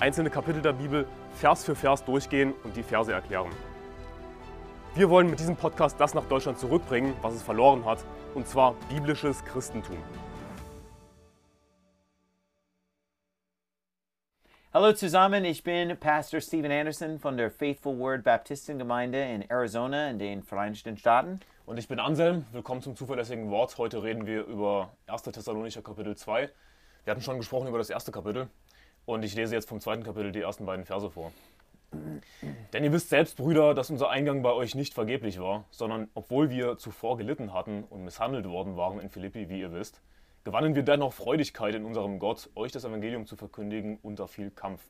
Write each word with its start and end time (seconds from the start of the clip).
einzelne 0.00 0.30
Kapitel 0.30 0.62
der 0.62 0.72
Bibel 0.72 1.06
Vers 1.34 1.64
für 1.64 1.74
Vers 1.74 2.04
durchgehen 2.04 2.54
und 2.64 2.74
die 2.74 2.82
Verse 2.82 3.12
erklären. 3.12 3.50
Wir 4.94 5.08
wollen 5.10 5.28
mit 5.28 5.38
diesem 5.38 5.56
Podcast 5.56 6.00
das 6.00 6.14
nach 6.14 6.24
Deutschland 6.24 6.58
zurückbringen, 6.58 7.14
was 7.20 7.34
es 7.34 7.42
verloren 7.42 7.84
hat, 7.84 7.98
und 8.34 8.48
zwar 8.48 8.74
biblisches 8.88 9.44
Christentum. 9.44 9.98
Hallo 14.72 14.92
zusammen, 14.92 15.44
ich 15.44 15.62
bin 15.64 15.96
Pastor 15.98 16.40
Steven 16.40 16.70
Anderson 16.70 17.18
von 17.18 17.36
der 17.36 17.50
Faithful 17.50 17.98
Word 17.98 18.24
Baptistengemeinde 18.24 19.22
in 19.22 19.50
Arizona 19.50 20.08
in 20.10 20.18
den 20.18 20.42
Vereinigten 20.42 20.96
Staaten. 20.96 21.40
Und 21.66 21.76
ich 21.76 21.88
bin 21.88 22.00
Anselm, 22.00 22.46
willkommen 22.52 22.80
zum 22.80 22.96
zuverlässigen 22.96 23.50
Wort. 23.50 23.76
Heute 23.78 24.02
reden 24.02 24.26
wir 24.26 24.44
über 24.46 24.92
1. 25.08 25.22
Thessalonicher 25.24 25.82
Kapitel 25.82 26.16
2. 26.16 26.48
Wir 27.04 27.10
hatten 27.10 27.22
schon 27.22 27.36
gesprochen 27.36 27.68
über 27.68 27.78
das 27.78 27.90
erste 27.90 28.12
Kapitel 28.12 28.48
und 29.06 29.24
ich 29.24 29.34
lese 29.34 29.54
jetzt 29.54 29.68
vom 29.68 29.80
zweiten 29.80 30.02
Kapitel 30.02 30.32
die 30.32 30.40
ersten 30.40 30.66
beiden 30.66 30.84
Verse 30.84 31.10
vor. 31.10 31.32
Denn 32.72 32.84
ihr 32.84 32.92
wisst 32.92 33.08
selbst, 33.08 33.36
Brüder, 33.36 33.74
dass 33.74 33.90
unser 33.90 34.10
Eingang 34.10 34.42
bei 34.42 34.52
euch 34.52 34.74
nicht 34.74 34.94
vergeblich 34.94 35.40
war, 35.40 35.64
sondern 35.70 36.08
obwohl 36.14 36.48
wir 36.48 36.78
zuvor 36.78 37.16
gelitten 37.16 37.52
hatten 37.52 37.84
und 37.84 38.04
misshandelt 38.04 38.46
worden 38.46 38.76
waren 38.76 39.00
in 39.00 39.10
Philippi, 39.10 39.48
wie 39.48 39.60
ihr 39.60 39.72
wisst, 39.72 40.00
gewannen 40.44 40.74
wir 40.74 40.82
dennoch 40.82 41.12
Freudigkeit 41.12 41.74
in 41.74 41.84
unserem 41.84 42.18
Gott, 42.18 42.48
euch 42.54 42.70
das 42.70 42.84
Evangelium 42.84 43.26
zu 43.26 43.36
verkündigen 43.36 43.98
unter 44.02 44.28
viel 44.28 44.50
Kampf. 44.50 44.82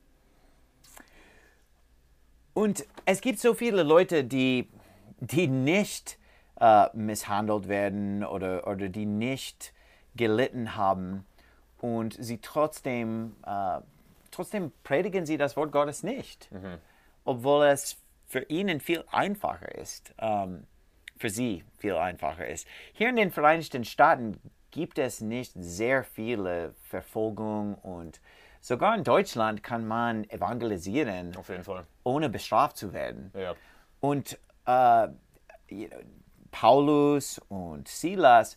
Und 2.53 2.85
es 3.07 3.21
gibt 3.21 3.39
so 3.39 3.55
viele 3.55 3.83
Leute, 3.83 4.25
die, 4.25 4.69
die 5.21 5.47
nicht 5.47 6.19
äh, 6.61 6.87
misshandelt 6.93 7.69
werden 7.69 8.25
oder, 8.25 8.67
oder 8.67 8.89
die 8.89 9.07
nicht 9.07 9.73
gelitten 10.17 10.77
haben 10.77 11.25
und 11.79 12.17
sie 12.23 12.39
trotzdem, 12.39 13.37
äh, 13.47 13.81
trotzdem 14.41 14.73
predigen 14.85 15.27
sie 15.27 15.37
das 15.37 15.55
Wort 15.55 15.71
Gottes 15.71 16.03
nicht, 16.03 16.51
mhm. 16.51 16.79
obwohl 17.25 17.67
es 17.67 17.99
für 18.27 18.41
ihnen 18.45 18.81
viel 18.81 19.05
einfacher 19.11 19.75
ist, 19.75 20.15
ähm, 20.19 20.67
für 21.19 21.29
sie 21.29 21.63
viel 21.77 21.95
einfacher 21.97 22.49
ist. 22.49 22.67
Hier 22.95 23.11
in 23.11 23.17
den 23.17 23.31
Vereinigten 23.31 23.85
Staaten 23.85 24.41
gibt 24.71 24.99
es 24.99 25.21
nicht 25.21 25.53
sehr 25.57 26.05
viele 26.05 26.73
Verfolgung 26.89 27.75
und 27.75 28.23
sogar 28.63 28.97
in 28.97 29.05
Deutschland 29.05 29.63
kann 29.63 29.87
man 29.87 30.25
evangelisieren, 30.31 31.37
ohne 32.03 32.31
bestraft 32.31 32.79
zu 32.79 32.95
werden. 32.95 33.31
Ja. 33.35 33.55
Und 34.01 34.39
äh, 34.65 35.09
Paulus 36.51 37.43
und 37.51 37.89
Silas, 37.89 38.57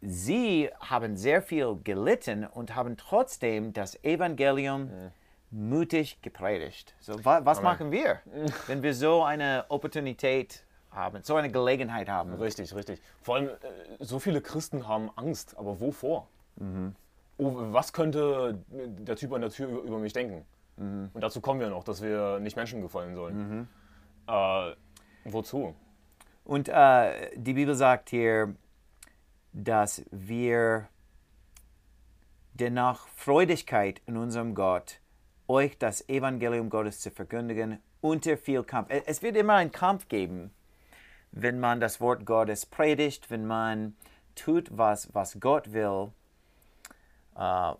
sie 0.00 0.70
haben 0.80 1.16
sehr 1.16 1.42
viel 1.42 1.76
gelitten 1.82 2.46
und 2.46 2.74
haben 2.74 2.96
trotzdem 2.96 3.72
das 3.72 4.02
Evangelium 4.04 4.82
mhm. 4.82 5.10
mutig 5.50 6.20
gepredigt. 6.22 6.94
So, 7.00 7.24
wa 7.24 7.44
was 7.44 7.58
Amen. 7.58 7.70
machen 7.70 7.90
wir, 7.90 8.20
wenn 8.66 8.82
wir 8.82 8.94
so 8.94 9.22
eine 9.24 9.64
Opportunität 9.68 10.64
haben, 10.90 11.22
so 11.22 11.36
eine 11.36 11.50
Gelegenheit 11.50 12.08
haben? 12.08 12.34
Richtig, 12.34 12.74
richtig. 12.74 13.00
Vor 13.22 13.36
allem, 13.36 13.48
äh, 13.48 13.56
so 13.98 14.18
viele 14.18 14.40
Christen 14.40 14.86
haben 14.86 15.10
Angst, 15.16 15.56
aber 15.56 15.80
wovor? 15.80 16.28
Mhm. 16.56 16.94
Oh, 17.36 17.52
was 17.72 17.92
könnte 17.92 18.58
der 18.68 19.16
Typ 19.16 19.32
an 19.32 19.42
der 19.42 19.50
Tür 19.50 19.68
über, 19.68 19.82
über 19.82 19.98
mich 19.98 20.12
denken? 20.12 20.44
Mhm. 20.76 21.10
Und 21.12 21.20
dazu 21.20 21.40
kommen 21.40 21.60
wir 21.60 21.70
noch, 21.70 21.84
dass 21.84 22.02
wir 22.02 22.40
nicht 22.40 22.56
Menschen 22.56 22.80
gefallen 22.80 23.14
sollen. 23.14 23.36
Mhm. 23.36 23.68
Äh, 24.26 24.74
wozu? 25.24 25.74
Und 26.44 26.68
äh, 26.68 27.30
die 27.36 27.52
Bibel 27.52 27.74
sagt 27.74 28.10
hier, 28.10 28.54
dass 29.52 30.04
wir 30.10 30.88
dennoch 32.54 33.08
Freudigkeit 33.08 34.00
in 34.06 34.16
unserem 34.16 34.54
Gott, 34.54 35.00
euch 35.46 35.78
das 35.78 36.08
Evangelium 36.08 36.70
Gottes 36.70 37.00
zu 37.00 37.10
verkündigen, 37.10 37.78
unter 38.00 38.36
viel 38.36 38.62
Kampf. 38.62 38.90
Es 39.06 39.22
wird 39.22 39.36
immer 39.36 39.54
einen 39.54 39.72
Kampf 39.72 40.08
geben, 40.08 40.50
wenn 41.32 41.60
man 41.60 41.80
das 41.80 42.00
Wort 42.00 42.26
Gottes 42.26 42.66
predigt, 42.66 43.30
wenn 43.30 43.46
man 43.46 43.96
tut, 44.34 44.76
was, 44.76 45.14
was 45.14 45.38
Gott 45.40 45.72
will. 45.72 46.12
Uh, 47.36 47.74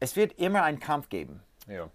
es 0.00 0.16
wird 0.16 0.32
immer 0.38 0.62
einen 0.62 0.80
Kampf 0.80 1.08
geben. 1.08 1.42
Ja. 1.68 1.88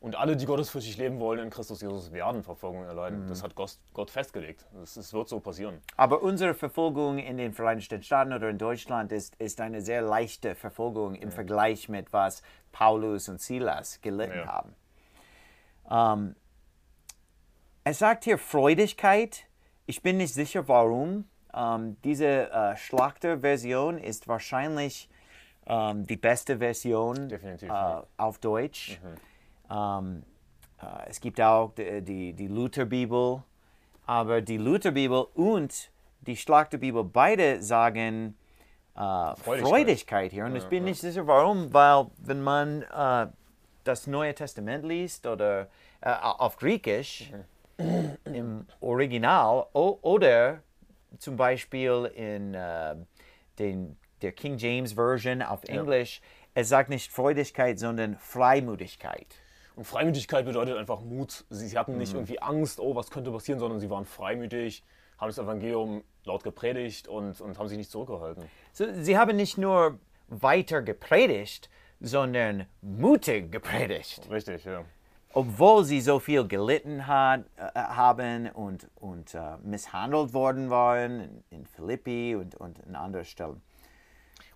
Und 0.00 0.14
alle, 0.14 0.36
die 0.36 0.46
gottesfürchtig 0.46 0.96
leben 0.96 1.18
wollen 1.18 1.40
in 1.40 1.50
Christus 1.50 1.80
Jesus, 1.80 2.12
werden 2.12 2.44
Verfolgung 2.44 2.84
erleiden. 2.84 3.24
Mhm. 3.24 3.28
Das 3.28 3.42
hat 3.42 3.54
Gott 3.56 4.10
festgelegt. 4.10 4.64
Es 4.82 5.12
wird 5.12 5.28
so 5.28 5.40
passieren. 5.40 5.80
Aber 5.96 6.22
unsere 6.22 6.54
Verfolgung 6.54 7.18
in 7.18 7.36
den 7.36 7.52
Vereinigten 7.52 8.02
Staaten 8.02 8.32
oder 8.32 8.48
in 8.48 8.58
Deutschland 8.58 9.10
ist, 9.10 9.34
ist 9.36 9.60
eine 9.60 9.80
sehr 9.80 10.02
leichte 10.02 10.54
Verfolgung 10.54 11.16
im 11.16 11.30
mhm. 11.30 11.32
Vergleich 11.32 11.88
mit 11.88 12.12
was 12.12 12.42
Paulus 12.70 13.28
und 13.28 13.40
Silas 13.40 14.00
gelitten 14.00 14.38
ja. 14.38 14.46
haben. 14.46 14.74
Ähm, 15.90 16.36
es 17.82 17.98
sagt 17.98 18.24
hier 18.24 18.38
Freudigkeit. 18.38 19.46
Ich 19.86 20.02
bin 20.02 20.18
nicht 20.18 20.34
sicher, 20.34 20.68
warum. 20.68 21.24
Um, 21.50 21.64
ähm, 21.64 21.96
diese 22.04 22.50
uh, 22.54 22.76
Schlachter-Version 22.76 23.96
ist 23.96 24.28
wahrscheinlich 24.28 25.08
ähm, 25.66 26.06
die 26.06 26.18
beste 26.18 26.58
Version 26.58 27.32
uh, 27.32 28.02
auf 28.18 28.38
Deutsch. 28.38 29.00
Mhm. 29.02 29.27
Ähm, 29.70 30.22
äh, 30.80 31.08
es 31.08 31.20
gibt 31.20 31.40
auch 31.40 31.72
die, 31.74 32.02
die, 32.02 32.32
die 32.32 32.48
Lutherbibel, 32.48 33.42
aber 34.06 34.40
die 34.40 34.56
Lutherbibel 34.56 35.26
und 35.34 35.90
die 36.22 36.36
Schlachterbibel 36.36 37.04
beide 37.04 37.62
sagen 37.62 38.36
äh, 38.94 39.00
Freudigkeit. 39.00 39.68
Freudigkeit. 39.68 40.32
hier. 40.32 40.44
Und 40.44 40.52
ja, 40.52 40.58
ich 40.58 40.64
bin 40.64 40.84
ja. 40.84 40.90
nicht 40.90 41.00
sicher 41.00 41.26
warum, 41.26 41.72
weil 41.72 42.06
wenn 42.18 42.42
man 42.42 42.82
äh, 42.82 43.26
das 43.84 44.06
Neue 44.06 44.34
Testament 44.34 44.84
liest 44.84 45.26
oder 45.26 45.68
äh, 46.00 46.10
auf 46.10 46.56
Griechisch 46.56 47.30
mhm. 47.78 48.16
im 48.32 48.66
Original 48.80 49.66
oder 49.72 50.62
zum 51.18 51.36
Beispiel 51.36 52.10
in 52.14 52.54
äh, 52.54 52.96
den, 53.58 53.96
der 54.22 54.32
King 54.32 54.58
James 54.58 54.92
Version 54.92 55.42
auf 55.42 55.64
Englisch, 55.64 56.20
ja. 56.20 56.62
es 56.62 56.68
sagt 56.68 56.90
nicht 56.90 57.10
Freudigkeit, 57.10 57.78
sondern 57.78 58.16
Freimutigkeit. 58.16 59.26
Und 59.78 59.84
Freimütigkeit 59.84 60.44
bedeutet 60.44 60.76
einfach 60.76 61.02
Mut. 61.02 61.44
Sie 61.50 61.78
hatten 61.78 61.98
nicht 61.98 62.12
mhm. 62.12 62.18
irgendwie 62.18 62.42
Angst, 62.42 62.80
oh, 62.80 62.96
was 62.96 63.12
könnte 63.12 63.30
passieren, 63.30 63.60
sondern 63.60 63.78
sie 63.78 63.88
waren 63.88 64.04
freimütig, 64.06 64.82
haben 65.18 65.28
das 65.28 65.38
Evangelium 65.38 66.02
laut 66.24 66.42
gepredigt 66.42 67.06
und, 67.06 67.40
und 67.40 67.56
haben 67.60 67.68
sich 67.68 67.78
nicht 67.78 67.88
zurückgehalten. 67.88 68.42
So, 68.72 68.86
sie 68.92 69.16
haben 69.16 69.36
nicht 69.36 69.56
nur 69.56 70.00
weiter 70.26 70.82
gepredigt, 70.82 71.70
sondern 72.00 72.66
mutig 72.80 73.52
gepredigt. 73.52 74.28
Richtig, 74.28 74.64
ja. 74.64 74.84
Obwohl 75.32 75.84
sie 75.84 76.00
so 76.00 76.18
viel 76.18 76.48
gelitten 76.48 77.06
hat, 77.06 77.44
äh, 77.56 77.70
haben 77.78 78.50
und, 78.50 78.88
und 78.96 79.32
äh, 79.32 79.58
misshandelt 79.62 80.34
worden 80.34 80.70
waren 80.70 81.20
in, 81.20 81.44
in 81.50 81.66
Philippi 81.66 82.34
und, 82.34 82.56
und 82.56 82.80
in 82.80 82.96
anderen 82.96 83.24
Stellen. 83.24 83.62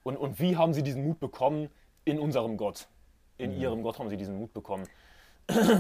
Und, 0.03 0.17
und 0.17 0.41
wie 0.41 0.57
haben 0.57 0.75
sie 0.75 0.83
diesen 0.83 1.05
Mut 1.05 1.21
bekommen? 1.21 1.69
In 2.05 2.19
unserem 2.19 2.57
Gott. 2.57 2.89
In 3.39 3.55
mhm. 3.55 3.61
ihrem 3.61 3.83
Gott 3.85 4.01
haben 4.01 4.09
sie 4.09 4.17
diesen 4.17 4.37
Mut 4.37 4.53
bekommen. 4.53 4.89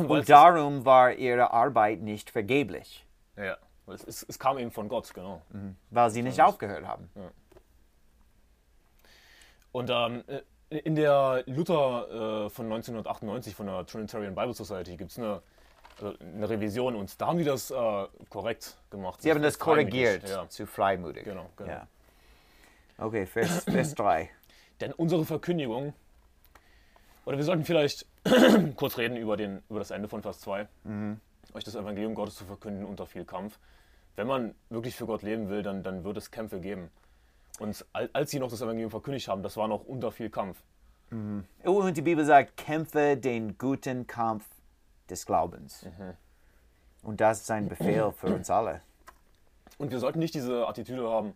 Und 0.08 0.28
darum 0.28 0.84
war 0.84 1.12
ihre 1.12 1.52
Arbeit 1.52 2.00
nicht 2.00 2.30
vergeblich. 2.30 3.06
Ja, 3.36 3.56
es, 3.86 4.04
es, 4.04 4.22
es 4.28 4.38
kam 4.38 4.58
eben 4.58 4.70
von 4.70 4.88
Gott, 4.88 5.12
genau. 5.14 5.42
Mhm. 5.50 5.76
Weil 5.90 6.10
sie 6.10 6.22
nicht 6.22 6.40
aufgehört 6.40 6.86
haben. 6.86 7.08
Ja. 7.14 7.30
Und 9.72 9.90
ähm, 9.90 10.24
in 10.68 10.94
der 10.94 11.42
Luther 11.46 12.46
äh, 12.46 12.50
von 12.50 12.66
1998 12.66 13.54
von 13.54 13.66
der 13.66 13.86
Trinitarian 13.86 14.34
Bible 14.34 14.54
Society 14.54 14.96
gibt 14.96 15.10
es 15.10 15.18
eine, 15.18 15.42
also 16.00 16.14
eine 16.20 16.48
Revision 16.48 16.94
und 16.94 17.20
da 17.20 17.26
haben 17.26 17.38
die 17.38 17.44
das 17.44 17.70
äh, 17.70 18.06
korrekt 18.28 18.78
gemacht. 18.90 19.22
Sie 19.22 19.30
haben 19.30 19.42
das 19.42 19.58
korrigiert 19.58 20.28
ja. 20.28 20.48
zu 20.48 20.66
freimütig. 20.66 21.24
Genau, 21.24 21.48
genau. 21.56 21.70
Ja. 21.70 21.86
Okay, 22.98 23.26
Vers, 23.26 23.64
Vers 23.64 23.94
3. 23.94 24.30
Denn 24.80 24.92
unsere 24.92 25.24
Verkündigung, 25.24 25.94
oder 27.24 27.36
wir 27.36 27.44
sollten 27.44 27.64
vielleicht 27.64 28.06
kurz 28.76 28.98
reden 28.98 29.16
über, 29.16 29.36
den, 29.36 29.62
über 29.68 29.78
das 29.78 29.90
Ende 29.90 30.08
von 30.08 30.22
Vers 30.22 30.40
2. 30.40 30.68
Mhm. 30.84 31.20
Euch 31.54 31.64
das 31.64 31.74
Evangelium 31.74 32.14
Gottes 32.14 32.36
zu 32.36 32.44
verkünden 32.44 32.84
unter 32.84 33.06
viel 33.06 33.24
Kampf. 33.24 33.58
Wenn 34.16 34.26
man 34.26 34.54
wirklich 34.70 34.94
für 34.94 35.06
Gott 35.06 35.22
leben 35.22 35.48
will, 35.48 35.62
dann, 35.62 35.82
dann 35.82 36.04
wird 36.04 36.16
es 36.16 36.30
Kämpfe 36.30 36.60
geben. 36.60 36.90
Und 37.58 37.84
als 37.92 38.30
sie 38.30 38.38
noch 38.38 38.50
das 38.50 38.60
Evangelium 38.62 38.90
verkündigt 38.90 39.28
haben, 39.28 39.42
das 39.42 39.56
war 39.56 39.68
noch 39.68 39.84
unter 39.84 40.10
viel 40.10 40.30
Kampf. 40.30 40.62
Mhm. 41.10 41.44
Und 41.64 41.96
die 41.96 42.02
Bibel 42.02 42.24
sagt, 42.24 42.56
kämpfe 42.56 43.16
den 43.16 43.58
guten 43.58 44.06
Kampf 44.06 44.44
des 45.10 45.26
Glaubens. 45.26 45.84
Und 47.02 47.20
das 47.20 47.42
ist 47.42 47.50
ein 47.50 47.68
Befehl 47.68 48.12
für 48.12 48.28
uns 48.28 48.48
alle. 48.48 48.80
Und 49.78 49.90
wir 49.90 49.98
sollten 49.98 50.20
nicht 50.20 50.34
diese 50.34 50.66
Attitüde 50.66 51.10
haben, 51.10 51.34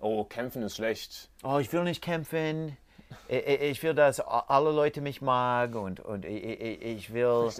oh, 0.00 0.24
kämpfen 0.24 0.62
ist 0.62 0.76
schlecht. 0.76 1.30
Oh, 1.42 1.58
ich 1.58 1.72
will 1.72 1.84
nicht 1.84 2.02
kämpfen. 2.02 2.76
Ich, 3.28 3.82
will, 3.82 3.94
dass 3.94 4.20
alle 4.20 4.70
Leute 4.72 5.00
mich 5.00 5.22
mag 5.22 5.74
und, 5.74 6.00
und 6.00 6.24
ich, 6.24 6.60
ich, 6.82 7.12
will, 7.12 7.50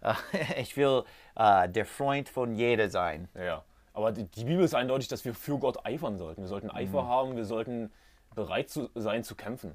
ich 0.58 0.76
will 0.76 1.04
äh, 1.36 1.68
der 1.68 1.86
Freund 1.86 2.28
von 2.28 2.54
jeder 2.54 2.88
sein. 2.90 3.28
Ja, 3.34 3.64
aber 3.92 4.12
die, 4.12 4.24
die 4.24 4.44
Bibel 4.44 4.64
ist 4.64 4.74
eindeutig, 4.74 5.08
dass 5.08 5.24
wir 5.24 5.34
für 5.34 5.58
Gott 5.58 5.84
eifern 5.86 6.18
sollten. 6.18 6.42
Wir 6.42 6.48
sollten 6.48 6.70
Eifer 6.70 7.06
haben, 7.06 7.36
wir 7.36 7.44
sollten 7.44 7.92
bereit 8.34 8.68
zu 8.68 8.90
sein 8.94 9.24
zu 9.24 9.34
kämpfen 9.34 9.72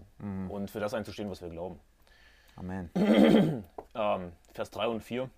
und 0.50 0.70
für 0.70 0.80
das 0.80 0.94
einzustehen, 0.94 1.30
was 1.30 1.42
wir 1.42 1.50
glauben. 1.50 1.80
Amen. 2.56 2.90
Ähm, 3.94 4.32
Vers 4.54 4.70
3 4.72 4.88
und 4.88 5.02
4. 5.02 5.30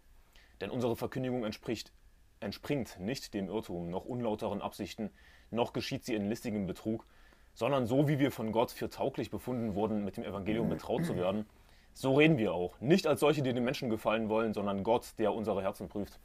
Denn 0.62 0.70
unsere 0.70 0.96
Verkündigung 0.96 1.44
entspricht, 1.44 1.92
entspringt 2.40 3.00
nicht 3.00 3.34
dem 3.34 3.48
Irrtum, 3.50 3.90
noch 3.90 4.06
unlauteren 4.06 4.62
Absichten, 4.62 5.10
noch 5.50 5.74
geschieht 5.74 6.06
sie 6.06 6.14
in 6.14 6.30
listigem 6.30 6.68
Betrug, 6.68 7.08
sondern 7.54 7.86
so 7.86 8.08
wie 8.08 8.20
wir 8.20 8.32
von 8.32 8.52
Gott 8.52 8.72
für 8.72 8.90
tauglich 8.90 9.30
befunden 9.30 9.76
wurden, 9.76 10.04
mit 10.04 10.18
dem 10.18 10.24
Evangelium 10.24 10.70
betraut 10.70 11.06
zu 11.06 11.16
werden, 11.16 11.46
so 11.94 12.16
reden 12.16 12.38
wir 12.38 12.54
auch. 12.54 12.80
Nicht 12.80 13.06
als 13.06 13.20
solche, 13.20 13.44
die 13.44 13.54
den 13.54 13.64
Menschen 13.64 13.90
gefallen 13.90 14.30
wollen, 14.30 14.54
sondern 14.54 14.84
Gott, 14.84 15.14
der 15.20 15.34
unsere 15.34 15.62
Herzen 15.62 15.88
prüft. 15.88 16.20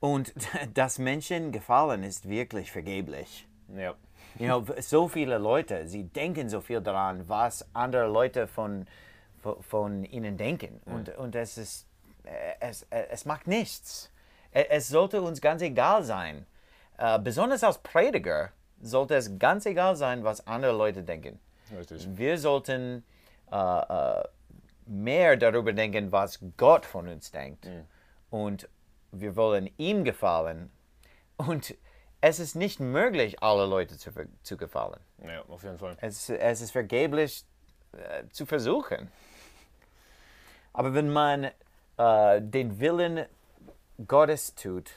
Und 0.00 0.34
das 0.74 0.98
Menschen 0.98 1.52
gefallen 1.52 2.02
ist 2.02 2.28
wirklich 2.28 2.72
vergeblich. 2.72 3.46
Ja, 3.76 3.94
You 4.38 4.46
know, 4.46 4.64
so 4.80 5.08
viele 5.08 5.38
Leute, 5.38 5.88
sie 5.88 6.04
denken 6.04 6.48
so 6.48 6.60
viel 6.60 6.80
daran, 6.80 7.28
was 7.28 7.66
andere 7.72 8.06
Leute 8.06 8.46
von, 8.46 8.86
von, 9.40 9.62
von 9.62 10.04
ihnen 10.04 10.36
denken. 10.36 10.80
Und, 10.84 11.16
und 11.16 11.34
es, 11.34 11.58
ist, 11.58 11.86
äh, 12.24 12.54
es, 12.60 12.82
äh, 12.84 13.06
es 13.10 13.24
macht 13.24 13.46
nichts. 13.46 14.12
Äh, 14.52 14.66
Es 14.68 14.88
sollte 14.88 15.22
uns 15.22 15.40
ganz 15.40 15.62
egal 15.62 16.04
sein. 16.04 16.46
Äh, 16.98 17.18
besonders 17.18 17.64
als 17.64 17.78
Prediger 17.78 18.52
sollte 18.80 19.14
es 19.14 19.38
ganz 19.38 19.66
egal 19.66 19.96
sein, 19.96 20.24
was 20.24 20.46
andere 20.46 20.72
Leute 20.72 21.02
denken. 21.02 21.38
richtig. 21.76 22.06
Wir 22.16 22.38
sollten 22.38 23.04
äh, 23.50 23.56
äh, 23.56 24.24
mehr 24.86 25.36
darüber 25.36 25.72
denken, 25.72 26.12
was 26.12 26.40
Gott 26.56 26.86
von 26.86 27.08
uns 27.08 27.30
denkt. 27.30 27.68
Und 28.30 28.68
wir 29.12 29.36
wollen 29.36 29.70
ihm 29.76 30.04
gefallen. 30.04 30.70
Und 31.36 31.74
es 32.20 32.40
ist 32.40 32.54
nicht 32.56 32.80
möglich, 32.80 33.42
alle 33.42 33.66
Leute 33.66 33.96
zu, 33.96 34.10
zu 34.42 34.56
gefallen. 34.56 35.00
Ja, 35.24 35.42
auf 35.48 35.62
jeden 35.62 35.78
Fall. 35.78 35.96
Es, 36.00 36.28
es 36.28 36.60
ist 36.60 36.70
vergeblich 36.72 37.44
äh, 37.92 38.24
zu 38.30 38.44
versuchen. 38.46 39.10
Aber 40.72 40.94
wenn 40.94 41.10
man 41.10 41.50
äh, 41.96 42.40
den 42.40 42.80
Willen 42.80 43.26
Gottes 44.06 44.54
tut, 44.54 44.90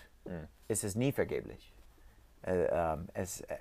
ist 0.67 0.83
es 0.83 0.95
nie 0.95 1.11
vergeblich. 1.11 1.73
Äh, 2.43 2.65
ähm, 2.65 3.09
es, 3.13 3.41
äh, 3.41 3.57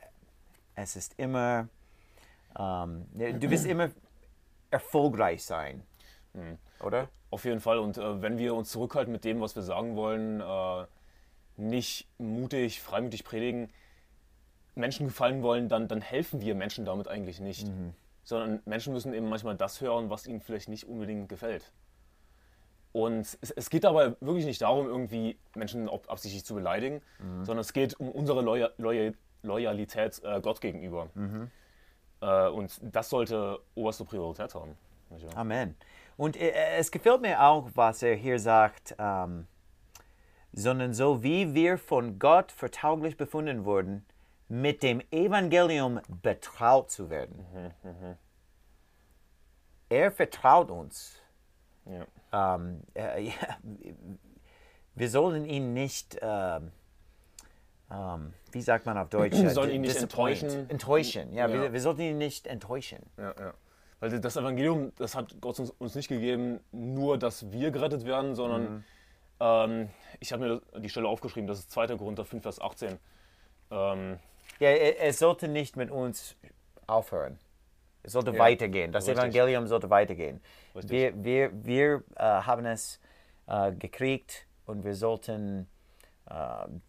es 0.75 0.97
ist 0.97 1.19
immer, 1.19 1.69
ähm, 2.59 3.07
du 3.13 3.51
wirst 3.51 3.67
immer 3.67 3.91
erfolgreich 4.71 5.45
sein, 5.45 5.83
oder? 6.81 7.09
Auf 7.31 7.45
jeden 7.45 7.61
Fall. 7.61 7.79
Und 7.79 7.97
äh, 7.97 8.23
wenn 8.23 8.39
wir 8.39 8.55
uns 8.55 8.71
zurückhalten 8.71 9.13
mit 9.13 9.25
dem, 9.25 9.41
was 9.41 9.55
wir 9.55 9.63
sagen 9.63 9.95
wollen, 9.97 10.41
äh, 10.41 10.87
nicht 11.57 12.09
mutig, 12.19 12.81
freimütig 12.81 13.25
predigen, 13.25 13.71
Menschen 14.75 15.07
gefallen 15.07 15.43
wollen, 15.43 15.69
dann, 15.69 15.89
dann 15.89 16.01
helfen 16.01 16.41
wir 16.41 16.55
Menschen 16.55 16.85
damit 16.85 17.07
eigentlich 17.09 17.41
nicht. 17.41 17.67
Sondern 18.25 18.61
Menschen 18.65 18.93
müssen 18.93 19.15
eben 19.15 19.29
manchmal 19.29 19.57
das 19.57 19.81
hören, 19.81 20.11
was 20.11 20.27
ihnen 20.27 20.41
vielleicht 20.41 20.69
nicht 20.69 20.85
unbedingt 20.89 21.29
gefällt. 21.29 21.73
Und 22.93 23.39
es, 23.41 23.51
es 23.51 23.71
geht 23.71 23.85
dabei 23.85 24.15
wirklich 24.21 24.47
nicht 24.47 24.63
darum, 24.63 24.87
irgendwie 24.87 25.39
Menschen 25.55 25.89
absichtlich 25.89 26.45
zu 26.45 26.55
beleidigen, 26.55 27.03
sondern 27.45 27.61
es 27.61 27.73
geht 27.73 27.99
um 28.01 28.11
unsere 28.11 28.43
Loya 28.43 28.71
Loya 28.79 29.13
Loyalität 29.43 30.21
äh, 30.25 30.41
Gott 30.41 30.61
gegenüber. 30.61 31.09
Äh, 32.21 32.49
und 32.49 32.79
das 32.83 33.09
sollte 33.11 33.61
oberste 33.75 34.05
Priorität 34.05 34.55
haben. 34.55 34.77
Amen. 35.35 35.77
Und 36.17 36.37
äh, 36.37 36.53
es 36.77 36.91
gefällt 36.91 37.23
mir 37.23 37.43
auch, 37.43 37.71
was 37.75 38.03
er 38.03 38.15
hier 38.15 38.39
sagt, 38.39 38.95
ähm, 38.99 39.47
sondern 40.53 40.95
so 40.95 41.23
wie 41.23 41.55
wir 41.55 41.79
von 41.79 42.19
Gott 42.19 42.53
für 42.53 42.71
tauglich 42.71 43.17
befunden 43.17 43.65
wurden, 43.65 44.05
mit 44.49 44.83
dem 44.83 45.01
Evangelium 45.13 46.01
betraut 46.23 46.91
zu 46.91 47.09
werden. 47.09 47.47
Er 49.89 50.11
vertraut 50.11 50.71
uns. 50.71 51.21
Ja. 51.85 52.57
Ähm, 52.57 52.83
äh, 52.95 53.23
ja, 53.29 53.33
wir 54.95 55.09
sollen 55.09 55.45
ihn 55.45 55.73
nicht, 55.73 56.19
ähm, 56.21 56.73
ähm, 57.93 58.33
wie 58.53 58.63
sagt 58.63 58.87
man 58.87 58.97
auf 58.99 59.09
Deutsch? 59.09 59.37
Wir 59.37 59.51
sollen 59.51 59.71
Äh, 59.71 59.75
ihn 59.75 59.81
nicht 59.83 59.97
enttäuschen. 59.97 60.69
Enttäuschen, 60.71 61.33
ja, 61.33 61.49
Ja. 61.49 61.53
Wir, 61.63 61.73
wir 61.73 61.81
sollten 61.81 62.03
ihn 62.03 62.19
nicht 62.19 62.47
enttäuschen. 62.47 63.01
Ja, 63.17 63.35
ja. 63.39 63.55
Weil 64.01 64.19
das 64.19 64.37
Evangelium, 64.37 64.93
das 64.97 65.15
hat 65.15 65.35
Gott 65.41 65.59
uns, 65.59 65.71
uns 65.73 65.95
nicht 65.95 66.09
gegeben, 66.09 66.61
nur 66.73 67.19
dass 67.19 67.51
wir 67.53 67.71
gerettet 67.71 68.07
werden, 68.07 68.35
sondern 68.35 68.85
ähm, 69.41 69.91
ich 70.21 70.33
habe 70.33 70.43
mir 70.73 70.81
die 70.81 70.89
Stelle 70.89 71.07
aufgeschrieben, 71.09 71.47
das 71.47 71.59
ist 71.59 71.71
2. 71.71 71.97
Korinther 71.99 72.25
5, 72.25 72.43
Vers 72.43 72.61
18. 72.61 72.99
Ähm, 73.71 74.19
Ja, 74.59 74.71
es 74.71 75.19
sollte 75.19 75.49
nicht 75.49 75.77
mit 75.77 75.91
uns 75.91 76.35
aufhören. 76.87 77.39
Es 78.03 78.13
sollte 78.13 78.31
Ja, 78.33 78.39
weitergehen. 78.39 78.91
Das 78.93 79.07
richtig. 79.07 79.19
Evangelium 79.23 79.67
sollte 79.67 79.91
weitergehen. 79.91 80.41
Richtig. 80.75 80.91
Wir, 80.91 81.25
wir, 81.25 81.65
wir 81.65 82.05
äh, 82.17 82.23
haben 82.23 82.65
es 82.65 83.01
äh, 83.47 83.73
gekriegt 83.73 84.47
und 84.65 84.85
wir 84.85 84.95
sollten 84.95 85.69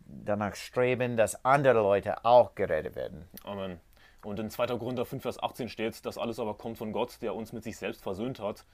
danach 0.06 0.56
streben, 0.56 1.18
dass 1.18 1.44
andere 1.44 1.80
Leute 1.80 2.26
auch 2.26 2.56
gerettet 2.56 2.96
werden. 2.96 3.28
Amen. 3.44 3.80
Und 4.24 4.40
in 4.40 4.50
2. 4.52 4.68
Korinther 4.78 5.06
5, 5.06 5.24
Vers 5.24 5.42
18 5.42 5.68
steht, 5.68 6.06
das 6.06 6.18
alles 6.18 6.40
aber 6.40 6.54
kommt 6.54 6.78
von 6.78 6.92
Gott, 6.92 7.22
der 7.22 7.34
uns 7.34 7.54
mit 7.54 7.64
sich 7.64 7.78
selbst 7.78 8.04
versöhnt 8.04 8.40
hat 8.40 8.66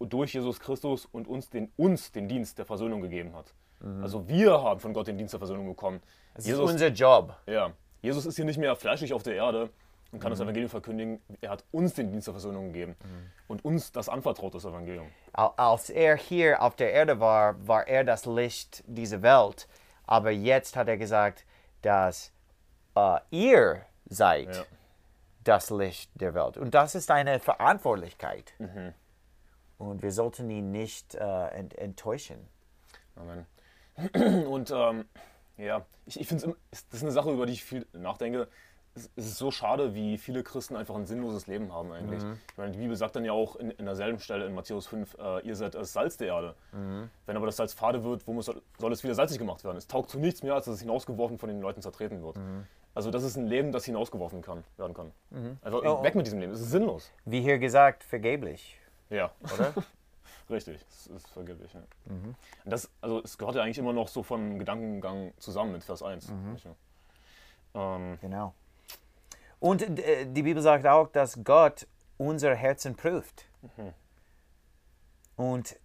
durch 0.00 0.32
Jesus 0.32 0.58
Christus 0.60 1.06
und 1.06 1.28
uns 1.28 1.50
den, 1.50 1.70
uns 1.76 2.10
den 2.10 2.26
Dienst 2.26 2.58
der 2.58 2.64
Versöhnung 2.64 3.02
gegeben 3.02 3.34
hat. 3.34 3.52
Also 4.02 4.28
wir 4.28 4.62
haben 4.62 4.80
von 4.80 4.92
Gott 4.92 5.06
den 5.06 5.16
Dienst 5.16 5.32
der 5.32 5.40
Versöhnung 5.40 5.66
bekommen. 5.66 6.02
Das 6.34 6.46
ist 6.46 6.58
unser 6.58 6.88
Job. 6.88 7.34
Ja, 7.46 7.72
Jesus 8.02 8.26
ist 8.26 8.36
hier 8.36 8.44
nicht 8.44 8.58
mehr 8.58 8.76
fleischlich 8.76 9.14
auf 9.14 9.22
der 9.22 9.36
Erde 9.36 9.70
und 10.12 10.20
kann 10.20 10.30
das 10.30 10.40
Evangelium 10.40 10.68
verkündigen. 10.70 11.20
Er 11.40 11.50
hat 11.50 11.64
uns 11.70 11.94
den 11.94 12.10
Dienst 12.10 12.26
der 12.26 12.34
Versöhnung 12.34 12.72
gegeben 12.72 12.96
und 13.48 13.64
uns 13.64 13.92
das 13.92 14.08
anvertraut, 14.08 14.54
das 14.54 14.64
Evangelium. 14.64 15.08
Al- 15.32 15.52
Als 15.56 15.90
er 15.90 16.16
hier 16.16 16.60
auf 16.62 16.74
der 16.76 16.92
Erde 16.92 17.20
war, 17.20 17.66
war 17.66 17.86
er 17.86 18.04
das 18.04 18.26
Licht 18.26 18.82
dieser 18.86 19.22
Welt. 19.22 19.68
Aber 20.04 20.30
jetzt 20.30 20.76
hat 20.76 20.88
er 20.88 20.96
gesagt, 20.96 21.44
dass 21.82 22.32
äh, 22.96 23.18
ihr 23.30 23.82
seid 24.06 24.54
Ja. 24.56 24.64
das 25.44 25.70
Licht 25.70 26.10
der 26.20 26.34
Welt. 26.34 26.56
Und 26.58 26.74
das 26.74 26.94
ist 26.96 27.10
eine 27.10 27.38
Verantwortlichkeit. 27.38 28.52
Und 29.78 30.02
wir 30.02 30.12
sollten 30.12 30.50
ihn 30.50 30.72
nicht 30.72 31.14
äh, 31.14 31.46
ent 31.48 31.78
enttäuschen. 31.78 32.48
Amen. 33.16 33.46
Und 34.46 34.70
ähm, 34.70 35.04
ja, 35.56 35.84
ich, 36.06 36.18
ich 36.20 36.26
finde, 36.28 36.56
das 36.70 36.84
ist 36.92 37.02
eine 37.02 37.12
Sache, 37.12 37.30
über 37.30 37.46
die 37.46 37.52
ich 37.52 37.64
viel 37.64 37.86
nachdenke. 37.92 38.48
Es, 38.94 39.08
es 39.14 39.26
ist 39.26 39.36
so 39.38 39.50
schade, 39.52 39.94
wie 39.94 40.18
viele 40.18 40.42
Christen 40.42 40.74
einfach 40.76 40.96
ein 40.96 41.06
sinnloses 41.06 41.46
Leben 41.46 41.72
haben 41.72 41.92
eigentlich. 41.92 42.22
Ich 42.50 42.58
meine, 42.58 42.72
die 42.72 42.78
Bibel 42.78 42.96
sagt 42.96 43.14
dann 43.14 43.24
ja 43.24 43.32
auch 43.32 43.54
in, 43.56 43.70
in 43.70 43.84
derselben 43.86 44.18
Stelle 44.18 44.46
in 44.46 44.54
Matthäus 44.54 44.86
5, 44.88 45.16
äh, 45.18 45.46
ihr 45.46 45.54
seid 45.54 45.74
das 45.74 45.92
Salz 45.92 46.16
der 46.16 46.26
Erde. 46.28 46.54
Wenn 47.26 47.36
aber 47.36 47.46
das 47.46 47.56
Salz 47.56 47.72
fade 47.72 48.02
wird, 48.02 48.26
womit 48.26 48.44
soll, 48.44 48.60
soll 48.78 48.92
es 48.92 49.02
wieder 49.04 49.14
salzig 49.14 49.38
gemacht 49.38 49.62
werden? 49.62 49.76
Es 49.76 49.86
taugt 49.86 50.10
zu 50.10 50.18
nichts 50.18 50.42
mehr, 50.42 50.54
als 50.54 50.64
dass 50.64 50.74
es 50.74 50.80
hinausgeworfen 50.80 51.38
von 51.38 51.48
den 51.48 51.60
Leuten 51.60 51.82
zertreten 51.82 52.22
wird. 52.22 52.36
Also 52.92 53.12
das 53.12 53.22
ist 53.22 53.36
ein 53.36 53.46
Leben, 53.46 53.70
das 53.70 53.84
hinausgeworfen 53.84 54.42
kann, 54.42 54.64
werden 54.76 54.94
kann. 54.94 55.12
Einfach 55.62 55.82
Oh. 55.84 56.02
weg 56.02 56.16
mit 56.16 56.26
diesem 56.26 56.40
Leben, 56.40 56.52
es 56.52 56.60
ist 56.60 56.70
sinnlos. 56.72 57.12
Wie 57.24 57.40
hier 57.40 57.58
gesagt, 57.60 58.02
vergeblich, 58.02 58.76
Ja. 59.08 59.30
oder? 59.54 59.72
Richtig, 60.50 60.80
das 60.88 61.06
ist 61.06 61.28
vergeblich. 61.28 61.72
Ja. 61.72 61.80
Und 62.08 62.34
Das, 62.64 62.90
also 63.00 63.20
es 63.22 63.38
gehört 63.38 63.54
ja 63.54 63.62
eigentlich 63.62 63.78
immer 63.78 63.92
noch 63.92 64.08
so 64.08 64.24
vom 64.24 64.58
Gedankengang 64.58 65.32
zusammen 65.38 65.70
mit 65.70 65.84
Vers 65.84 66.02
1. 66.02 66.28
nicht 66.52 66.66
wahr? 66.66 67.96
Ähm, 67.96 68.18
genau. 68.20 68.52
Und 69.60 69.82
äh, 70.00 70.26
die 70.26 70.42
Bibel 70.42 70.62
sagt 70.62 70.86
auch, 70.86 71.08
dass 71.08 71.38
Gott 71.44 71.86
unser 72.18 72.54
Herzen 72.54 72.96
prüft. 72.96 73.46
Und 75.36 75.78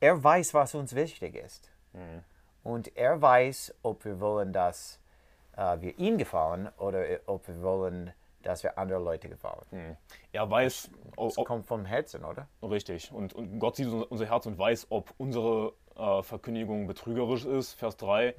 er 0.00 0.22
weiß, 0.22 0.54
was 0.54 0.74
uns 0.74 0.94
wichtig 0.94 1.34
ist. 1.34 1.70
Und 2.62 2.96
er 2.96 3.20
weiß, 3.20 3.74
ob 3.82 4.04
wir 4.04 4.20
wollen, 4.20 4.52
dass 4.52 5.00
äh, 5.56 5.80
wir 5.80 5.98
ihm 5.98 6.18
gefallen 6.18 6.68
oder 6.78 7.08
äh, 7.08 7.20
ob 7.26 7.48
wir 7.48 7.60
wollen, 7.62 8.12
dass 8.42 8.62
wir 8.62 8.78
andere 8.78 9.00
Leute 9.00 9.28
gefallen. 9.28 9.96
er 10.32 10.48
weiß, 10.50 10.90
Das 11.16 11.36
o- 11.38 11.44
kommt 11.44 11.66
vom 11.66 11.84
Herzen, 11.84 12.24
oder? 12.24 12.46
richtig, 12.62 13.12
und, 13.12 13.32
und 13.34 13.58
Gott 13.58 13.76
sieht 13.76 13.88
unser, 13.88 14.26
Herz 14.26 14.46
und 14.46 14.58
weiß, 14.58 14.86
ob 14.90 15.12
unsere 15.18 15.72
äh, 15.96 16.22
Verkündigung 16.22 16.86
betrügerisch 16.86 17.44
ist, 17.44 17.74
Vers 17.74 17.96
3, 17.98 18.34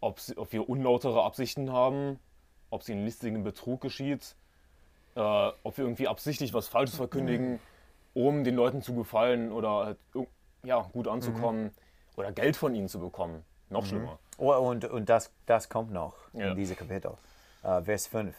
ob, 0.00 0.20
sie, 0.20 0.36
ob 0.38 0.52
wir 0.52 0.68
unlautere 0.68 1.22
Absichten 1.24 1.72
haben, 1.72 2.18
ob 2.74 2.82
sie 2.82 2.92
in 2.92 3.04
listigen 3.04 3.42
Betrug 3.44 3.80
geschieht, 3.80 4.34
äh, 5.16 5.20
ob 5.20 5.76
wir 5.78 5.84
irgendwie 5.84 6.08
absichtlich 6.08 6.52
was 6.52 6.68
Falsches 6.68 6.96
verkündigen, 6.96 7.60
um 8.14 8.44
den 8.44 8.54
Leuten 8.56 8.82
zu 8.82 8.94
gefallen 8.94 9.52
oder 9.52 9.70
halt, 9.86 9.98
ja, 10.64 10.82
gut 10.92 11.08
anzukommen 11.08 11.70
oder 12.16 12.32
Geld 12.32 12.56
von 12.56 12.74
ihnen 12.74 12.88
zu 12.88 12.98
bekommen. 13.00 13.44
Noch 13.70 13.86
schlimmer. 13.86 14.18
Oh, 14.38 14.52
Und, 14.52 14.84
und 14.84 15.08
das, 15.08 15.32
das 15.46 15.68
kommt 15.68 15.92
noch 15.92 16.14
Ja. 16.32 16.50
in 16.50 16.56
diesem 16.56 16.76
Kapitel. 16.76 17.12
Äh, 17.62 17.82
Vers 17.82 18.06
5. 18.08 18.34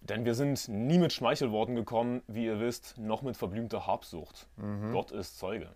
Denn 0.00 0.24
wir 0.26 0.34
sind 0.34 0.68
nie 0.68 0.98
mit 0.98 1.12
Schmeichelworten 1.14 1.74
gekommen, 1.76 2.22
wie 2.26 2.44
ihr 2.46 2.60
wisst, 2.60 2.98
noch 2.98 3.22
mit 3.22 3.36
verblümter 3.38 3.86
Habsucht. 3.86 4.46
Gott 4.92 5.12
ist 5.12 5.38
Zeuge. 5.38 5.68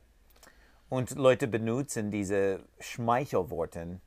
Und 0.91 1.15
Leute 1.17 1.49
benutzen 1.49 2.11
diese 2.11 2.61
Schmeichelworte, 2.79 4.01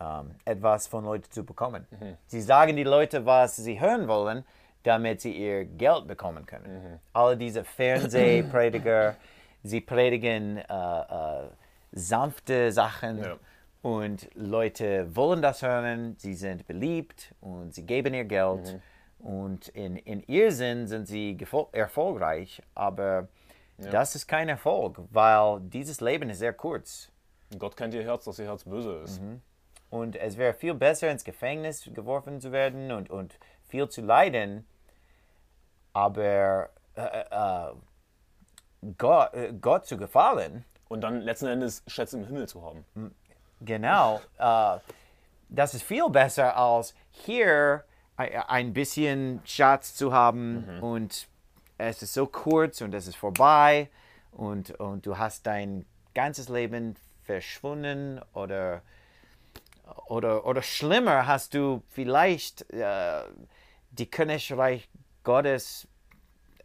ähm, 0.00 0.34
etwas 0.44 0.86
von 0.86 1.04
Leuten 1.04 1.30
zu 1.30 1.44
bekommen. 1.44 1.86
Sie 2.26 2.40
sagen 2.40 2.76
die 2.76 2.84
Leute, 2.84 3.24
was 3.26 3.56
sie 3.56 3.80
hören 3.80 4.08
wollen, 4.08 4.44
damit 4.82 5.20
sie 5.20 5.32
ihr 5.32 5.64
Geld 5.64 6.06
bekommen 6.06 6.44
können. 6.46 7.00
Alle 7.12 7.36
diese 7.36 7.64
Fernsehprediger, 7.64 9.16
sie 9.62 9.80
predigen 9.80 10.58
äh, 10.58 10.62
äh, 10.64 11.48
sanfte 11.92 12.70
Sachen 12.72 13.22
Ja. 13.22 13.36
und 13.82 14.28
Leute 14.34 15.14
wollen 15.14 15.40
das 15.42 15.62
hören, 15.62 16.16
sie 16.18 16.34
sind 16.34 16.66
beliebt 16.66 17.34
und 17.40 17.74
sie 17.74 17.86
geben 17.86 18.14
ihr 18.14 18.24
Geld. 18.24 18.80
Und 19.18 19.68
in, 19.68 19.96
in 19.96 20.22
ihr 20.26 20.52
Sinn 20.52 20.86
sind 20.86 21.06
sie 21.06 21.38
erfolgreich, 21.72 22.62
aber 22.74 23.28
das 23.78 24.14
ist 24.14 24.26
kein 24.26 24.48
Erfolg, 24.50 25.00
weil 25.10 25.60
dieses 25.60 26.00
Leben 26.02 26.28
ist 26.28 26.40
sehr 26.40 26.52
kurz. 26.52 27.10
Gott 27.58 27.76
kennt 27.76 27.94
ihr 27.94 28.02
Herz, 28.04 28.24
dass 28.24 28.38
ihr 28.38 28.44
Herz 28.46 28.64
böse 28.64 28.96
ist. 29.04 29.20
Und 29.94 30.16
es 30.16 30.36
wäre 30.36 30.54
viel 30.54 30.74
besser, 30.74 31.08
ins 31.10 31.22
Gefängnis 31.22 31.88
geworfen 31.94 32.40
zu 32.40 32.50
werden 32.50 32.90
und, 32.90 33.10
und 33.10 33.38
viel 33.68 33.88
zu 33.88 34.00
leiden, 34.02 34.66
aber 35.92 36.70
äh, 36.96 37.24
äh, 37.30 37.72
Gott, 38.98 39.34
äh, 39.34 39.52
Gott 39.60 39.86
zu 39.86 39.96
gefallen, 39.96 40.64
Und 40.88 41.00
dann 41.02 41.20
letzten 41.22 41.46
Endes 41.46 41.82
Schätze 41.86 42.18
im 42.18 42.26
Himmel 42.26 42.48
zu 42.48 42.62
haben. 42.62 42.84
genau, 43.60 44.20
äh, 44.38 44.78
das 45.48 45.74
ist 45.74 45.82
viel 45.84 46.08
besser 46.10 46.56
als 46.56 46.94
hier 47.10 47.84
ein- 48.16 48.32
ein 48.48 48.72
bisschen 48.72 49.40
Schatz 49.44 49.94
zu 49.94 50.12
haben. 50.12 50.64
Und 50.80 51.28
es 51.78 52.02
ist 52.02 52.14
so 52.14 52.26
kurz 52.26 52.80
und 52.80 52.92
es 52.94 53.06
ist 53.06 53.16
vorbei. 53.16 53.88
Und, 54.32 54.72
und 54.80 55.06
du 55.06 55.16
hast 55.18 55.46
dein 55.46 55.86
ganzes 56.14 56.48
Leben 56.48 56.96
verschwunden 57.22 58.20
oder, 58.34 58.82
oder, 60.06 60.46
oder 60.46 60.62
schlimmer 60.62 61.26
hast 61.26 61.54
du 61.54 61.82
vielleicht 61.90 62.70
äh, 62.72 63.22
die 63.90 64.10
Königreich 64.10 64.88
Gottes 65.22 65.86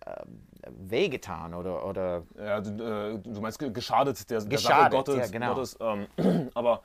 äh, 0.06 0.24
wehgetan 0.68 1.54
oder, 1.54 1.86
oder 1.86 2.24
Ja, 2.38 2.62
du, 2.62 2.70
äh, 2.72 3.20
du 3.20 3.42
meinst 3.42 3.60
ge- 3.60 3.72
geschadet 3.72 4.30
der, 4.30 4.40
der 4.40 4.50
Geschadet, 4.50 4.92
Gottes. 4.98 5.16
ja, 5.18 5.28
genau. 5.28 5.54
Gottes 5.56 5.78
ähm, 5.80 6.08
aber 6.54 6.82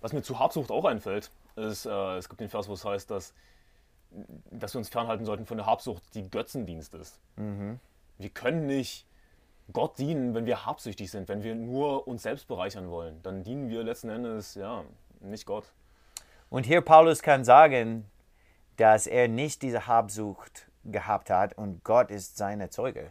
was 0.00 0.12
mir 0.12 0.22
zu 0.22 0.38
Habsucht 0.38 0.70
auch 0.70 0.84
einfällt, 0.84 1.30
ist, 1.56 1.86
äh, 1.86 2.16
es 2.16 2.28
gibt 2.28 2.40
den 2.40 2.48
Vers, 2.48 2.68
wo 2.68 2.72
es 2.72 2.84
heißt, 2.84 3.10
dass, 3.10 3.34
dass 4.50 4.74
wir 4.74 4.78
uns 4.78 4.88
fernhalten 4.88 5.24
sollten 5.24 5.46
von 5.46 5.56
der 5.56 5.66
Habsucht, 5.66 6.02
die 6.14 6.28
Götzendienst 6.28 6.94
ist. 6.94 7.20
Mhm. 7.36 7.78
Wir 8.18 8.30
können 8.30 8.66
nicht 8.66 9.06
Gott 9.72 9.96
dienen, 9.98 10.34
wenn 10.34 10.44
wir 10.44 10.66
habsüchtig 10.66 11.10
sind, 11.10 11.28
wenn 11.28 11.42
wir 11.44 11.54
nur 11.54 12.08
uns 12.08 12.24
selbst 12.24 12.48
bereichern 12.48 12.90
wollen. 12.90 13.22
Dann 13.22 13.44
dienen 13.44 13.68
wir 13.68 13.84
letzten 13.84 14.10
Endes, 14.10 14.54
ja, 14.56 14.82
nicht 15.22 15.46
Gott. 15.46 15.72
Und 16.50 16.66
hier 16.66 16.80
Paulus 16.80 17.22
kann 17.22 17.44
sagen, 17.44 18.10
dass 18.76 19.06
er 19.06 19.28
nicht 19.28 19.62
diese 19.62 19.86
Habsucht 19.86 20.68
gehabt 20.84 21.30
hat 21.30 21.56
und 21.56 21.84
Gott 21.84 22.10
ist 22.10 22.36
seine 22.36 22.70
Zeuge 22.70 23.10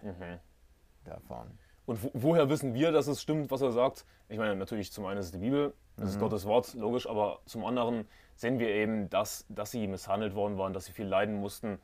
davon. 1.06 1.58
Und 1.86 2.04
wo, 2.04 2.12
woher 2.14 2.50
wissen 2.50 2.74
wir, 2.74 2.92
dass 2.92 3.08
es 3.08 3.22
stimmt, 3.22 3.52
was 3.52 3.62
er 3.62 3.72
sagt? 3.72 4.06
Ich 4.30 4.38
meine, 4.38 4.56
natürlich 4.56 4.92
zum 4.92 5.06
einen 5.06 5.20
ist 5.20 5.28
es 5.28 5.32
die 5.32 5.40
Bibel, 5.40 5.74
das 5.98 6.12
ist 6.12 6.20
Gottes 6.20 6.46
Wort, 6.46 6.74
logisch, 6.74 7.08
aber 7.08 7.40
zum 7.46 7.66
anderen 7.66 8.08
sehen 8.36 8.60
wir 8.60 8.70
eben, 8.70 9.10
dass, 9.10 9.46
dass 9.50 9.72
sie 9.72 9.88
misshandelt 9.88 10.36
worden 10.36 10.58
waren, 10.58 10.74
dass 10.74 10.86
sie 10.86 10.94
viel 10.94 11.06
leiden 11.06 11.36
mussten. 11.36 11.80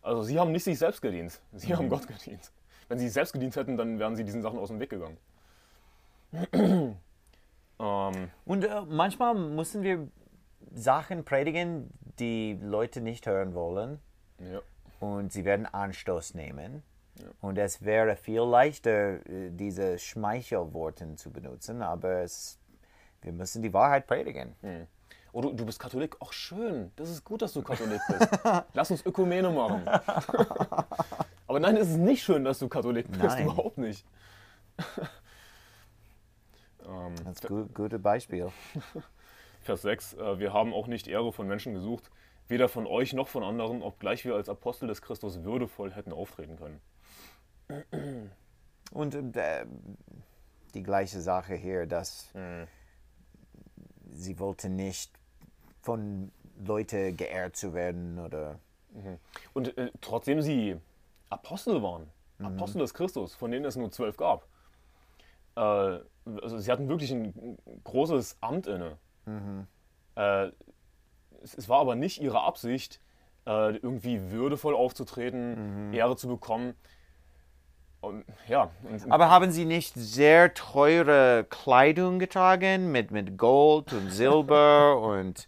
Also 0.00 0.22
sie 0.22 0.38
haben 0.38 0.52
nicht 0.52 0.64
sich 0.64 0.78
selbst 0.78 1.02
gedient, 1.02 1.40
sie 1.52 1.74
haben 1.74 1.88
Gott 1.88 2.06
gedient. 2.06 2.50
Wenn 2.88 2.98
sie 2.98 3.06
sich 3.06 3.14
selbst 3.14 3.32
gedient 3.32 3.56
hätten, 3.56 3.76
dann 3.76 3.98
wären 3.98 4.16
sie 4.16 4.24
diesen 4.24 4.42
Sachen 4.42 4.58
aus 4.58 4.68
dem 4.68 4.80
Weg 4.80 4.90
gegangen. 4.90 5.16
Ähm, 7.78 8.30
Und 8.44 8.64
äh, 8.64 8.82
manchmal 8.88 9.34
müssen 9.34 9.82
wir 9.82 10.08
Sachen 10.74 11.24
predigen, 11.24 11.90
die 12.18 12.58
Leute 12.60 13.00
nicht 13.00 13.26
hören 13.26 13.54
wollen 13.54 13.98
ja. 14.38 14.60
und 15.00 15.32
sie 15.32 15.44
werden 15.44 15.66
Anstoß 15.66 16.34
nehmen. 16.34 16.82
Und 17.40 17.58
es 17.58 17.84
wäre 17.84 18.16
viel 18.16 18.40
leichter, 18.40 19.24
äh, 19.28 19.50
diese 19.50 19.98
Schmeichelworte 19.98 21.14
zu 21.16 21.30
benutzen, 21.30 21.82
aber 21.82 22.22
es, 22.22 22.58
wir 23.20 23.32
müssen 23.32 23.62
die 23.62 23.72
Wahrheit 23.72 24.06
predigen. 24.06 24.56
Oh, 25.32 25.40
du, 25.40 25.52
du 25.52 25.64
bist 25.64 25.78
Katholik? 25.78 26.16
Ach 26.20 26.32
schön, 26.32 26.90
das 26.96 27.10
ist 27.10 27.24
gut, 27.24 27.40
dass 27.40 27.52
du 27.52 27.62
Katholik 27.62 28.00
bist. 28.08 28.28
Lass 28.74 28.90
uns 28.90 29.04
Ökumene 29.04 29.50
machen. 29.50 29.82
Aber 31.46 31.60
nein, 31.60 31.76
es 31.76 31.88
ist 31.90 31.98
nicht 31.98 32.22
schön, 32.22 32.44
dass 32.44 32.58
du 32.58 32.68
Katholik 32.68 33.08
bist, 33.08 33.22
Nein. 33.22 33.44
überhaupt 33.44 33.78
nicht. 33.78 34.06
Ähm, 36.92 37.14
Das 37.24 37.34
ist 37.34 37.44
ein 37.44 37.48
gut, 37.48 37.74
gutes 37.74 38.02
Beispiel. 38.02 38.50
Vers 39.60 39.82
6, 39.82 40.14
äh, 40.14 40.38
wir 40.38 40.52
haben 40.52 40.72
auch 40.74 40.86
nicht 40.86 41.08
Ehre 41.08 41.32
von 41.32 41.46
Menschen 41.46 41.74
gesucht, 41.74 42.10
weder 42.48 42.68
von 42.68 42.86
euch 42.86 43.12
noch 43.12 43.28
von 43.28 43.42
anderen, 43.42 43.82
obgleich 43.82 44.24
wir 44.24 44.34
als 44.34 44.48
Apostel 44.48 44.88
des 44.88 45.02
Christus 45.02 45.42
würdevoll 45.42 45.92
hätten 45.92 46.12
auftreten 46.12 46.56
können. 46.56 46.80
Und 48.92 49.14
äh, 49.36 49.66
die 50.74 50.82
gleiche 50.82 51.20
Sache 51.20 51.54
hier, 51.54 51.86
dass 51.86 52.32
sie 54.10 54.38
wollten 54.38 54.76
nicht 54.76 55.10
von 55.80 56.30
Leuten 56.64 57.16
geehrt 57.16 57.56
zu 57.56 57.72
werden 57.72 58.18
oder 58.18 58.58
Und 59.52 59.76
äh, 59.78 59.90
trotzdem 60.00 60.42
sie 60.42 60.76
Apostel 61.30 61.82
waren, 61.82 62.10
Apostel 62.38 62.80
des 62.80 62.92
Christus, 62.92 63.34
von 63.34 63.50
denen 63.50 63.64
es 63.64 63.76
nur 63.76 63.90
zwölf 63.90 64.16
gab. 64.16 64.46
Äh, 65.56 65.60
also 66.40 66.58
sie 66.58 66.70
hatten 66.70 66.88
wirklich 66.88 67.10
ein 67.12 67.58
großes 67.84 68.38
Amt 68.40 68.66
inne. 68.66 68.96
Äh, 70.14 70.48
es, 71.42 71.54
es 71.54 71.68
war 71.68 71.80
aber 71.80 71.94
nicht 71.94 72.20
ihre 72.20 72.42
Absicht, 72.42 73.00
äh, 73.46 73.76
irgendwie 73.76 74.30
würdevoll 74.30 74.74
aufzutreten, 74.74 75.92
Ehre 75.92 76.16
zu 76.16 76.28
bekommen. 76.28 76.74
Und, 78.00 78.24
ja, 78.48 78.68
Aber 79.10 79.30
haben 79.30 79.52
sie 79.52 79.64
nicht 79.64 79.94
sehr 79.94 80.54
teure 80.54 81.46
Kleidung 81.48 82.18
getragen 82.18 82.90
mit, 82.90 83.12
mit 83.12 83.38
Gold 83.38 83.92
und 83.92 84.10
Silber 84.10 84.98
und, 85.00 85.46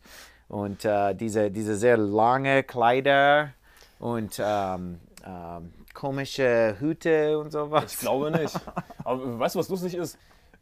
und 0.48 0.84
äh, 0.84 1.14
diese, 1.14 1.50
diese 1.50 1.74
sehr 1.74 1.96
lange 1.96 2.62
Kleider 2.62 3.54
und 3.98 4.40
ähm, 4.40 5.00
ähm, 5.26 5.72
komische 5.94 6.76
Hüte 6.78 7.38
und 7.38 7.46
Ich 7.46 7.52
sowas? 7.52 7.98
glaube 7.98 8.30
nicht. 8.30 8.54
Aber 9.04 9.38
weißt 9.38 9.54
du, 9.54 9.58
was 9.60 9.68
lustig 9.68 9.94
ist? 9.94 10.18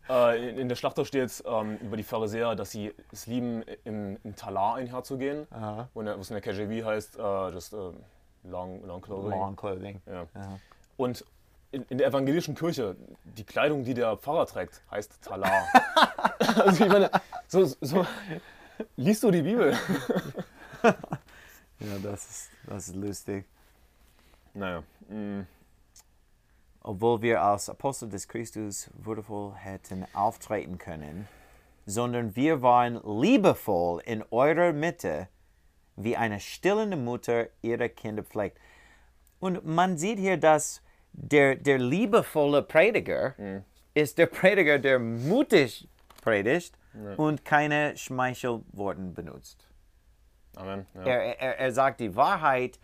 Äh, 0.09 0.61
in, 0.61 0.69
der 0.69 0.77
Schlachter 0.77 1.05
steht 1.05 1.43
ähm, 1.47 1.79
über 1.79 1.97
die 1.97 2.03
Pharisäer, 2.03 2.55
dass 2.55 2.71
sie 2.71 2.93
es 3.13 3.27
lieben, 3.27 3.63
im, 3.85 4.19
im 4.23 4.37
Talar 4.37 4.77
einherzugehen. 4.77 5.47
Der, 5.51 5.89
was 5.95 6.31
in 6.31 6.41
der 6.41 6.41
KJV 6.41 6.85
heißt, 6.85 7.19
äh, 7.19 7.49
just 7.51 7.73
äh, 7.73 7.77
long, 8.45 8.85
long 8.85 9.01
clothing. 9.01 9.31
Long 9.31 9.57
clothing. 9.57 10.03
Ja. 10.07 10.27
Und 10.97 11.25
in, 11.71 11.85
in 11.89 11.99
der 11.99 12.09
evangelischen 12.09 12.55
Kirche, 12.55 12.97
die 13.25 13.45
Kleidung, 13.45 13.85
die 13.85 13.95
der 13.95 14.17
Pfarrer 14.17 14.47
trägt, 14.47 14.83
heißt 14.91 15.23
Talar. 15.23 15.67
also 16.57 16.85
ich 16.85 16.93
meine, 16.93 17.11
so, 17.49 17.65
so 17.65 18.07
liest 18.97 19.23
du 19.23 19.31
die 19.31 19.43
Bibel? 19.43 19.77
Ja, 20.83 21.99
das 22.03 22.29
ist, 22.29 22.51
das 22.67 22.89
ist 22.89 22.97
lustig. 22.97 23.45
Naja. 24.55 24.83
Mm, 25.13 25.47
obwohl 26.81 27.23
wir 27.23 27.43
als 27.43 27.69
Apostel 27.69 28.09
des 28.09 28.27
Christus 28.27 28.91
würdevoll 28.95 29.55
hätten 29.55 30.05
auftreten 30.15 30.79
können, 30.79 31.29
sondern 31.87 32.35
wir 32.37 32.63
waren 32.63 33.01
liebevoll 33.05 34.03
in 34.05 34.25
eurer 34.31 34.73
Mitte, 34.73 35.29
wie 35.97 36.17
eine 36.17 36.41
stillende 36.41 36.97
Mutter 36.97 37.49
ihre 37.61 37.89
Kinder 37.89 38.23
pflegt. 38.23 38.59
Und 39.39 39.65
man 39.65 39.99
sieht 39.99 40.19
hier, 40.19 40.37
dass 40.37 40.83
der, 41.13 41.57
der 41.57 41.79
liebevolle 41.79 42.63
Prediger 42.63 43.35
ist 43.95 44.19
der 44.19 44.27
Prediger, 44.27 44.79
der 44.79 44.99
mutig 44.99 45.89
predigt 46.23 46.79
und 47.17 47.45
keine 47.45 47.97
Schmeichelworten 47.97 49.15
benutzt. 49.15 49.69
Amen. 50.57 50.87
Ja. 50.95 51.03
Er, 51.03 51.41
er, 51.41 51.59
er 51.59 51.73
sagt 51.73 52.01
die 52.01 52.15
Wahrheit 52.15 52.79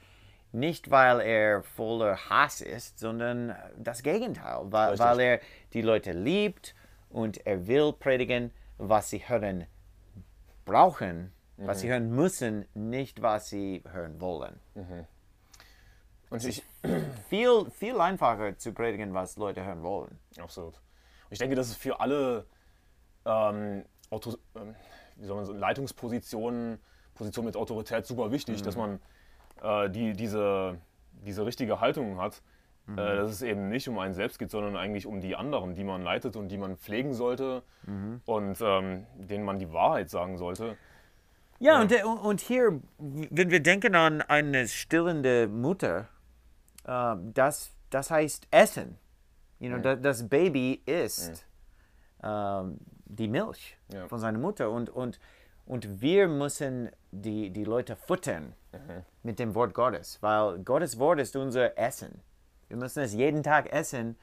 nicht, 0.53 0.91
weil 0.91 1.21
er 1.21 1.63
voller 1.63 2.17
Hass 2.31 2.61
ist, 2.61 2.99
sondern 2.99 3.55
das 3.77 4.03
Gegenteil, 4.03 4.61
weil, 4.65 4.99
weil 4.99 5.21
er 5.21 5.41
die 5.73 5.83
Leute 5.83 6.13
liebt 6.13 6.75
und 7.11 7.47
er 7.47 7.67
will 7.67 7.93
predigen, 7.93 8.51
was 8.79 9.11
sie 9.11 9.29
hören 9.29 9.67
brauchen, 10.65 11.33
was 11.57 11.81
sie 11.81 11.89
hören 11.89 12.11
müssen, 12.11 12.67
nicht 12.75 13.21
was 13.23 13.49
sie 13.49 13.83
hören 13.91 14.21
wollen. 14.21 14.61
Und 16.31 16.45
ich, 16.45 16.63
Viel, 17.29 17.71
viel 17.71 18.01
einfacher 18.01 18.57
zu 18.57 18.73
predigen, 18.73 19.15
was 19.15 19.37
Leute 19.37 19.65
hören 19.65 19.83
wollen. 19.83 20.19
Absolut. 20.39 20.81
ich 21.31 21.39
denke, 21.39 21.57
das 21.57 21.69
ist 21.69 21.77
für 21.77 22.01
alle 22.01 22.47
ähm, 23.25 23.85
Auto, 24.11 24.37
ähm, 24.55 24.75
wie 25.17 25.27
soll 25.27 25.37
man 25.37 25.47
sagen, 25.47 25.59
Leitungspositionen, 25.59 26.79
Positionen 27.15 27.47
mit 27.47 27.57
Autorität 27.57 28.07
super 28.07 28.31
wichtig, 28.31 28.61
mhm. 28.61 28.65
dass 28.65 28.77
man 28.77 29.01
äh, 29.63 29.91
die, 29.91 30.13
diese, 30.13 30.79
diese 31.25 31.45
richtige 31.45 31.81
Haltung 31.81 32.19
hat. 32.19 32.43
Äh, 32.89 32.91
mhm. 32.91 32.99
Äh, 32.99 33.17
dass 33.17 33.31
es 33.31 33.43
eben 33.43 33.69
nicht 33.69 33.89
um 33.89 33.99
einen 33.99 34.15
selbst 34.15 34.39
geht, 34.39 34.51
sondern 34.51 34.77
eigentlich 34.77 35.07
um 35.07 35.21
die 35.21 35.37
anderen, 35.37 35.75
die 35.75 35.85
man 35.85 36.03
leitet 36.03 36.37
und 36.37 36.49
die 36.49 36.57
man 36.57 36.77
pflegen 36.77 37.13
sollte 37.13 37.63
mhm. 37.87 38.21
und 38.25 38.59
ähm, 38.63 39.07
denen 39.17 39.45
man 39.45 39.59
die 39.59 39.73
Wahrheit 39.73 40.09
sagen 40.11 40.39
sollte. 40.39 40.77
Ja, 41.59 41.83
ja. 41.83 42.07
Und, 42.07 42.19
und 42.19 42.41
hier, 42.41 42.81
wenn 42.99 43.51
wir 43.51 43.61
denken 43.61 43.95
an 43.95 44.23
eine 44.23 44.69
stillende 44.69 45.49
Mutter, 45.49 46.09
äh, 46.85 47.17
das, 47.35 47.73
das 47.91 48.11
heißt 48.11 48.49
Essen. 48.51 48.97
You 49.59 49.71
know, 49.71 49.79
mhm. 49.79 50.03
das, 50.03 50.29
Baby 50.29 50.81
isst 50.87 51.45
mhm. 52.23 52.29
ähm, 52.29 52.79
die 53.07 53.29
Milch 53.29 53.77
ja. 53.93 54.07
von 54.07 54.21
seiner 54.21 54.39
Mutter. 54.39 54.71
Und, 54.71 54.89
und, 54.89 55.19
und 55.67 56.01
wir 56.01 56.29
müssen 56.29 56.91
die, 57.11 57.51
die 57.51 57.65
Leute 57.65 57.97
futtern 57.97 58.55
mhm. 58.73 59.05
mit 59.23 59.39
dem 59.39 59.55
Wort 59.55 59.75
Gottes, 59.75 60.19
weil 60.23 60.59
Gottes 60.61 60.99
Wort 60.99 61.21
ist 61.21 61.37
unser 61.37 61.77
Essen. 61.79 62.21
Wir 62.69 62.77
müssen 62.77 63.03
es 63.03 63.15
jeden 63.15 63.43
Tag 63.43 63.73
essen, 63.73 64.17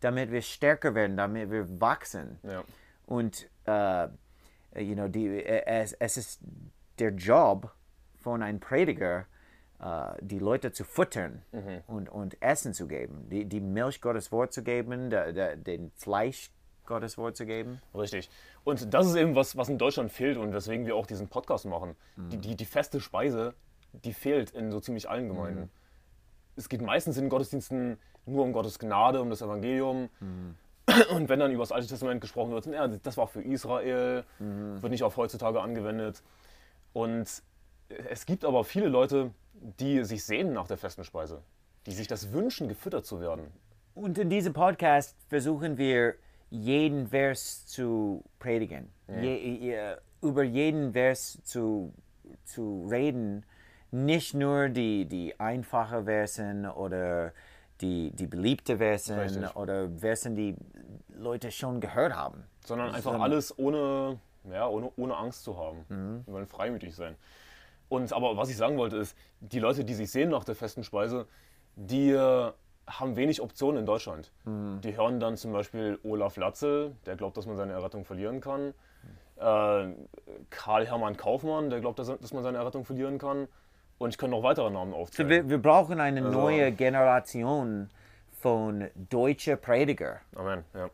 damit 0.00 0.30
wir 0.32 0.42
stärker 0.42 0.94
werden, 0.94 1.16
damit 1.16 1.50
wir 1.50 1.80
wachsen. 1.80 2.38
Ja. 2.42 2.64
Und 3.06 3.48
uh, 3.68 4.08
you 4.78 4.94
know, 4.94 5.08
die, 5.08 5.44
es, 5.44 5.92
es 5.94 6.16
ist 6.16 6.40
der 6.98 7.10
Job 7.12 7.72
von 8.20 8.42
einem 8.42 8.60
Prediger, 8.60 9.26
uh, 9.80 10.14
die 10.20 10.38
Leute 10.38 10.72
zu 10.72 10.84
futtern 10.84 11.42
mhm. 11.52 11.82
und, 11.86 12.08
und 12.08 12.42
Essen 12.42 12.74
zu 12.74 12.86
geben, 12.86 13.28
die, 13.30 13.44
die 13.44 13.60
Milch 13.60 14.00
Gottes 14.00 14.32
Wort 14.32 14.52
zu 14.52 14.62
geben, 14.62 15.10
der, 15.10 15.32
der, 15.32 15.56
den 15.56 15.92
Fleisch 15.96 16.50
Gottes 16.84 17.16
Wort 17.16 17.36
zu 17.36 17.46
geben. 17.46 17.80
Richtig. 17.94 18.28
Und 18.64 18.92
das 18.92 19.06
ist 19.06 19.14
eben 19.14 19.34
was, 19.34 19.56
was 19.56 19.68
in 19.68 19.78
Deutschland 19.78 20.10
fehlt 20.10 20.36
und 20.36 20.52
weswegen 20.52 20.86
wir 20.86 20.96
auch 20.96 21.06
diesen 21.06 21.28
Podcast 21.28 21.64
machen. 21.64 21.96
Mhm. 22.16 22.30
Die, 22.30 22.38
die, 22.38 22.56
die 22.56 22.64
feste 22.64 23.00
Speise, 23.00 23.54
die 23.92 24.12
fehlt 24.12 24.50
in 24.50 24.70
so 24.70 24.80
ziemlich 24.80 25.08
allen 25.08 25.28
Gemeinden. 25.28 25.60
Mhm 25.62 25.82
es 26.56 26.68
geht 26.68 26.82
meistens 26.82 27.16
in 27.16 27.24
den 27.24 27.30
Gottesdiensten 27.30 27.98
nur 28.26 28.44
um 28.44 28.52
Gottes 28.52 28.78
Gnade, 28.78 29.20
um 29.20 29.30
das 29.30 29.42
Evangelium. 29.42 30.08
Mhm. 30.20 30.54
Und 31.14 31.28
wenn 31.28 31.38
dann 31.38 31.52
über 31.52 31.62
das 31.62 31.72
Alte 31.72 31.86
Testament 31.86 32.20
gesprochen 32.20 32.50
wird, 32.50 32.66
ja, 32.66 32.86
das 32.88 33.16
war 33.16 33.26
für 33.26 33.42
Israel, 33.42 34.24
mhm. 34.38 34.82
wird 34.82 34.92
nicht 34.92 35.02
auf 35.02 35.16
heutzutage 35.16 35.60
angewendet. 35.60 36.22
Und 36.92 37.42
es 38.10 38.26
gibt 38.26 38.44
aber 38.44 38.64
viele 38.64 38.88
Leute, 38.88 39.30
die 39.54 40.04
sich 40.04 40.24
sehnen 40.24 40.52
nach 40.52 40.66
der 40.66 40.76
festen 40.76 41.04
Speise, 41.04 41.42
die 41.86 41.92
sich 41.92 42.08
das 42.08 42.32
wünschen, 42.32 42.68
gefüttert 42.68 43.06
zu 43.06 43.20
werden. 43.20 43.46
Und 43.94 44.18
in 44.18 44.30
diesem 44.30 44.52
Podcast 44.52 45.16
versuchen 45.28 45.78
wir, 45.78 46.14
jeden 46.50 47.06
Vers 47.06 47.66
zu 47.66 48.22
predigen, 48.38 48.90
ja. 49.08 49.20
je, 49.22 49.36
je, 49.36 49.96
über 50.20 50.42
jeden 50.42 50.92
Vers 50.92 51.38
zu, 51.44 51.94
zu 52.44 52.86
reden 52.90 53.46
nicht 53.92 54.34
nur 54.34 54.68
die, 54.68 55.04
die 55.04 55.38
einfachen 55.38 56.04
Versen 56.04 56.66
oder 56.66 57.32
die, 57.80 58.10
die 58.10 58.26
beliebten 58.26 58.78
Versen 58.78 59.18
Richtig. 59.18 59.56
oder 59.56 59.90
Versen, 59.98 60.34
die 60.34 60.56
Leute 61.14 61.50
schon 61.50 61.80
gehört 61.80 62.14
haben. 62.14 62.44
Sondern 62.64 62.94
einfach 62.94 63.20
alles 63.20 63.56
ohne, 63.58 64.18
ja, 64.50 64.66
ohne, 64.66 64.90
ohne 64.96 65.16
Angst 65.16 65.44
zu 65.44 65.58
haben. 65.58 65.84
Mhm. 65.88 66.22
Wir 66.26 66.34
wollen 66.34 66.46
freimütig 66.46 66.94
sein. 66.94 67.16
Und 67.88 68.12
aber 68.12 68.36
was 68.36 68.48
ich 68.48 68.56
sagen 68.56 68.78
wollte 68.78 68.96
ist, 68.96 69.16
die 69.40 69.58
Leute, 69.58 69.84
die 69.84 69.94
sich 69.94 70.10
sehen 70.10 70.30
nach 70.30 70.44
der 70.44 70.54
festen 70.54 70.84
Speise, 70.84 71.26
die 71.76 72.10
äh, 72.10 72.52
haben 72.86 73.16
wenig 73.16 73.42
Optionen 73.42 73.80
in 73.80 73.86
Deutschland. 73.86 74.32
Mhm. 74.44 74.80
Die 74.80 74.96
hören 74.96 75.20
dann 75.20 75.36
zum 75.36 75.52
Beispiel 75.52 75.98
Olaf 76.02 76.36
Latzel, 76.36 76.96
der 77.04 77.16
glaubt, 77.16 77.36
dass 77.36 77.46
man 77.46 77.56
seine 77.56 77.72
Errettung 77.72 78.04
verlieren 78.04 78.40
kann. 78.40 78.72
Äh, 79.36 79.94
Karl 80.50 80.86
Hermann 80.86 81.16
Kaufmann, 81.16 81.68
der 81.68 81.80
glaubt, 81.80 81.98
dass, 81.98 82.06
dass 82.06 82.32
man 82.32 82.42
seine 82.42 82.58
Errettung 82.58 82.84
verlieren 82.84 83.18
kann. 83.18 83.48
Und 84.02 84.10
ich 84.10 84.18
kann 84.18 84.30
noch 84.30 84.42
weitere 84.42 84.68
Namen 84.68 84.92
aufzählen. 84.94 85.28
Wir, 85.28 85.48
wir 85.48 85.58
brauchen 85.58 86.00
eine 86.00 86.24
also, 86.24 86.36
neue 86.36 86.72
Generation 86.72 87.88
von 88.40 88.90
deutschen 88.96 89.60
Prediger. 89.60 90.20
Amen, 90.34 90.64
ja. 90.74 90.90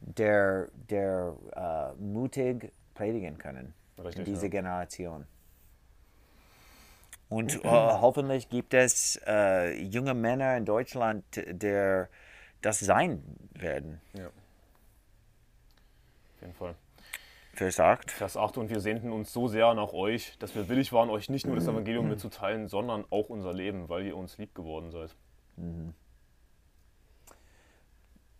Der, 0.00 0.68
der 0.90 1.32
uh, 1.56 1.94
mutig 2.02 2.70
predigen 2.92 3.38
können. 3.38 3.72
Richtig, 3.98 4.18
in 4.18 4.24
diese 4.26 4.46
ja. 4.46 4.50
Generation. 4.50 5.26
Und 7.30 7.64
uh, 7.64 7.68
hoffentlich 8.02 8.50
gibt 8.50 8.74
es 8.74 9.18
uh, 9.26 9.70
junge 9.78 10.12
Männer 10.12 10.58
in 10.58 10.66
Deutschland, 10.66 11.24
die 11.36 12.04
das 12.60 12.80
sein 12.80 13.22
werden. 13.54 14.02
Ja. 14.12 14.26
Auf 14.26 14.32
jeden 16.42 16.54
Fall. 16.54 16.74
Vers 17.60 17.78
8. 17.78 18.10
Vers 18.10 18.38
8. 18.38 18.56
Und 18.56 18.70
wir 18.70 18.80
sehnten 18.80 19.12
uns 19.12 19.34
so 19.34 19.46
sehr 19.46 19.74
nach 19.74 19.92
euch, 19.92 20.34
dass 20.38 20.54
wir 20.54 20.70
willig 20.70 20.94
waren, 20.94 21.10
euch 21.10 21.28
nicht 21.28 21.46
nur 21.46 21.56
das 21.56 21.66
Evangelium 21.66 22.08
mitzuteilen, 22.08 22.68
sondern 22.68 23.04
auch 23.10 23.28
unser 23.28 23.52
Leben, 23.52 23.90
weil 23.90 24.06
ihr 24.06 24.16
uns 24.16 24.38
lieb 24.38 24.54
geworden 24.54 24.90
seid. 24.90 25.14
Mhm. 25.56 25.92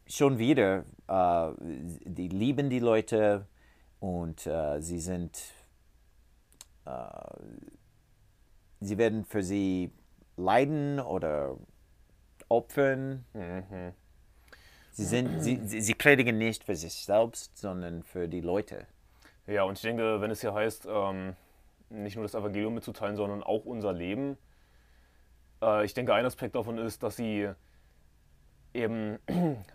Schon 0.07 0.39
wieder, 0.39 0.87
äh, 1.07 1.53
die 1.61 2.29
lieben 2.29 2.71
die 2.71 2.79
Leute 2.79 3.47
und 3.99 4.47
äh, 4.47 4.81
sie 4.81 4.99
sind, 4.99 5.39
äh, 6.87 6.91
sie 8.81 8.97
werden 8.97 9.27
für 9.27 9.43
sie 9.43 9.93
leiden 10.39 10.99
oder 10.99 11.59
opfern. 12.49 13.27
Mhm. 13.35 13.93
Sie, 14.93 15.05
sind, 15.05 15.43
sie, 15.43 15.61
sie 15.67 15.95
predigen 15.95 16.39
nicht 16.39 16.65
für 16.65 16.75
sich 16.75 17.05
selbst, 17.05 17.59
sondern 17.59 18.03
für 18.03 18.27
die 18.27 18.41
Leute. 18.41 18.87
Ja, 19.51 19.65
und 19.65 19.79
ich 19.79 19.83
denke, 19.83 20.21
wenn 20.21 20.31
es 20.31 20.41
hier 20.43 20.55
heißt, 20.55 20.87
ähm, 20.89 21.35
nicht 21.89 22.15
nur 22.15 22.25
das 22.25 22.37
Evangelium 22.37 22.73
mitzuteilen, 22.73 23.17
sondern 23.17 23.43
auch 23.43 23.65
unser 23.65 23.93
Leben, 23.93 24.39
äh, 25.61 25.85
ich 25.85 25.93
denke, 25.93 26.15
ein 26.15 26.25
Aspekt 26.25 26.55
davon 26.55 26.79
ist, 26.79 27.03
dass 27.03 27.17
sie 27.17 27.51
eben 28.73 29.19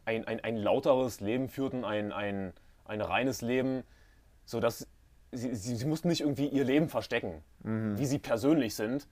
ein, 0.06 0.26
ein, 0.26 0.40
ein 0.40 0.56
lauteres 0.56 1.20
Leben 1.20 1.50
führten, 1.50 1.84
ein, 1.84 2.14
ein, 2.14 2.54
ein 2.86 3.02
reines 3.02 3.42
Leben, 3.42 3.84
sodass 4.46 4.88
sie, 5.34 5.54
sie, 5.54 5.76
sie 5.76 5.86
mussten 5.86 6.08
nicht 6.08 6.22
irgendwie 6.22 6.48
ihr 6.48 6.64
Leben 6.64 6.88
verstecken, 6.88 7.44
mhm. 7.62 7.98
wie 7.98 8.06
sie 8.06 8.20
persönlich 8.20 8.76
sind. 8.76 9.10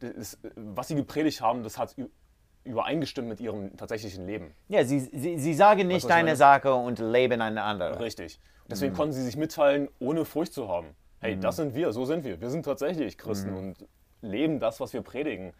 Das, 0.00 0.38
was 0.56 0.88
sie 0.88 0.94
gepredigt 0.94 1.40
haben, 1.40 1.62
das 1.62 1.78
hat 1.78 1.96
übereingestimmt 2.64 3.28
mit 3.28 3.40
ihrem 3.40 3.76
tatsächlichen 3.76 4.26
Leben. 4.26 4.54
Ja, 4.68 4.84
sie, 4.84 5.00
sie, 5.00 5.38
sie 5.38 5.54
sagen 5.54 5.88
nicht 5.88 6.08
deine 6.08 6.36
Sache 6.36 6.74
und 6.74 6.98
leben 6.98 7.40
eine 7.40 7.62
andere. 7.62 8.00
Richtig. 8.00 8.40
Deswegen 8.70 8.92
mhm. 8.92 8.96
konnten 8.96 9.12
sie 9.12 9.22
sich 9.22 9.36
mitteilen, 9.36 9.88
ohne 9.98 10.24
Furcht 10.24 10.52
zu 10.52 10.68
haben. 10.68 10.88
Hey, 11.20 11.36
mhm. 11.36 11.40
das 11.40 11.56
sind 11.56 11.74
wir, 11.74 11.92
so 11.92 12.04
sind 12.04 12.24
wir. 12.24 12.40
Wir 12.40 12.50
sind 12.50 12.64
tatsächlich 12.64 13.18
Christen 13.18 13.50
mhm. 13.50 13.56
und 13.56 13.88
leben 14.22 14.60
das, 14.60 14.80
was 14.80 14.92
wir 14.92 15.02
predigen. 15.02 15.52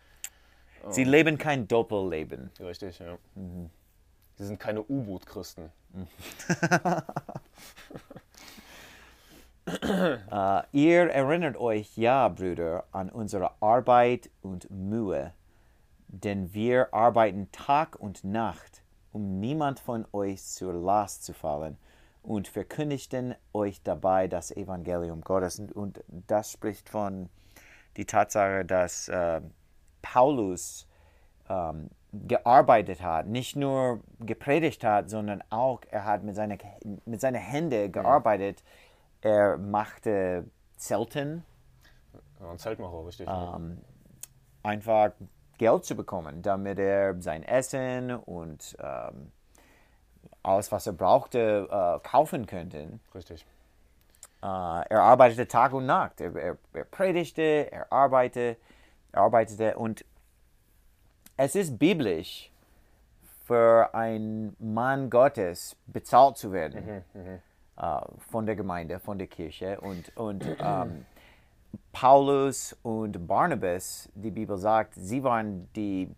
Sie 0.89 1.05
leben 1.05 1.39
kein 1.39 1.69
Doppelleben. 1.69 2.51
Richtig, 2.61 2.99
ja. 2.99 3.17
Mhm. 3.35 3.71
Sie 4.37 4.47
sind 4.47 4.59
keine 4.59 4.83
U-Boot-Christen. 4.83 5.71
uh, 9.69 10.63
ihr 10.73 11.11
erinnert 11.11 11.57
euch, 11.57 11.97
ja, 11.97 12.27
Brüder, 12.29 12.85
an 12.91 13.11
unsere 13.11 13.53
Arbeit 13.61 14.31
und 14.41 14.71
Mühe, 14.71 15.33
denn 16.13 16.53
wir 16.53 16.93
arbeiten 16.93 17.51
Tag 17.53 17.97
und 17.97 18.23
Nacht, 18.23 18.83
um 19.13 19.41
niemand 19.41 19.81
von 19.81 20.07
euch 20.13 20.43
zur 20.45 20.75
Last 20.75 21.25
zu 21.25 21.33
fallen 21.33 21.79
und 22.23 22.49
verkündigten 22.49 23.35
euch 23.53 23.83
dabei 23.83 24.29
das 24.29 24.51
Evangelium 24.51 25.23
Gottes. 25.23 25.59
Und, 25.59 25.73
und 25.73 26.05
das 26.09 26.53
spricht 26.53 26.89
von 26.89 27.29
die 27.97 28.05
Tatsache, 28.05 28.65
dass 28.65 29.09
äh, 29.09 29.41
Paulus 30.03 30.87
ähm, 31.49 31.91
gearbeitet 32.13 33.03
hat, 33.03 33.27
nicht 33.27 33.57
nur 33.57 34.01
gepredigt 34.21 34.85
hat, 34.85 35.09
sondern 35.09 35.43
auch 35.49 35.81
er 35.91 36.05
hat 36.05 36.23
mit, 36.23 36.37
seine, 36.37 36.59
mit 37.07 37.21
seinen 37.21 37.41
Händen 37.41 37.91
gearbeitet. 37.91 38.63
Ja. 39.25 39.31
Er 39.31 39.57
machte 39.57 40.45
Zelten. 40.77 41.45
Ein 42.41 42.59
Zeltmacher, 42.59 43.07
richtig. 43.07 43.29
Ähm, 43.31 43.79
einfach 44.63 45.13
Geld 45.63 45.85
zu 45.85 45.95
bekommen, 45.95 46.43
damit 46.43 46.81
er 46.81 47.23
sein 47.23 47.45
Essen 47.45 48.17
und 48.17 48.77
ähm, 48.81 49.31
alles, 50.43 50.73
was 50.73 50.89
er 50.89 50.93
brauchte, 50.93 51.69
äh, 51.71 52.01
kaufen 52.09 52.47
könnte. 52.47 52.99
Richtig. 53.15 53.47
Äh, 54.43 54.47
er 54.47 55.03
arbeitete 55.03 55.47
Tag 55.47 55.73
und 55.73 55.87
Nacht. 55.87 56.21
Er, 56.21 56.35
er, 56.35 56.59
er 56.73 56.85
predigte, 56.85 57.71
er 57.71 57.93
arbeitete, 57.93 58.57
er 59.13 59.21
arbeitete 59.21 59.77
und 59.79 60.05
es 61.37 61.55
ist 61.55 61.79
biblisch 61.79 62.51
für 63.45 63.95
einen 63.95 64.57
Mann 64.59 65.11
Gottes 65.11 65.77
bezahlt 65.87 66.39
zu 66.39 66.51
werden 66.51 67.05
mhm, 67.15 67.21
mhm. 67.23 67.39
äh, 67.77 68.01
von 68.33 68.47
der 68.47 68.57
Gemeinde, 68.57 68.99
von 68.99 69.17
der 69.17 69.29
Kirche. 69.29 69.81
Und, 69.81 70.17
und 70.17 70.45
ähm, 70.59 71.07
Paulus 71.93 72.77
und 72.83 73.27
Barnabas, 73.27 74.09
die 74.15 74.31
Bibel 74.31 74.57
sagt, 74.57 74.95
sie 74.95 75.23
waren 75.23 75.71
die, 75.75 76.09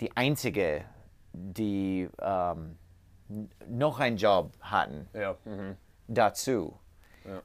die 0.00 0.14
Einzige, 0.16 0.84
die 1.32 2.08
ähm, 2.20 2.76
noch 3.68 4.00
einen 4.00 4.16
Job 4.16 4.52
hatten 4.60 5.08
Ja. 5.12 5.36
Mhm. 5.44 5.76
dazu. 6.06 6.78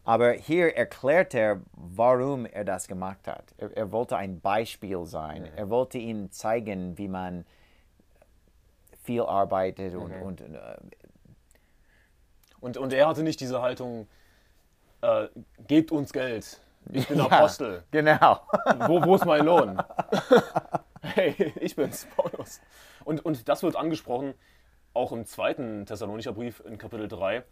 Aber 0.06 0.32
hier 0.32 0.78
erklärt 0.78 1.34
er, 1.34 1.60
warum 1.74 2.46
er 2.46 2.64
das 2.64 2.88
gemacht 2.88 3.28
hat. 3.28 3.54
Er, 3.58 3.76
er 3.76 3.92
wollte 3.92 4.16
ein 4.16 4.40
Beispiel 4.40 5.06
sein. 5.06 5.50
Er 5.58 5.70
wollte 5.70 5.98
ihnen 5.98 6.32
zeigen, 6.32 6.98
wie 6.98 7.10
man 7.10 7.46
viel 9.04 9.24
arbeitet 9.24 9.96
und, 9.96 10.14
und 10.22 10.40
äh, 10.40 10.78
Und, 12.62 12.78
und 12.78 12.94
er 12.94 13.08
hatte 13.10 13.24
nicht 13.24 13.42
diese 13.42 13.62
Haltung, 13.62 14.08
äh, 15.02 15.28
gebt 15.68 15.92
uns 15.92 16.14
Geld. 16.14 16.62
Ich 16.92 17.08
bin 17.08 17.18
Ja, 17.18 17.26
Apostel. 17.26 17.84
Genau. 17.92 18.40
Wo, 18.88 19.04
wo 19.04 19.16
ist 19.16 19.26
mein 19.26 19.46
Lohn? 19.46 19.82
hey, 21.02 21.54
ich 21.60 21.76
bin's, 21.76 22.08
Paulus. 22.16 22.62
Und, 23.06 23.26
und 23.26 23.48
das 23.50 23.64
wird 23.64 23.76
angesprochen, 23.76 24.34
auch 24.94 25.12
im 25.12 25.26
zweiten 25.26 25.86
Thessalonicher 25.86 26.34
Brief 26.34 26.62
in 26.66 26.78
Kapitel 26.78 27.08
3, 27.08 27.44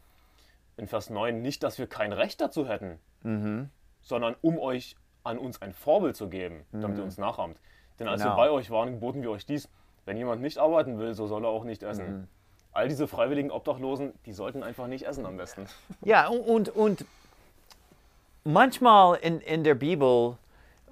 in 0.78 0.88
Vers 0.88 1.10
9, 1.10 1.42
nicht, 1.42 1.64
dass 1.64 1.78
wir 1.80 1.88
kein 1.88 2.14
Recht 2.14 2.42
dazu 2.42 2.68
hätten, 2.68 3.00
Mhm. 3.24 3.70
sondern 4.02 4.36
um 4.42 4.58
euch 4.58 4.96
an 5.24 5.38
uns 5.38 5.62
ein 5.62 5.74
Vorbild 5.74 6.16
zu 6.16 6.28
geben, 6.30 6.66
damit 6.72 6.98
ihr 6.98 7.04
uns 7.04 7.18
nachahmt. 7.18 7.58
Denn 8.00 8.08
als 8.08 8.22
Genau. 8.24 8.34
wir 8.36 8.38
bei 8.46 8.50
euch 8.50 8.72
waren, 8.72 8.94
geboten 8.94 9.22
wir 9.22 9.30
euch 9.32 9.46
dies, 9.46 9.70
wenn 10.06 10.18
jemand 10.18 10.42
nicht 10.42 10.58
arbeiten 10.58 10.98
will, 10.98 11.14
so 11.14 11.28
soll 11.28 11.46
er 11.46 11.50
auch 11.50 11.64
nicht 11.64 11.84
essen. 11.84 12.22
Mhm. 12.22 12.28
All 12.74 12.88
diese 12.88 13.08
freiwilligen 13.08 13.52
Obdachlosen, 13.52 14.14
die 14.26 14.34
sollten 14.34 14.64
einfach 14.64 14.88
nicht 14.88 15.06
essen 15.06 15.26
am 15.26 15.38
besten. 15.38 15.68
Ja, 16.04 16.28
und, 16.30 16.70
und 16.70 17.06
manchmal 18.44 19.16
in, 19.18 19.40
in 19.42 19.64
der 19.64 19.76
Bibel 19.76 20.38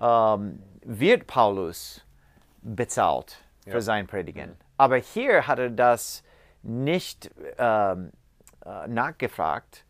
ähm, 0.02 0.62
wird 0.84 1.28
Paulus 1.28 2.06
bezahlt 2.62 3.38
für 3.64 3.72
Ja. 3.74 3.82
sein 3.82 4.08
Predigen. 4.08 4.56
Aber 4.78 4.98
hier 4.98 5.48
hat 5.48 5.60
er 5.60 5.70
das 5.70 6.24
nicht 6.64 7.30
ähm, 7.58 8.12
äh, 8.66 8.88
nachgefragt, 8.88 9.86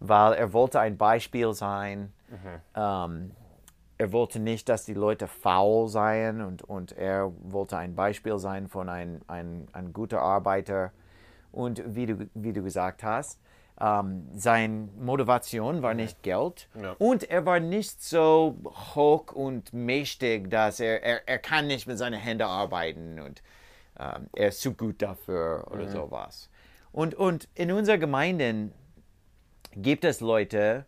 weil 0.00 0.32
er 0.34 0.52
wollte 0.52 0.80
ein 0.80 0.96
Beispiel 0.96 1.52
sein. 1.52 2.12
Ähm, 2.74 3.32
er 3.98 4.12
wollte 4.12 4.38
nicht, 4.38 4.68
dass 4.68 4.84
die 4.86 4.94
Leute 4.94 5.26
faul 5.28 5.88
seien 5.88 6.40
und, 6.40 6.62
und 6.62 6.92
er 6.92 7.32
wollte 7.42 7.76
ein 7.76 7.94
Beispiel 7.94 8.38
sein 8.38 8.68
von 8.68 8.88
ein, 8.88 9.20
ein, 9.26 9.68
ein 9.72 9.92
guter 9.92 10.22
Arbeiter. 10.22 10.90
Und 11.52 11.82
wie 11.86 12.06
du, 12.06 12.28
wie 12.34 12.52
du 12.52 12.62
gesagt 12.62 13.02
hast, 13.02 13.38
ähm, 13.80 14.28
seine 14.34 14.88
Motivation 14.98 15.82
war 15.82 15.94
nicht 15.94 16.22
Geld 16.22 16.68
Ja. 16.80 16.92
und 16.98 17.28
er 17.30 17.46
war 17.46 17.60
nicht 17.60 18.02
so 18.02 18.56
hoch 18.94 19.32
und 19.32 19.72
mächtig, 19.72 20.50
dass 20.50 20.80
er, 20.80 21.02
er, 21.02 21.28
er 21.28 21.38
kann 21.38 21.66
nicht 21.66 21.86
mit 21.86 21.96
seinen 21.98 22.20
Händen 22.20 22.42
arbeiten 22.44 23.18
und 23.20 23.42
ähm, 23.98 24.28
er 24.34 24.48
ist 24.48 24.60
zu 24.60 24.74
gut 24.74 25.00
dafür 25.02 25.66
oder 25.70 25.88
sowas. 25.88 26.50
Und, 26.92 27.14
und 27.14 27.48
in 27.54 27.70
unserer 27.72 27.98
Gemeinde 27.98 28.70
gibt 29.76 30.04
es 30.04 30.20
Leute, 30.20 30.84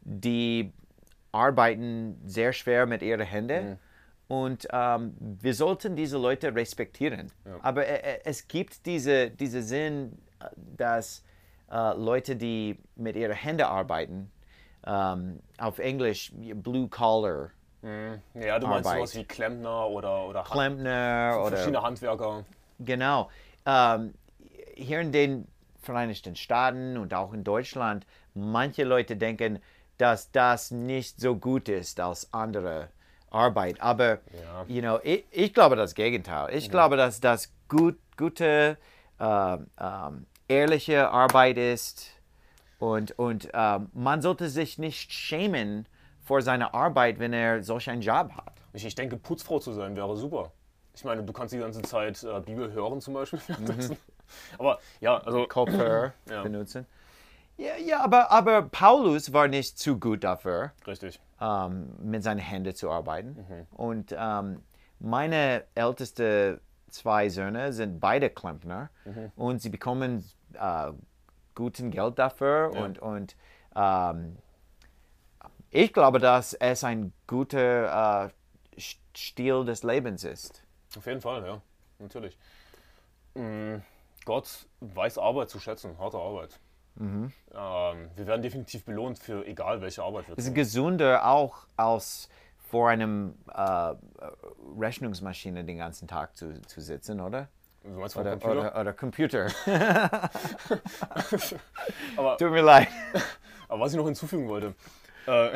die 0.00 0.72
arbeiten 1.32 2.20
sehr 2.24 2.52
schwer 2.52 2.86
mit 2.86 3.02
ihren 3.02 3.26
Händen. 3.26 3.78
Und 4.26 4.66
ähm, 4.72 5.14
wir 5.20 5.52
sollten 5.52 5.96
diese 5.96 6.16
Leute 6.16 6.54
respektieren. 6.54 7.30
Aber 7.60 7.86
äh, 7.86 8.14
äh, 8.14 8.20
es 8.24 8.48
gibt 8.48 8.86
diese, 8.86 9.30
diese 9.30 9.62
Sinn, 9.62 10.16
äh, 10.40 10.46
dass 10.78 11.22
äh, 11.74 11.94
Leute, 11.94 12.36
die 12.36 12.78
mit 12.96 13.16
ihren 13.16 13.32
Händen 13.34 13.66
arbeiten, 13.66 14.30
ähm, 14.86 15.40
auf 15.58 15.78
Englisch 15.78 16.32
Blue 16.34 16.88
Collar, 16.88 17.50
Ja, 18.34 18.58
du 18.58 18.66
meinst 18.66 18.88
Arbeit. 18.88 18.98
sowas 19.08 19.14
wie 19.16 19.24
Klempner 19.24 19.88
oder, 19.88 20.26
oder 20.26 20.42
Klempner 20.44 21.38
oder 21.40 21.56
verschiedene 21.56 21.82
Handwerker. 21.82 22.44
Genau. 22.78 23.30
Ähm, 23.66 24.14
hier 24.74 25.00
in 25.00 25.12
den 25.12 25.46
Vereinigten 25.82 26.34
Staaten 26.34 26.96
und 26.96 27.12
auch 27.12 27.32
in 27.34 27.44
Deutschland, 27.44 28.06
manche 28.34 28.84
Leute 28.84 29.16
denken, 29.16 29.58
dass 29.98 30.30
das 30.32 30.70
nicht 30.70 31.20
so 31.20 31.36
gut 31.36 31.68
ist 31.68 32.00
als 32.00 32.32
andere 32.32 32.88
Arbeit. 33.30 33.80
Aber 33.80 34.18
Ja. 34.32 34.64
you 34.66 34.80
know, 34.80 34.98
ich, 35.02 35.24
ich 35.30 35.52
glaube 35.52 35.76
das 35.76 35.94
Gegenteil. 35.94 36.54
Ich 36.54 36.70
glaube, 36.70 36.96
dass 36.96 37.20
das 37.20 37.52
gut, 37.68 37.98
gute, 38.16 38.78
ähm, 39.20 39.66
ähm, 39.78 40.26
ehrliche 40.48 41.10
Arbeit 41.10 41.56
ist. 41.58 42.10
Und, 42.78 43.18
und 43.18 43.48
ähm, 43.54 43.88
man 43.94 44.20
sollte 44.20 44.48
sich 44.50 44.78
nicht 44.78 45.12
schämen 45.12 45.86
vor 46.22 46.42
seiner 46.42 46.74
Arbeit, 46.74 47.18
wenn 47.18 47.32
er 47.32 47.62
solch 47.62 47.88
einen 47.88 48.02
Job 48.02 48.32
hat. 48.36 48.52
Ich, 48.72 48.84
ich 48.84 48.94
denke, 48.94 49.16
Putzfrau 49.16 49.58
zu 49.58 49.72
sein 49.72 49.94
wäre 49.96 50.16
super. 50.16 50.52
Ich 50.94 51.04
meine, 51.04 51.22
du 51.22 51.32
kannst 51.32 51.54
die 51.54 51.58
ganze 51.58 51.82
Zeit 51.82 52.22
äh, 52.22 52.40
Bibel 52.40 52.72
hören 52.72 53.00
zum 53.00 53.14
Beispiel. 53.14 53.40
währenddessen. 53.46 53.96
Aber 54.58 54.78
ja, 55.00 55.18
also 55.18 55.46
Kopfhörer 55.46 56.12
Ja. 56.30 56.42
benutzen. 56.42 56.86
Ja, 57.56 57.76
ja 57.76 58.02
aber, 58.02 58.32
aber 58.32 58.62
Paulus 58.62 59.32
war 59.32 59.46
nicht 59.46 59.78
zu 59.78 59.98
gut 60.00 60.24
dafür, 60.24 60.72
richtig. 60.86 61.20
ähm, 61.40 61.92
mit 62.02 62.22
seinen 62.24 62.38
Händen 62.40 62.74
zu 62.74 62.90
arbeiten. 62.90 63.36
Mhm. 63.48 63.66
Und 63.76 64.14
ähm, 64.18 64.62
meine 64.98 65.64
ältesten 65.76 66.60
zwei 66.94 67.28
Söhne 67.28 67.72
sind 67.72 68.00
beide 68.00 68.30
Klempner 68.30 68.90
Mhm. 69.04 69.32
und 69.36 69.60
sie 69.60 69.68
bekommen 69.70 70.24
äh, 70.54 70.92
guten 71.54 71.90
Geld 71.90 72.18
dafür. 72.18 72.70
Ja. 72.74 72.84
Und, 72.84 72.98
und 73.00 73.36
ähm, 73.76 74.36
ich 75.70 75.92
glaube, 75.92 76.18
dass 76.20 76.54
es 76.54 76.84
ein 76.84 77.12
guter 77.26 78.28
äh, 78.74 78.78
St- 78.78 78.98
Stil 79.16 79.64
des 79.64 79.82
Lebens 79.82 80.24
ist. 80.24 80.62
Auf 80.96 81.06
jeden 81.06 81.20
Fall, 81.20 81.44
ja. 81.46 81.60
Natürlich. 81.98 82.38
Mm, 83.34 83.76
Gott 84.24 84.66
weiß 84.80 85.18
Arbeit 85.18 85.50
zu 85.50 85.58
schätzen, 85.60 85.98
harte 85.98 86.18
Arbeit. 86.18 86.58
Mhm. 86.96 87.32
Ähm, 87.52 88.10
wir 88.14 88.26
werden 88.28 88.42
definitiv 88.42 88.84
belohnt 88.84 89.18
für 89.18 89.44
egal 89.46 89.80
welche 89.80 90.02
Arbeit 90.04 90.28
wir 90.28 90.34
Es 90.38 90.44
ist 90.44 90.50
tun. 90.50 90.54
gesünder 90.54 91.26
auch 91.26 91.66
als 91.76 92.28
vor 92.74 92.88
einem 92.88 93.36
äh, 93.54 93.94
Rechnungsmaschine 94.80 95.62
den 95.62 95.78
ganzen 95.78 96.08
Tag 96.08 96.36
zu, 96.36 96.60
zu 96.62 96.80
sitzen, 96.80 97.20
oder? 97.20 97.46
Du 97.84 97.90
meinst 97.90 98.16
Oder 98.16 98.32
Computer? 98.32 98.58
Oder, 98.58 98.80
oder 98.80 98.92
Computer. 98.92 99.46
Aber, 102.16 102.36
Tut 102.36 102.50
mir 102.50 102.62
leid. 102.62 102.88
aber 103.68 103.80
was 103.80 103.92
ich 103.92 103.96
noch 103.96 104.06
hinzufügen 104.06 104.48
wollte, 104.48 104.74
äh, 105.26 105.50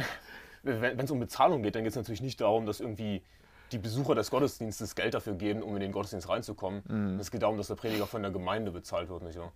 wenn 0.62 1.00
es 1.00 1.10
um 1.10 1.18
Bezahlung 1.18 1.64
geht, 1.64 1.74
dann 1.74 1.82
geht 1.82 1.90
es 1.90 1.96
natürlich 1.96 2.22
nicht 2.22 2.40
darum, 2.40 2.66
dass 2.66 2.78
irgendwie 2.78 3.24
die 3.72 3.78
Besucher 3.78 4.14
des 4.14 4.30
Gottesdienstes 4.30 4.94
Geld 4.94 5.14
dafür 5.14 5.34
geben, 5.34 5.64
um 5.64 5.74
in 5.74 5.80
den 5.80 5.90
Gottesdienst 5.90 6.28
reinzukommen. 6.28 6.84
Mhm. 6.86 7.18
Es 7.18 7.32
geht 7.32 7.42
darum, 7.42 7.56
dass 7.56 7.66
der 7.66 7.74
Prediger 7.74 8.06
von 8.06 8.22
der 8.22 8.30
Gemeinde 8.30 8.70
bezahlt 8.70 9.08
wird, 9.08 9.24
nicht 9.24 9.40
wahr? 9.40 9.50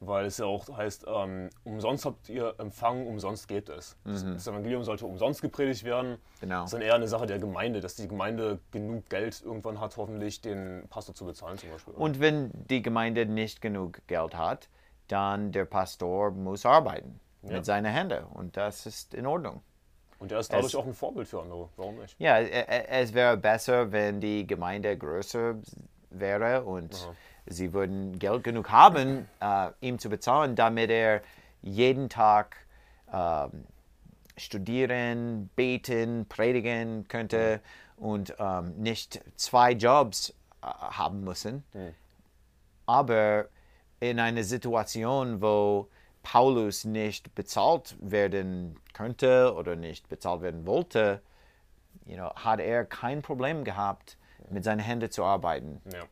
Weil 0.00 0.26
es 0.26 0.36
ja 0.36 0.44
auch 0.44 0.68
heißt, 0.76 1.06
ähm, 1.08 1.48
umsonst 1.64 2.04
habt 2.04 2.28
ihr 2.28 2.54
empfangen, 2.58 3.06
umsonst 3.06 3.48
gebt 3.48 3.70
es. 3.70 3.96
Das- 4.04 4.24
Das 4.24 4.46
Evangelium 4.46 4.84
sollte 4.84 5.06
umsonst 5.06 5.40
gepredigt 5.40 5.84
werden. 5.84 6.12
Mhm. 6.12 6.16
Genau. 6.40 6.54
Das 6.56 6.64
ist 6.66 6.74
dann 6.74 6.82
eher 6.82 6.94
eine 6.94 7.08
Sache 7.08 7.26
der 7.26 7.38
Gemeinde, 7.38 7.80
dass 7.80 7.94
die 7.96 8.06
Gemeinde 8.06 8.58
genug 8.72 9.08
Geld 9.08 9.40
irgendwann 9.42 9.80
hat, 9.80 9.96
hoffentlich 9.96 10.42
den 10.42 10.86
Pastor 10.90 11.14
zu 11.14 11.24
bezahlen 11.24 11.56
zum 11.56 11.70
Beispiel. 11.70 11.94
Und 11.94 12.20
wenn 12.20 12.50
die 12.68 12.82
Gemeinde 12.82 13.24
nicht 13.24 13.62
genug 13.62 14.06
Geld 14.06 14.36
hat, 14.36 14.68
dann 15.08 15.50
der 15.52 15.64
Pastor 15.64 16.30
muss 16.30 16.66
arbeiten 16.66 17.18
Ja. 17.42 17.54
mit 17.54 17.64
seinen 17.64 17.90
Händen. 17.90 18.24
Und 18.24 18.56
das 18.58 18.84
ist 18.84 19.14
in 19.14 19.24
Ordnung. 19.26 19.62
Und 20.18 20.30
er 20.32 20.40
ist 20.40 20.52
dadurch 20.52 20.66
es- 20.72 20.74
auch 20.74 20.86
ein 20.86 20.94
Vorbild 20.94 21.26
für 21.28 21.40
andere. 21.40 21.68
Warum 21.76 21.96
nicht? 21.98 22.16
Ja, 22.18 22.38
e- 22.38 22.44
e- 22.46 22.86
es 22.88 23.14
wäre 23.14 23.36
besser, 23.38 23.92
wenn 23.92 24.20
die 24.20 24.46
Gemeinde 24.46 24.96
größer 24.96 25.54
wäre 26.10 26.64
und 26.64 26.94
sie 27.46 27.72
würden 27.72 28.18
Geld 28.18 28.44
genug 28.44 28.70
haben, 28.70 29.28
äh, 29.40 29.70
ihm 29.80 29.98
zu 29.98 30.08
bezahlen, 30.08 30.56
damit 30.56 30.90
er 30.90 31.22
jeden 31.62 32.08
Tag 32.08 32.56
ähm, 33.12 33.64
studieren, 34.36 35.48
beten, 35.56 36.26
predigen 36.28 37.08
könnte 37.08 37.60
und 37.96 38.34
ähm, 38.38 38.76
nicht 38.76 39.20
zwei 39.36 39.72
Jobs 39.72 40.30
äh, 40.62 40.66
haben 40.66 41.24
müssen. 41.24 41.64
Aber 42.84 43.46
in 44.00 44.20
einer 44.20 44.44
Situation, 44.44 45.40
wo 45.40 45.88
Paulus 46.22 46.84
nicht 46.84 47.34
bezahlt 47.34 47.96
werden 48.00 48.78
könnte 48.92 49.54
oder 49.54 49.76
nicht 49.76 50.08
bezahlt 50.08 50.42
werden 50.42 50.66
wollte, 50.66 51.22
you 52.04 52.16
know, 52.16 52.30
hat 52.34 52.60
er 52.60 52.84
kein 52.84 53.22
Problem 53.22 53.64
gehabt, 53.64 54.18
mit 54.50 54.64
seinen 54.64 54.80
Händen 54.80 55.10
zu 55.10 55.24
arbeiten. 55.24 55.80
Ja. 55.92 56.04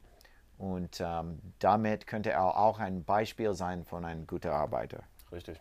Und 0.65 0.99
ähm, 1.01 1.41
damit 1.59 2.07
könnte 2.07 2.31
er 2.31 2.57
auch 2.57 2.79
ein 2.79 3.05
Beispiel 3.05 3.53
sein 3.53 3.85
von 3.85 4.03
einem 4.03 4.27
guten 4.27 4.49
Arbeiter. 4.49 5.03
Richtig. 5.31 5.61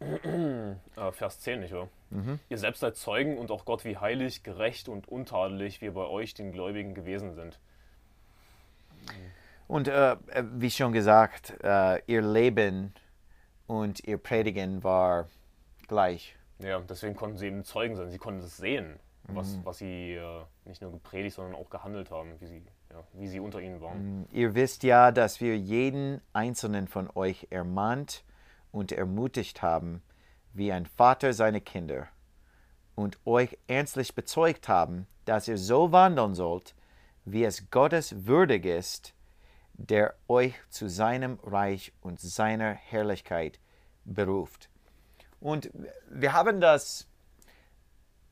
Ja. 0.00 1.12
Vers 1.12 1.38
10, 1.38 1.60
nicht 1.60 1.72
wahr? 1.72 1.88
Ihr 2.48 2.58
selbst 2.58 2.80
seid 2.80 2.96
Zeugen 2.96 3.38
und 3.38 3.52
auch 3.52 3.64
Gott, 3.64 3.84
wie 3.84 3.96
heilig, 3.96 4.42
gerecht 4.42 4.88
und 4.88 5.06
untadelig 5.06 5.80
wir 5.80 5.94
bei 5.94 6.04
euch, 6.06 6.34
den 6.34 6.50
Gläubigen, 6.50 6.94
gewesen 6.94 7.32
sind. 7.34 7.60
Und 9.68 9.86
äh, 9.86 10.12
äh, 10.12 10.16
wie 10.54 10.70
schon 10.70 10.92
gesagt, 10.92 11.54
äh, 11.62 12.02
ihr 12.06 12.22
Leben 12.22 12.92
und 13.68 14.00
ihr 14.04 14.18
Predigen 14.18 14.82
war 14.82 15.28
gleich. 15.86 16.36
Ja, 16.58 16.80
deswegen 16.80 17.14
konnten 17.14 17.38
sie 17.38 17.46
eben 17.46 17.64
Zeugen 17.64 17.94
sein. 17.94 18.10
Sie 18.10 18.18
konnten 18.18 18.40
es 18.40 18.56
sehen, 18.56 18.98
was, 19.28 19.60
was 19.64 19.78
sie 19.78 20.14
äh, 20.14 20.42
nicht 20.64 20.82
nur 20.82 20.90
gepredigt, 20.90 21.36
sondern 21.36 21.54
auch 21.54 21.70
gehandelt 21.70 22.10
haben. 22.10 22.40
Wie 22.40 22.46
sie, 22.46 22.64
ja. 22.96 23.20
wie 23.20 23.28
sie 23.28 23.40
unter 23.40 23.60
ihnen 23.60 23.80
waren. 23.80 24.26
Ihr 24.32 24.54
wisst 24.54 24.82
ja, 24.82 25.12
dass 25.12 25.40
wir 25.40 25.58
jeden 25.58 26.20
einzelnen 26.32 26.88
von 26.88 27.10
euch 27.14 27.48
ermahnt 27.50 28.24
und 28.72 28.92
ermutigt 28.92 29.62
haben, 29.62 30.02
wie 30.52 30.72
ein 30.72 30.86
Vater 30.86 31.32
seine 31.32 31.60
Kinder, 31.60 32.08
und 32.94 33.18
euch 33.26 33.58
ernstlich 33.66 34.14
bezeugt 34.14 34.68
haben, 34.68 35.06
dass 35.26 35.48
ihr 35.48 35.58
so 35.58 35.92
wandeln 35.92 36.34
sollt, 36.34 36.74
wie 37.24 37.44
es 37.44 37.70
Gottes 37.70 38.26
würdig 38.26 38.64
ist, 38.64 39.14
der 39.74 40.14
euch 40.28 40.54
zu 40.70 40.88
seinem 40.88 41.38
Reich 41.42 41.92
und 42.00 42.20
seiner 42.20 42.72
Herrlichkeit 42.72 43.60
beruft. 44.04 44.70
Und 45.40 45.70
wir 46.08 46.32
haben 46.32 46.60
das 46.60 47.06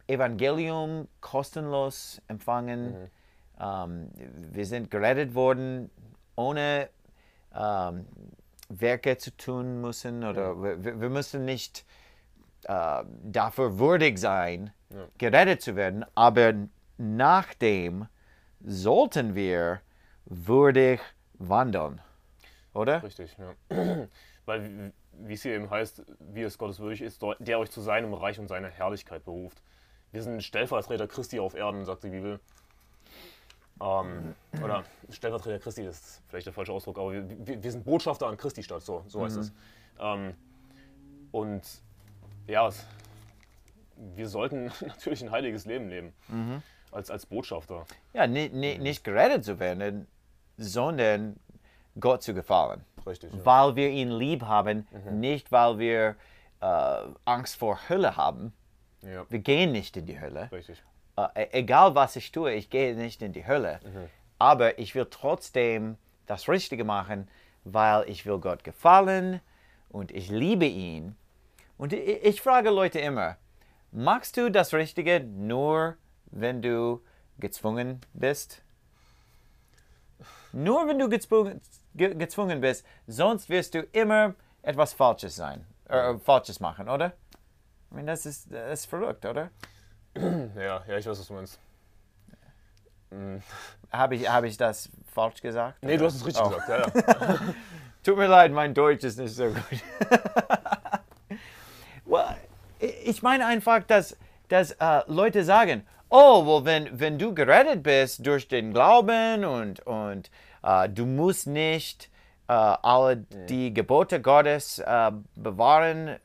Evangelium 0.06 1.08
kostenlos 1.20 2.22
empfangen. 2.28 3.10
Ähm, 3.60 4.10
wir 4.52 4.66
sind 4.66 4.90
gerettet 4.90 5.34
worden, 5.34 5.90
ohne 6.36 6.88
ähm, 7.54 8.06
Werke 8.68 9.16
zu 9.18 9.36
tun 9.36 9.80
müssen 9.80 10.24
oder 10.24 10.60
wir, 10.62 11.00
wir 11.00 11.10
müssen 11.10 11.44
nicht 11.44 11.84
äh, 12.64 13.04
dafür 13.22 13.78
würdig 13.78 14.18
sein, 14.18 14.72
gerettet 15.18 15.62
zu 15.62 15.76
werden, 15.76 16.04
aber 16.14 16.54
nachdem 16.98 18.06
sollten 18.60 19.34
wir 19.34 19.80
würdig 20.24 21.00
wandeln, 21.34 22.00
oder? 22.72 23.02
Richtig, 23.02 23.36
ja. 23.38 23.54
Weil, 24.46 24.92
wie 25.12 25.34
es 25.34 25.42
hier 25.42 25.54
eben 25.54 25.70
heißt, 25.70 26.02
wie 26.18 26.42
es 26.42 26.58
Gottes 26.58 26.78
würdig 26.80 27.02
ist, 27.02 27.22
der 27.38 27.58
euch 27.58 27.70
zu 27.70 27.80
seinem 27.80 28.14
Reich 28.14 28.38
und 28.38 28.48
seiner 28.48 28.68
Herrlichkeit 28.68 29.24
beruft. 29.24 29.62
Wir 30.12 30.22
sind 30.22 30.42
Stellvertreter 30.42 31.08
Christi 31.08 31.40
auf 31.40 31.54
Erden, 31.54 31.84
sagt 31.84 32.04
die 32.04 32.10
Bibel. 32.10 32.40
Ähm, 33.80 34.34
oder 34.62 34.84
Stellvertreter 35.10 35.58
Christi 35.58 35.82
ist 35.82 36.22
vielleicht 36.28 36.46
der 36.46 36.52
falsche 36.52 36.72
Ausdruck, 36.72 36.98
aber 36.98 37.12
wir, 37.12 37.62
wir, 37.62 37.72
sind 37.72 37.84
Botschafter 37.84 38.26
an 38.28 38.36
Christi 38.36 38.62
Stadt, 38.62 38.82
so, 38.82 39.04
so 39.08 39.24
heißt 39.24 39.36
es. 39.36 39.52
Ähm, 39.98 40.34
und 41.32 41.62
ja, 42.46 42.70
wir 43.96 44.28
sollten 44.28 44.66
natürlich 44.80 45.22
ein 45.22 45.30
heiliges 45.30 45.64
Leben 45.64 45.88
leben. 45.88 46.12
Als, 46.92 47.10
als 47.10 47.26
Botschafter. 47.26 47.86
Ja, 48.12 48.26
ni, 48.26 48.48
ni, 48.48 48.78
nicht 48.78 49.02
gerettet 49.02 49.44
zu 49.44 49.58
werden, 49.58 50.06
sondern 50.56 51.36
Gott 51.98 52.22
zu 52.22 52.34
gefallen. 52.34 52.84
Richtig. 53.04 53.32
Ja. 53.32 53.44
Weil 53.44 53.76
wir 53.76 53.90
ihn 53.90 54.10
lieb 54.10 54.42
haben, 54.42 54.86
nicht 55.10 55.50
weil 55.50 55.78
wir 55.78 56.16
äh, 56.60 57.00
Angst 57.24 57.56
vor 57.56 57.88
Hölle 57.88 58.16
haben. 58.16 58.52
ja, 59.02 59.26
Wir 59.28 59.40
gehen 59.40 59.72
nicht 59.72 59.96
in 59.96 60.06
die 60.06 60.20
Hölle. 60.20 60.50
richtig. 60.52 60.82
Äh, 61.16 61.46
egal 61.52 61.94
was 61.94 62.16
ich 62.16 62.32
tue, 62.32 62.52
ich 62.52 62.70
gehe 62.70 62.94
nicht 62.94 63.22
in 63.22 63.32
die 63.32 63.46
Hölle. 63.46 63.80
Aber 64.38 64.78
ich 64.78 64.94
will 64.94 65.06
trotzdem 65.10 65.96
das 66.26 66.48
Richtige 66.48 66.84
machen, 66.84 67.28
weil 67.64 68.08
ich 68.08 68.26
will 68.26 68.38
Gott 68.38 68.64
gefallen 68.64 69.40
und 69.88 70.10
ich 70.10 70.28
liebe 70.28 70.66
ihn. 70.66 71.16
Und 71.78 71.92
ich, 71.92 72.24
ich 72.24 72.42
frage 72.42 72.70
Leute 72.70 72.98
immer, 72.98 73.36
machst 73.92 74.36
du 74.36 74.50
das 74.50 74.74
Richtige 74.74 75.20
nur, 75.20 75.96
wenn 76.26 76.62
du 76.62 77.00
gezwungen 77.38 78.00
bist? 78.12 78.62
Nur 80.52 80.86
wenn 80.88 80.98
du 80.98 81.08
gezwungen, 81.08 81.60
ge, 81.94 82.14
gezwungen 82.14 82.60
bist, 82.60 82.84
sonst 83.06 83.48
wirst 83.48 83.74
du 83.74 83.82
immer 83.92 84.34
etwas 84.62 84.92
Falsches 84.92 85.36
sein, 85.36 85.66
äh, 85.88 86.16
Falsches 86.18 86.60
machen, 86.60 86.88
oder? 86.88 87.12
Ich 87.90 87.96
meine, 87.96 88.12
das 88.12 88.26
ist, 88.26 88.52
das 88.52 88.80
ist 88.80 88.86
verrückt, 88.86 89.24
oder? 89.26 89.50
Ja, 90.56 90.82
ja, 90.86 90.98
ich 90.98 91.06
weiß, 91.06 91.18
was 91.18 91.26
du 91.26 91.34
meinst. 91.34 91.58
Habe 93.92 94.16
ich, 94.16 94.28
hab 94.28 94.44
ich 94.44 94.56
das 94.56 94.88
falsch 95.12 95.40
gesagt? 95.40 95.78
Nee, 95.82 95.96
du 95.96 96.04
hast 96.06 96.16
es 96.16 96.26
richtig 96.26 96.42
Oh. 96.44 96.48
gesagt. 96.50 96.68
Ja, 96.68 96.78
ja. 97.34 97.38
Tut 98.02 98.16
mir 98.16 98.26
leid, 98.26 98.52
mein 98.52 98.74
Deutsch 98.74 99.04
ist 99.04 99.18
nicht 99.18 99.34
so 99.34 99.46
gut. 99.46 99.62
well, 102.06 102.36
ich 102.80 103.22
meine 103.22 103.46
einfach, 103.46 103.82
dass, 103.84 104.16
dass 104.48 104.72
äh, 104.72 105.02
Leute 105.06 105.44
sagen, 105.44 105.86
oh, 106.10 106.44
well, 106.44 106.64
wenn, 106.64 107.00
wenn 107.00 107.18
du 107.18 107.34
gerettet 107.34 107.82
bist 107.82 108.26
durch 108.26 108.48
den 108.48 108.72
Glauben 108.72 109.44
und, 109.44 109.80
und 109.86 110.30
äh, 110.62 110.88
du 110.88 111.06
musst 111.06 111.46
nicht 111.46 112.10
äh, 112.48 112.52
alle 112.52 113.16
die 113.48 113.72
Gebote 113.72 114.20
Gottes 114.20 114.80
äh, 114.80 115.12
bewahren, 115.36 116.16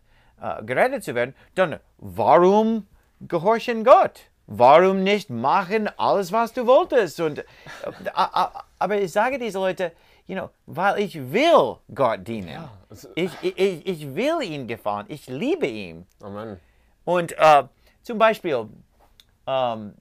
äh, 0.42 0.64
gerettet 0.64 1.04
zu 1.04 1.16
werden, 1.16 1.34
dann 1.56 1.80
warum 2.00 2.88
gehorchen 3.22 3.84
Gott? 3.84 4.22
Warum 4.48 5.04
nicht 5.04 5.30
machen 5.30 5.88
alles, 5.98 6.32
was 6.32 6.54
du 6.54 6.66
wolltest? 6.66 7.20
Und, 7.20 7.40
äh, 7.40 7.44
a- 8.14 8.44
a- 8.46 8.64
aber 8.80 9.00
ich 9.00 9.12
sage 9.12 9.38
diese 9.38 9.60
Leute, 9.60 9.92
you 10.26 10.36
know, 10.36 10.50
weil 10.66 11.00
ich 11.04 11.16
will 11.32 11.78
Gott 11.94 12.28
dienen. 12.28 12.68
es- 12.90 13.08
ich, 13.16 13.32
ich, 13.44 13.86
ich 13.86 14.16
will 14.16 14.42
ihn 14.42 14.68
gefallen. 14.68 15.06
Ich 15.10 15.28
liebe 15.28 15.68
ihn. 15.68 16.08
Amen. 16.22 16.60
Und 17.06 17.34
äh, 17.38 17.64
zum 18.02 18.18
Beispiel, 18.18 18.68
ähm, 19.46 19.94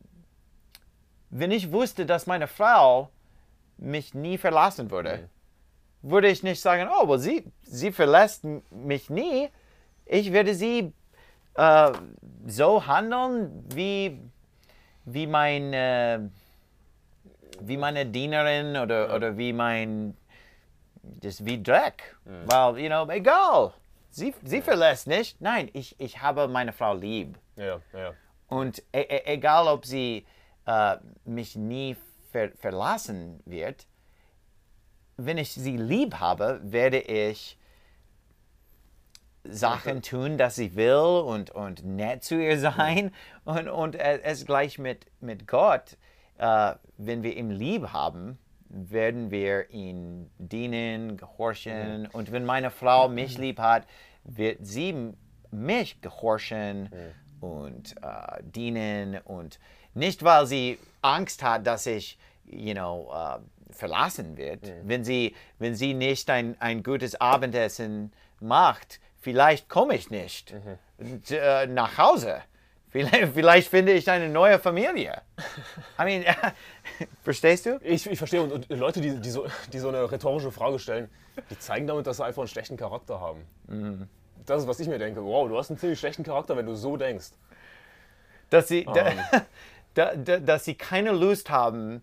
wenn 1.30 1.50
ich 1.50 1.70
wusste, 1.70 2.06
dass 2.06 2.26
meine 2.26 2.46
Frau 2.46 3.10
mich 3.76 4.14
nie 4.14 4.38
verlassen 4.38 4.90
würde, 4.90 5.28
würde 6.00 6.28
ich 6.28 6.42
nicht 6.42 6.60
sagen, 6.60 6.88
oh, 6.90 7.06
well, 7.08 7.18
sie, 7.18 7.44
sie 7.62 7.92
verlässt 7.92 8.44
mich 8.70 9.10
nie. 9.10 9.50
Ich 10.06 10.32
werde 10.32 10.54
sie 10.54 10.92
äh, 11.58 11.92
so 12.46 12.86
handeln, 12.86 13.64
wie, 13.74 14.20
wie, 15.04 15.26
mein, 15.26 15.72
äh, 15.72 16.20
wie 17.60 17.76
meine 17.76 18.06
Dienerin 18.06 18.76
oder, 18.76 19.14
oder 19.14 19.36
wie 19.36 19.52
mein, 19.52 20.16
das 21.02 21.44
wie 21.44 21.62
Dreck. 21.62 22.16
Weil, 22.46 22.78
you 22.78 22.88
know, 22.88 23.08
egal. 23.10 23.72
Sie, 24.10 24.34
sie 24.44 24.62
verlässt 24.62 25.06
nicht. 25.06 25.40
Nein, 25.40 25.68
ich, 25.72 25.98
ich 26.00 26.22
habe 26.22 26.48
meine 26.48 26.72
Frau 26.72 26.94
lieb. 26.94 27.36
Ja, 27.56 27.80
ja. 27.92 28.14
Und 28.48 28.82
e 28.92 29.02
e 29.02 29.22
egal, 29.26 29.68
ob 29.68 29.84
sie 29.84 30.24
äh, 30.66 30.96
mich 31.24 31.56
nie 31.56 31.96
ver 32.32 32.50
verlassen 32.52 33.40
wird, 33.44 33.86
wenn 35.16 35.36
ich 35.36 35.52
sie 35.52 35.76
lieb 35.76 36.14
habe, 36.14 36.60
werde 36.62 37.00
ich 37.00 37.57
Sachen 39.50 40.02
tun, 40.02 40.38
dass 40.38 40.56
sie 40.56 40.76
will 40.76 41.22
und, 41.24 41.50
und 41.50 41.84
nett 41.84 42.24
zu 42.24 42.42
ihr 42.42 42.58
sein. 42.58 43.12
Und, 43.44 43.68
und 43.68 43.94
es 43.94 44.44
gleich 44.44 44.78
mit, 44.78 45.06
mit 45.20 45.46
Gott, 45.46 45.96
äh, 46.38 46.74
wenn 46.96 47.22
wir 47.22 47.36
ihn 47.36 47.50
lieb 47.50 47.92
haben, 47.92 48.38
werden 48.68 49.30
wir 49.30 49.70
ihn 49.70 50.30
dienen, 50.38 51.16
gehorchen. 51.16 52.06
Und 52.12 52.32
wenn 52.32 52.44
meine 52.44 52.70
Frau 52.70 53.08
mich 53.08 53.38
lieb 53.38 53.58
hat, 53.58 53.86
wird 54.24 54.58
sie 54.60 55.14
mich 55.50 56.00
gehorchen 56.00 56.90
und 57.40 57.96
äh, 58.02 58.42
dienen. 58.42 59.18
Und 59.24 59.58
nicht, 59.94 60.22
weil 60.22 60.46
sie 60.46 60.78
Angst 61.02 61.42
hat, 61.42 61.66
dass 61.66 61.86
ich, 61.86 62.18
you 62.44 62.74
know, 62.74 63.10
äh, 63.14 63.38
verlassen 63.72 64.36
wird. 64.36 64.72
Wenn, 64.84 65.04
sie, 65.04 65.34
wenn 65.58 65.74
sie 65.74 65.94
nicht 65.94 66.28
ein, 66.30 66.56
ein 66.60 66.82
gutes 66.82 67.20
Abendessen 67.20 68.12
macht, 68.40 69.00
vielleicht 69.28 69.68
komme 69.68 69.94
ich 69.94 70.10
nicht 70.10 70.54
und, 70.96 71.30
äh, 71.30 71.66
nach 71.66 71.98
Hause. 71.98 72.40
Vielleicht, 72.88 73.28
vielleicht 73.34 73.68
finde 73.68 73.92
ich 73.92 74.10
eine 74.10 74.30
neue 74.30 74.58
Familie. 74.58 75.20
I 76.00 76.04
mean, 76.04 76.24
verstehst 77.22 77.66
du? 77.66 77.78
Ich, 77.82 78.10
ich 78.10 78.16
verstehe. 78.16 78.42
Und, 78.42 78.70
und 78.70 78.78
Leute, 78.78 79.02
die, 79.02 79.20
die, 79.20 79.30
so, 79.30 79.46
die 79.70 79.78
so 79.78 79.88
eine 79.88 80.10
rhetorische 80.10 80.50
Frage 80.50 80.78
stellen, 80.78 81.10
die 81.50 81.58
zeigen 81.58 81.86
damit, 81.86 82.06
dass 82.06 82.16
sie 82.16 82.24
einfach 82.24 82.40
einen 82.40 82.48
schlechten 82.48 82.78
Charakter 82.78 83.20
haben. 83.20 84.08
Das 84.46 84.62
ist, 84.62 84.66
was 84.66 84.80
ich 84.80 84.88
mir 84.88 84.98
denke. 84.98 85.22
Wow, 85.22 85.46
du 85.46 85.58
hast 85.58 85.68
einen 85.68 85.78
ziemlich 85.78 85.98
schlechten 85.98 86.22
Charakter, 86.22 86.56
wenn 86.56 86.64
du 86.64 86.74
so 86.74 86.96
denkst. 86.96 87.32
Dass 88.48 88.68
sie, 88.68 88.86
da, 88.86 89.12
da, 89.94 90.16
da, 90.16 90.38
dass 90.38 90.64
sie 90.64 90.74
keine 90.74 91.12
Lust 91.12 91.50
haben, 91.50 92.02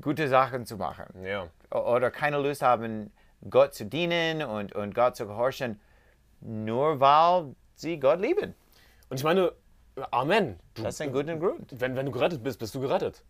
gute 0.00 0.26
Sachen 0.26 0.66
zu 0.66 0.78
machen. 0.78 1.06
Ja. 1.24 1.46
Oder 1.70 2.10
keine 2.10 2.38
Lust 2.38 2.62
haben, 2.62 3.12
Gott 3.48 3.74
zu 3.74 3.86
dienen 3.86 4.42
und, 4.42 4.74
und 4.74 4.94
Gott 4.94 5.16
zu 5.16 5.26
gehorchen, 5.26 5.78
nur 6.44 7.00
weil 7.00 7.54
sie 7.74 7.98
Gott 7.98 8.20
lieben. 8.20 8.54
Und 9.08 9.16
ich 9.18 9.24
meine, 9.24 9.52
Amen. 10.10 10.58
Du, 10.74 10.82
Das 10.82 10.94
ist 10.94 11.00
ein 11.00 11.12
guter 11.12 11.36
Grund. 11.36 11.80
wenn, 11.80 11.94
wenn 11.96 12.06
du 12.06 12.12
gerettet 12.12 12.42
bist, 12.42 12.58
bist 12.58 12.74
du 12.74 12.80
gerettet. 12.80 13.24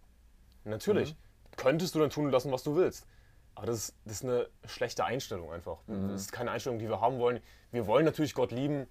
Natürlich. 0.64 1.14
Könntest 1.56 1.94
du 1.94 1.98
dann 1.98 2.10
tun 2.10 2.30
lassen, 2.30 2.50
was 2.52 2.62
du 2.62 2.74
willst. 2.74 3.06
Aber 3.54 3.66
das 3.66 3.76
ist, 3.76 3.96
das 4.04 4.14
ist 4.14 4.24
eine 4.24 4.48
schlechte 4.64 5.04
Einstellung 5.04 5.52
einfach. 5.52 5.78
Das 5.86 6.22
ist 6.22 6.32
keine 6.32 6.50
Einstellung, 6.50 6.78
die 6.78 6.88
wir 6.88 7.00
haben 7.00 7.18
wollen. 7.18 7.40
Wir 7.70 7.86
wollen 7.86 8.04
natürlich 8.04 8.34
Gott 8.34 8.50
lieben. 8.50 8.86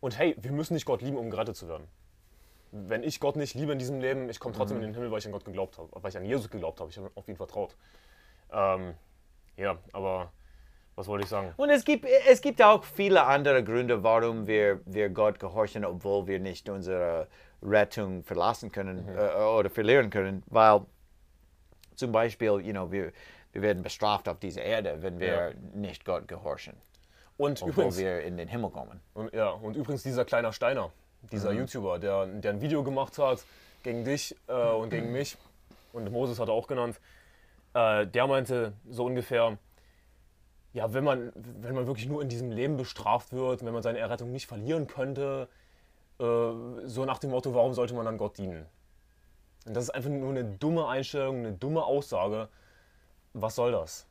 Und 0.00 0.18
hey, 0.18 0.36
wir 0.38 0.52
müssen 0.52 0.74
nicht 0.74 0.84
Gott 0.84 1.02
lieben, 1.02 1.16
um 1.16 1.30
gerettet 1.30 1.56
zu 1.56 1.66
werden. 1.66 1.88
Wenn 2.70 3.02
ich 3.02 3.20
Gott 3.20 3.36
nicht 3.36 3.54
liebe 3.54 3.72
in 3.72 3.78
diesem 3.78 4.00
Leben, 4.00 4.28
ich 4.28 4.38
komme 4.38 4.54
trotzdem 4.54 4.76
in 4.78 4.82
den 4.82 4.94
Himmel, 4.94 5.10
weil 5.10 5.18
ich 5.18 5.26
an 5.26 5.32
Gott 5.32 5.44
geglaubt 5.44 5.78
habe, 5.78 5.88
weil 5.92 6.10
ich 6.10 6.16
an 6.16 6.24
Jesus 6.24 6.48
geglaubt 6.50 6.80
habe. 6.80 6.90
Ich 6.90 6.98
habe 6.98 7.10
auf 7.14 7.28
ihn 7.28 7.36
vertraut. 7.36 7.76
Ähm, 8.50 8.94
ja, 9.56 9.78
aber 9.92 10.32
was 10.94 11.06
wollte 11.08 11.24
ich 11.24 11.30
sagen? 11.30 11.52
Und 11.56 11.70
es 11.70 11.84
gibt, 11.84 12.04
es 12.28 12.40
gibt 12.40 12.60
auch 12.62 12.84
viele 12.84 13.24
andere 13.24 13.64
Gründe, 13.64 14.02
warum 14.02 14.46
wir, 14.46 14.80
wir 14.86 15.08
Gott 15.08 15.38
gehorchen, 15.40 15.84
obwohl 15.84 16.26
wir 16.26 16.38
nicht 16.38 16.68
unsere 16.68 17.28
Rettung 17.62 18.22
verlassen 18.24 18.70
können 18.70 19.08
äh, 19.16 19.34
oder 19.42 19.70
verlieren 19.70 20.10
können. 20.10 20.42
Weil 20.46 20.82
zum 21.94 22.12
Beispiel, 22.12 22.48
you 22.60 22.72
know, 22.72 22.90
wir, 22.90 23.12
wir 23.52 23.62
werden 23.62 23.82
bestraft 23.82 24.28
auf 24.28 24.38
dieser 24.38 24.62
Erde, 24.62 24.98
wenn 25.00 25.18
wir 25.20 25.28
Ja. 25.28 25.50
nicht 25.74 26.04
Gott 26.04 26.26
gehorchen, 26.28 26.74
Und 27.38 27.62
obwohl 27.62 27.70
übrigens, 27.72 27.98
wir 27.98 28.20
in 28.22 28.36
den 28.36 28.48
Himmel 28.48 28.70
kommen. 28.70 29.00
und, 29.14 29.32
ja, 29.32 29.50
und 29.50 29.76
übrigens 29.76 30.02
dieser 30.02 30.24
kleiner 30.24 30.52
Steiner, 30.52 30.90
dieser 31.30 31.52
YouTuber, 31.52 31.98
der, 31.98 32.26
der 32.26 32.52
ein 32.52 32.60
Video 32.60 32.82
gemacht 32.82 33.16
hat 33.18 33.44
gegen 33.82 34.04
dich 34.04 34.34
äh, 34.48 34.52
und 34.52 34.90
gegen 34.90 35.12
mich, 35.18 35.36
und 35.92 36.10
Moses 36.10 36.38
hat 36.40 36.48
er 36.48 36.54
auch 36.54 36.66
genannt, 36.66 36.98
äh, 37.74 38.06
der 38.06 38.26
meinte 38.26 38.72
so 38.90 39.04
ungefähr, 39.04 39.56
ja, 40.72 40.92
wenn 40.94 41.04
man, 41.04 41.32
wenn 41.34 41.74
man 41.74 41.86
wirklich 41.86 42.08
nur 42.08 42.22
in 42.22 42.28
diesem 42.28 42.50
Leben 42.50 42.76
bestraft 42.76 43.32
wird, 43.32 43.64
wenn 43.64 43.72
man 43.72 43.82
seine 43.82 43.98
Errettung 43.98 44.32
nicht 44.32 44.46
verlieren 44.46 44.86
könnte, 44.86 45.48
äh, 46.18 46.24
so 46.84 47.04
nach 47.04 47.18
dem 47.18 47.30
Motto, 47.30 47.54
warum 47.54 47.74
sollte 47.74 47.94
man 47.94 48.04
dann 48.04 48.16
Gott 48.16 48.38
dienen? 48.38 48.66
Und 49.66 49.74
das 49.74 49.84
ist 49.84 49.90
einfach 49.90 50.10
nur 50.10 50.30
eine 50.30 50.44
dumme 50.44 50.88
Einstellung, 50.88 51.38
eine 51.38 51.52
dumme 51.52 51.84
Aussage. 51.84 52.48
Was 53.34 53.54
soll 53.54 53.72
das? 53.72 54.06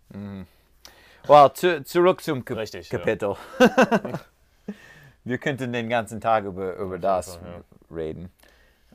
Well, 1.27 1.51
zu, 1.53 1.83
zurück 1.83 2.21
zum 2.21 2.45
Kap 2.45 2.57
Richtig, 2.57 2.89
ja. 2.89 2.97
Kapitel. 2.97 3.35
wir 5.23 5.37
könnten 5.37 5.73
den 5.73 5.89
ganzen 5.89 6.21
Tag 6.21 6.45
über, 6.45 6.75
über 6.75 6.97
das 6.97 7.35
Fall, 7.35 7.63
reden. 7.91 8.31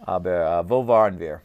Aber 0.01 0.61
äh, 0.61 0.69
wo 0.69 0.87
waren 0.87 1.19
wir? 1.19 1.41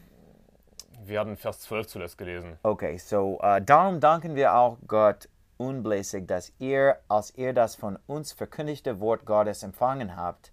Wir 1.04 1.20
haben 1.20 1.36
Vers 1.36 1.60
12 1.60 1.86
zuletzt 1.86 2.18
gelesen. 2.18 2.58
Okay, 2.62 2.96
so 2.96 3.38
äh, 3.42 3.60
darum 3.60 4.00
danken 4.00 4.34
wir 4.34 4.54
auch 4.54 4.78
Gott 4.86 5.28
unblässig, 5.62 6.26
dass 6.26 6.52
ihr, 6.58 6.98
als 7.08 7.34
ihr 7.36 7.52
das 7.52 7.76
von 7.76 7.98
uns 8.06 8.32
verkündigte 8.32 9.00
Wort 9.00 9.24
Gottes 9.24 9.62
empfangen 9.62 10.16
habt, 10.16 10.52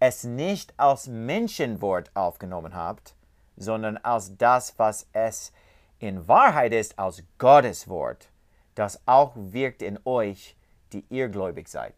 es 0.00 0.24
nicht 0.24 0.74
als 0.76 1.06
Menschenwort 1.06 2.10
aufgenommen 2.14 2.74
habt, 2.74 3.14
sondern 3.56 3.96
als 3.98 4.36
das, 4.36 4.78
was 4.78 5.06
es 5.12 5.52
in 6.00 6.26
Wahrheit 6.26 6.72
ist, 6.72 6.98
als 6.98 7.22
Gottes 7.38 7.88
Wort, 7.88 8.30
das 8.74 9.00
auch 9.06 9.32
wirkt 9.36 9.82
in 9.82 9.98
euch, 10.04 10.56
die 10.92 11.04
ihr 11.08 11.28
gläubig 11.28 11.68
seid. 11.68 11.94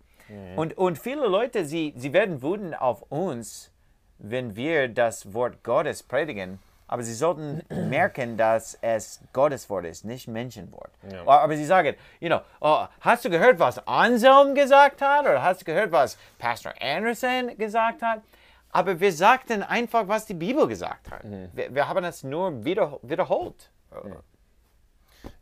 Und, 0.56 0.76
und 0.76 0.98
viele 0.98 1.26
Leute, 1.26 1.64
sie, 1.64 1.94
sie 1.96 2.12
werden 2.12 2.42
wütend 2.42 2.80
auf 2.80 3.02
uns, 3.10 3.70
wenn 4.18 4.56
wir 4.56 4.88
das 4.88 5.32
Wort 5.32 5.62
Gottes 5.62 6.02
predigen, 6.02 6.58
aber 6.86 7.02
sie 7.02 7.14
sollten 7.14 7.62
merken, 7.88 8.36
dass 8.36 8.78
es 8.80 9.20
Gottes 9.32 9.68
Wort 9.70 9.86
ist, 9.86 10.04
nicht 10.04 10.28
Menschenwort. 10.28 10.90
Ja. 11.10 11.26
Aber 11.26 11.56
sie 11.56 11.64
sagen, 11.64 11.96
you 12.20 12.28
know, 12.28 12.40
oh, 12.60 12.86
hast 13.00 13.24
du 13.24 13.30
gehört, 13.30 13.58
was 13.58 13.86
Anselm 13.86 14.54
gesagt 14.54 15.00
hat? 15.00 15.22
Oder 15.22 15.42
hast 15.42 15.62
du 15.62 15.64
gehört, 15.64 15.92
was 15.92 16.18
Pastor 16.38 16.72
Anderson 16.80 17.56
gesagt 17.56 18.02
hat? 18.02 18.22
Aber 18.70 18.98
wir 18.98 19.12
sagten 19.12 19.62
einfach, 19.62 20.08
was 20.08 20.26
die 20.26 20.34
Bibel 20.34 20.66
gesagt 20.66 21.10
hat. 21.10 21.22
Wir, 21.52 21.72
wir 21.72 21.88
haben 21.88 22.04
es 22.04 22.24
nur 22.24 22.64
wieder, 22.64 22.98
wiederholt. 23.02 23.70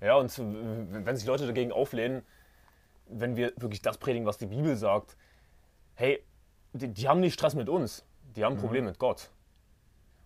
Ja, 0.00 0.16
und 0.16 0.36
wenn 0.38 1.16
sich 1.16 1.26
Leute 1.26 1.46
dagegen 1.46 1.72
auflehnen, 1.72 2.22
wenn 3.06 3.36
wir 3.36 3.52
wirklich 3.56 3.82
das 3.82 3.98
predigen, 3.98 4.26
was 4.26 4.38
die 4.38 4.46
Bibel 4.46 4.76
sagt, 4.76 5.16
hey, 5.94 6.22
die, 6.72 6.88
die 6.88 7.08
haben 7.08 7.20
nicht 7.20 7.34
Stress 7.34 7.54
mit 7.54 7.68
uns, 7.68 8.04
die 8.36 8.44
haben 8.44 8.54
ein 8.54 8.60
Problem 8.60 8.84
mit 8.84 8.98
Gott. 8.98 9.30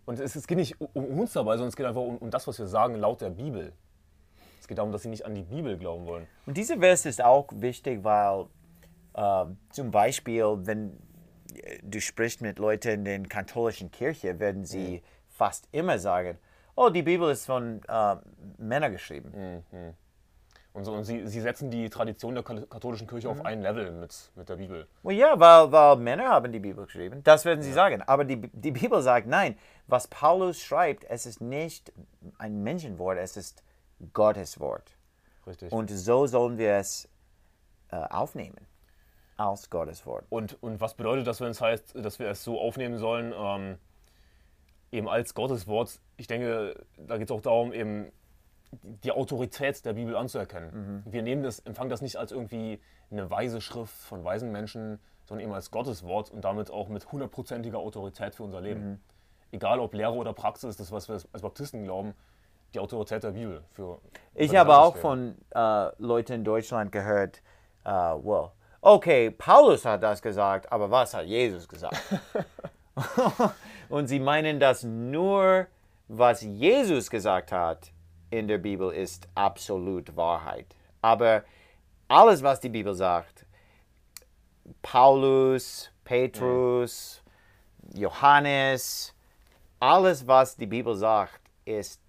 Und 0.07 0.21
es, 0.21 0.37
es 0.37 0.47
geht 0.47 0.57
nicht 0.57 0.81
um 0.81 1.21
uns 1.21 1.33
dabei, 1.33 1.53
sondern 1.53 1.69
es 1.69 1.77
geht 1.77 1.85
einfach 1.85 2.01
um, 2.01 2.17
um 2.19 2.31
das, 2.31 2.47
was 2.47 2.59
wir 2.59 2.69
sagen 2.69 2.95
laut 2.95 3.21
der 3.21 3.31
Bibel. 3.31 3.73
Es 4.61 4.69
geht 4.69 4.79
darum, 4.79 4.93
dass 4.93 5.03
sie 5.03 5.09
nicht 5.09 5.27
an 5.27 5.35
die 5.35 5.43
Bibel 5.43 5.77
glauben 5.77 6.07
wollen. 6.07 6.27
Und 6.47 6.57
dieser 6.57 6.79
Vers 6.79 7.05
ist 7.07 7.23
auch 7.23 7.49
wichtig, 7.53 8.03
weil 8.05 8.47
äh, 9.15 9.45
zum 9.71 9.91
Beispiel, 9.91 10.45
wenn 10.63 10.97
äh, 11.55 11.79
du 11.83 12.01
sprichst 12.01 12.41
mit 12.41 12.59
Leuten 12.59 12.89
in 12.89 13.05
der 13.05 13.23
katholischen 13.25 13.91
Kirche, 13.91 14.39
werden 14.39 14.65
sie 14.65 15.03
fast 15.29 15.69
immer 15.73 15.99
sagen, 15.99 16.39
oh, 16.77 16.89
die 16.89 17.03
Bibel 17.03 17.31
ist 17.31 17.47
von 17.47 17.81
äh, 17.89 18.17
Männern 18.59 18.93
geschrieben. 18.93 19.65
Und, 20.77 20.85
so, 20.85 20.93
und 20.93 21.05
sie, 21.05 21.27
sie 21.27 21.41
setzen 21.41 21.71
die 21.71 21.89
Tradition 21.89 22.35
der 22.35 22.45
Kath- 22.45 22.69
katholischen 22.69 23.07
Kirche 23.07 23.31
auf 23.31 23.43
ein 23.47 23.63
Level 23.63 23.93
mit, 23.93 24.15
mit 24.35 24.47
der 24.47 24.57
Bibel. 24.57 24.87
Well, 25.03 25.17
ja, 25.17 25.41
weil, 25.41 25.73
weil 25.73 25.97
Männer 25.97 26.29
haben 26.29 26.53
die 26.53 26.59
Bibel 26.59 26.85
geschrieben. 26.85 27.23
Das 27.25 27.47
werden 27.47 27.63
sie 27.63 27.73
sagen. 27.73 28.03
Aber 28.03 28.27
die, 28.27 28.37
die 28.53 28.73
Bibel 28.73 29.01
sagt, 29.01 29.27
nein, 29.27 29.57
was 29.87 30.07
Paulus 30.07 30.61
schreibt, 30.61 31.05
es 31.05 31.25
ist 31.25 31.41
nicht 31.41 31.95
ein 32.37 32.63
Menschenwort, 32.63 33.17
es 33.17 33.39
ist 33.39 33.65
Gottes 34.13 34.61
Wort. 34.61 34.99
Richtig. 35.47 35.73
Und 35.73 35.89
so 35.91 36.27
sollen 36.27 36.59
wir 36.59 36.75
es 36.75 37.09
äh, 37.91 37.97
aufnehmen, 37.97 38.67
als 39.39 39.71
Gottes 39.71 40.05
Wort. 40.05 40.27
Und, 40.29 40.63
und 40.63 40.79
was 40.79 40.93
bedeutet 40.93 41.27
das, 41.27 41.41
wenn 41.41 41.53
es 41.53 41.63
heißt, 41.63 41.95
dass 42.05 42.19
wir 42.19 42.29
es 42.29 42.45
so 42.45 42.61
aufnehmen 42.61 42.99
sollen, 42.99 43.33
ähm, 43.35 43.79
eben 44.93 45.09
als 45.09 45.33
Gottes 45.33 45.67
Wort? 45.67 46.01
Ich 46.19 46.27
denke, 46.27 46.85
da 46.99 47.17
geht 47.17 47.31
es 47.31 47.35
auch 47.35 47.41
darum, 47.41 47.73
eben 47.73 48.13
die 48.71 49.13
Autorität 49.13 49.85
der 49.85 49.95
Bibel 49.95 50.17
anzuerkennen. 50.17 51.03
Wir 51.07 51.23
nehmen 51.23 51.43
das, 51.43 51.61
empfangen 51.61 51.91
das 51.91 52.03
nicht 52.03 52.17
als 52.17 52.33
irgendwie 52.33 52.81
eine 53.11 53.31
weise 53.31 53.61
Schrift 53.61 53.95
von 53.95 54.25
weisen 54.25 54.51
Menschen, 54.53 54.99
sondern 55.25 55.45
eben 55.45 55.55
als 55.55 55.71
Gottes 55.71 56.05
Wort 56.05 56.31
und 56.31 56.45
damit 56.45 56.71
auch 56.71 56.89
mit 56.89 57.11
hundertprozentiger 57.11 57.79
Autorität 57.79 58.35
für 58.35 58.43
unser 58.43 58.61
Leben. 58.61 59.01
Egal 59.53 59.81
ob 59.81 59.95
Lehre 59.95 60.15
oder 60.15 60.33
Praxis, 60.33 60.77
das, 60.77 60.91
was 60.93 61.09
wir 61.09 61.15
als 61.33 61.43
Baptisten 61.43 61.85
glauben, 61.85 62.15
die 62.75 62.81
Autorität 62.81 63.23
der 63.23 63.31
Bibel. 63.31 63.63
Für, 63.73 64.01
Ich 64.35 64.51
für 64.51 64.59
habe 64.59 64.77
auch 64.77 64.97
von 64.97 65.37
äh, 65.55 65.89
Leuten 65.99 66.33
in 66.33 66.45
Deutschland 66.45 66.91
gehört, 66.93 67.43
äh, 67.85 67.91
well, 67.91 68.51
okay, 68.81 69.31
Paulus 69.31 69.85
hat 69.85 70.03
das 70.03 70.21
gesagt, 70.21 70.71
aber 70.71 70.91
was 70.91 71.15
hat 71.15 71.27
Jesus 71.27 71.69
gesagt? 71.69 71.97
Und 73.89 74.09
sie 74.09 74.19
meinen, 74.19 74.59
dass 74.59 74.83
nur 74.83 75.67
was 76.09 76.43
Jesus 76.43 77.11
gesagt 77.11 77.53
hat 77.53 77.93
in 78.31 78.49
der 78.49 78.59
Bibel 78.59 78.93
ist 78.93 79.29
absolut 79.35 80.17
Wahrheit. 80.17 80.67
Aber 81.03 81.45
alles, 82.09 82.43
was 82.43 82.61
die 82.61 82.69
Bibel 82.69 82.95
sagt, 82.95 83.47
Paulus, 84.83 85.91
Petrus, 86.05 87.23
Johannes, 87.95 89.15
alles, 89.81 90.27
was 90.27 90.57
die 90.57 90.67
Bibel 90.67 90.95
sagt, 90.95 91.41
ist 91.65 92.01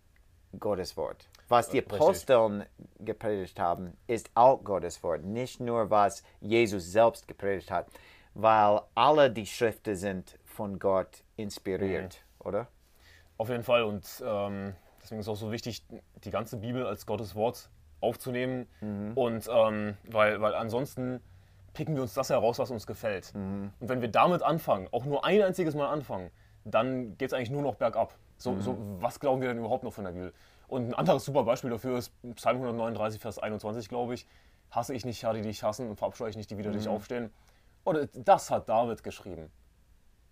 Gottes 0.59 0.95
Wort. 0.97 1.27
Was 1.49 1.69
die 1.69 1.79
Richtig. 1.79 1.93
Aposteln 1.99 2.65
gepredigt 2.99 3.59
haben, 3.59 3.95
ist 4.07 4.29
auch 4.35 4.63
Gottes 4.63 5.01
Wort. 5.03 5.23
Nicht 5.23 5.59
nur, 5.59 5.89
was 5.89 6.23
Jesus 6.41 6.91
selbst 6.91 7.27
gepredigt 7.27 7.71
hat, 7.71 7.87
weil 8.33 8.81
alle 8.95 9.31
die 9.31 9.45
Schriften 9.45 9.95
sind 9.95 10.37
von 10.45 10.77
Gott 10.77 11.23
inspiriert, 11.37 12.21
oder? 12.39 12.67
Auf 13.37 13.49
jeden 13.49 13.63
Fall 13.63 13.83
und 13.83 14.05
ähm, 14.25 14.75
deswegen 15.07 15.21
ist 15.21 15.27
es 15.27 15.31
auch 15.31 15.37
so 15.37 15.51
wichtig, 15.51 15.83
die 16.23 16.31
ganze 16.31 16.57
Bibel 16.57 16.85
als 16.85 17.05
Gottes 17.05 17.33
Wort 17.33 17.69
aufzunehmen 18.01 18.67
und 19.15 19.49
ähm, 19.51 19.97
weil, 20.03 20.41
weil 20.41 20.53
ansonsten 20.53 21.21
picken 21.73 21.95
wir 21.95 22.01
uns 22.01 22.13
das 22.13 22.29
heraus, 22.29 22.59
was 22.59 22.71
uns 22.71 22.85
gefällt. 22.85 23.31
Und 23.79 23.89
wenn 23.89 24.01
wir 24.01 24.09
damit 24.09 24.43
anfangen, 24.43 24.87
auch 24.91 25.05
nur 25.05 25.23
ein 25.23 25.41
einziges 25.41 25.75
Mal 25.75 25.87
anfangen, 25.87 26.29
dann 26.65 27.17
geht 27.17 27.29
es 27.29 27.33
eigentlich 27.33 27.51
nur 27.51 27.61
noch 27.61 27.75
bergab. 27.75 28.15
So, 28.37 28.59
so, 28.59 28.77
was 28.99 29.19
glauben 29.19 29.41
wir 29.41 29.47
denn 29.47 29.59
überhaupt 29.59 29.83
noch 29.83 29.93
von 29.93 30.03
der 30.03 30.11
Bibel? 30.11 30.33
Und 30.67 30.89
ein 30.89 30.93
anderes 30.93 31.23
super 31.23 31.43
Beispiel 31.43 31.69
dafür 31.69 31.97
ist 31.97 32.11
Psalm 32.35 32.57
139, 32.57 33.21
Vers 33.21 33.39
21, 33.39 33.87
glaube 33.87 34.15
ich. 34.15 34.27
Hasse 34.69 34.93
ich 34.93 35.05
nicht, 35.05 35.21
ja, 35.21 35.31
die 35.31 35.41
dich 35.41 35.63
hassen 35.63 35.89
und 35.89 35.95
verabscheue 35.95 36.29
ich 36.29 36.35
nicht, 36.35 36.51
die 36.51 36.57
wieder 36.57 36.71
dich 36.71 36.89
aufstehen. 36.89 37.31
Oder 37.85 38.07
das 38.07 38.51
hat 38.51 38.67
David 38.67 39.01
geschrieben. 39.01 39.49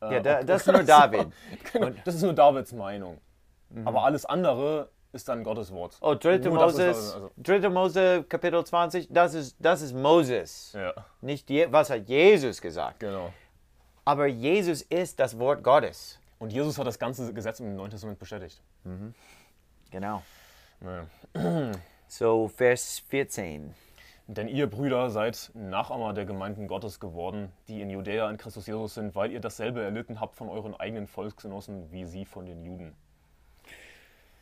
Ja, 0.02 0.20
da, 0.20 0.44
das 0.44 0.68
ist 0.68 0.74
nur 0.74 0.84
David. 0.84 1.28
Genau, 1.72 1.90
das 2.04 2.16
ist 2.16 2.22
nur 2.22 2.34
Davids 2.34 2.74
Meinung. 2.74 3.18
Aber 3.86 4.04
alles 4.06 4.26
andere 4.26 4.90
ist 5.12 5.28
dann 5.30 5.44
Gottes 5.44 5.72
Wort. 5.72 5.98
Oh, 6.02 6.14
3. 6.16 6.38
Nur 6.40 6.60
das 6.60 6.74
ist 6.74 6.80
Moses, 6.80 7.14
also- 7.14 7.32
3. 7.38 7.70
Mose, 7.70 8.24
Kapitel 8.28 8.64
20, 8.66 9.08
das 9.10 9.34
ist, 9.34 9.56
das 9.60 9.82
ist 9.82 9.94
Moses. 9.94 10.74
Ja, 10.74 10.94
Nicht 11.22 11.50
Je 11.50 11.68
was 11.72 11.90
hat 11.90 12.08
Jesus 12.08 12.62
gesagt. 12.62 13.00
genau. 13.00 13.32
Aber 14.04 14.28
Jesus 14.28 14.82
ist 14.84 15.20
das 15.20 15.38
Wort 15.40 15.64
Gottes. 15.64 16.20
Und 16.38 16.52
Jesus 16.54 16.78
hat 16.78 16.86
das 16.86 17.00
ganze 17.00 17.34
Gesetz 17.34 17.60
im 17.60 17.76
Neuen 17.76 17.90
Testament 17.90 18.20
bestätigt. 18.20 18.62
Genau. 19.90 20.22
Ja. 20.82 21.72
So, 22.08 22.48
Vers 22.50 23.00
14. 23.08 23.74
Denn 24.28 24.48
ihr 24.48 24.68
Brüder 24.70 25.10
seid 25.10 25.52
Nachahmer 25.54 26.14
der 26.14 26.26
Gemeinden 26.26 26.68
Gottes 26.68 27.00
geworden, 27.00 27.52
die 27.68 27.82
in 27.82 27.90
Judäa 27.90 28.30
in 28.30 28.38
Christus 28.38 28.68
Jesus 28.68 28.96
sind, 28.96 29.16
weil 29.16 29.32
ihr 29.32 29.40
dasselbe 29.40 29.82
erlitten 29.84 30.20
habt 30.20 30.36
von 30.36 30.50
euren 30.50 30.76
eigenen 30.76 31.08
Volksgenossen 31.08 31.92
wie 31.92 32.06
sie 32.06 32.26
von 32.26 32.46
den 32.46 32.64
Juden. 32.64 32.96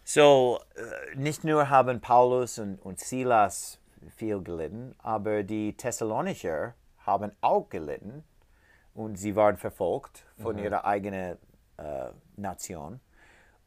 So, 0.04 0.60
äh, 0.76 1.16
nicht 1.16 1.44
nur 1.44 1.70
haben 1.70 2.02
Paulus 2.02 2.60
und, 2.60 2.78
und 2.80 3.00
Silas 3.00 3.80
viel 4.18 4.42
gelitten, 4.42 4.96
aber 5.00 5.44
die 5.44 5.78
Thessalonicher 5.78 6.74
haben 7.00 7.32
auch 7.42 7.70
gelitten 7.70 8.24
und 8.94 9.16
sie 9.16 9.36
waren 9.36 9.58
verfolgt 9.58 10.26
von 10.38 10.58
ihrer 10.58 10.86
eigenen 10.86 11.38
äh, 11.78 12.10
Nation. 12.36 13.00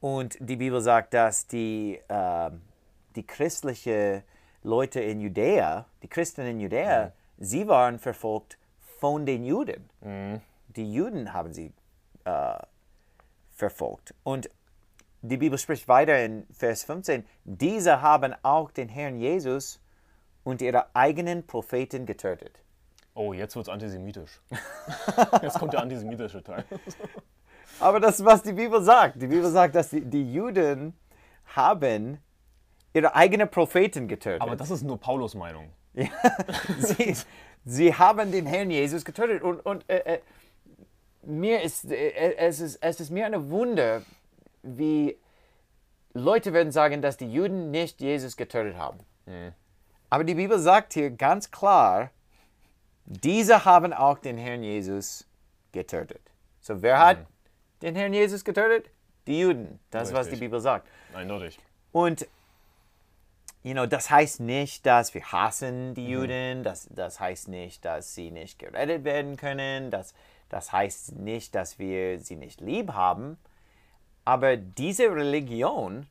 Und 0.00 0.36
die 0.40 0.56
Bibel 0.56 0.80
sagt, 0.82 1.14
dass 1.14 1.46
die, 1.46 2.00
äh, 2.08 2.50
die 3.16 3.26
christlichen 3.26 4.22
Leute 4.62 5.00
in 5.00 5.20
Judäa, 5.20 5.86
die 6.02 6.08
Christen 6.08 6.42
in 6.42 6.60
Judäa, 6.60 7.12
sie 7.38 7.66
waren 7.66 7.98
verfolgt 7.98 8.58
von 8.98 9.24
den 9.24 9.44
Juden. 9.44 9.88
Die 10.68 10.92
Juden 10.92 11.32
haben 11.32 11.52
sie 11.52 11.72
äh, 12.24 12.58
verfolgt. 13.52 14.14
Und 14.22 14.50
die 15.28 15.36
Bibel 15.36 15.58
spricht 15.58 15.88
weiter 15.88 16.22
in 16.24 16.46
Vers 16.52 16.84
15, 16.84 17.24
diese 17.44 18.02
haben 18.02 18.34
auch 18.42 18.70
den 18.70 18.88
Herrn 18.88 19.18
Jesus 19.18 19.80
und 20.44 20.62
ihre 20.62 20.94
eigenen 20.94 21.46
Propheten 21.46 22.06
getötet. 22.06 22.62
Oh, 23.14 23.32
jetzt 23.32 23.56
wird's 23.56 23.68
antisemitisch. 23.68 24.40
jetzt 25.42 25.58
kommt 25.58 25.72
der 25.72 25.80
antisemitische 25.80 26.42
Teil. 26.42 26.64
Aber 27.80 27.98
das 27.98 28.20
ist, 28.20 28.26
was 28.26 28.42
die 28.42 28.52
Bibel 28.52 28.82
sagt. 28.82 29.20
Die 29.20 29.26
Bibel 29.26 29.50
sagt, 29.50 29.74
dass 29.74 29.90
die, 29.90 30.02
die 30.02 30.32
Juden 30.32 30.94
haben 31.54 32.18
ihre 32.92 33.14
eigenen 33.14 33.48
Propheten 33.48 34.06
getötet. 34.08 34.42
Aber 34.42 34.56
das 34.56 34.70
ist 34.70 34.82
nur 34.82 34.98
Paulus 34.98 35.34
Meinung. 35.34 35.70
Ja, 35.98 36.10
sie, 36.78 37.16
sie 37.64 37.94
haben 37.94 38.30
den 38.30 38.44
Herrn 38.44 38.70
Jesus 38.70 39.02
getötet. 39.02 39.40
Und, 39.42 39.60
und 39.64 39.88
äh, 39.88 40.16
äh, 40.16 40.20
mir 41.22 41.62
ist, 41.62 41.90
äh, 41.90 42.34
es, 42.36 42.60
ist, 42.60 42.76
es 42.82 43.00
ist 43.00 43.10
mir 43.10 43.24
eine 43.24 43.48
Wunder, 43.50 44.02
wie 44.66 45.16
Leute 46.12 46.52
werden 46.52 46.72
sagen, 46.72 47.02
dass 47.02 47.16
die 47.16 47.30
Juden 47.30 47.70
nicht 47.70 48.00
Jesus 48.00 48.36
getötet 48.36 48.76
haben. 48.76 48.98
Aber 50.10 50.24
die 50.24 50.34
Bibel 50.34 50.58
sagt 50.58 50.94
hier 50.94 51.10
ganz 51.10 51.50
klar, 51.50 52.10
diese 53.04 53.64
haben 53.64 53.92
auch 53.92 54.18
den 54.18 54.38
Herrn 54.38 54.62
Jesus 54.62 55.26
getötet. 55.72 56.22
So, 56.60 56.82
wer 56.82 56.98
hat 56.98 57.18
den 57.82 57.94
Herrn 57.94 58.12
Jesus 58.12 58.44
getötet? 58.44 58.90
Die 59.26 59.40
Juden. 59.40 59.78
Das 59.90 60.08
ist, 60.08 60.14
was 60.14 60.28
die. 60.28 60.36
Bibel 60.36 60.60
sagt. 60.60 60.88
Eindeutig. 61.12 61.58
Und 61.92 62.26
you 63.62 63.72
know, 63.72 63.86
das 63.86 64.10
heißt 64.10 64.40
nicht, 64.40 64.86
dass 64.86 65.12
wir 65.12 65.32
hassen 65.32 65.94
die 65.94 66.08
Juden, 66.08 66.62
das, 66.62 66.88
das 66.90 67.18
heißt 67.18 67.48
nicht, 67.48 67.84
dass 67.84 68.14
sie 68.14 68.30
nicht 68.30 68.58
gerettet 68.60 69.02
werden 69.04 69.36
können, 69.36 69.90
das, 69.90 70.14
das 70.48 70.72
heißt 70.72 71.16
nicht, 71.16 71.54
dass 71.54 71.78
wir 71.78 72.20
sie 72.20 72.36
nicht 72.36 72.60
lieb 72.60 72.92
haben, 72.92 73.38
aber 74.26 74.56
diese 74.56 75.04
Religion 75.04 76.06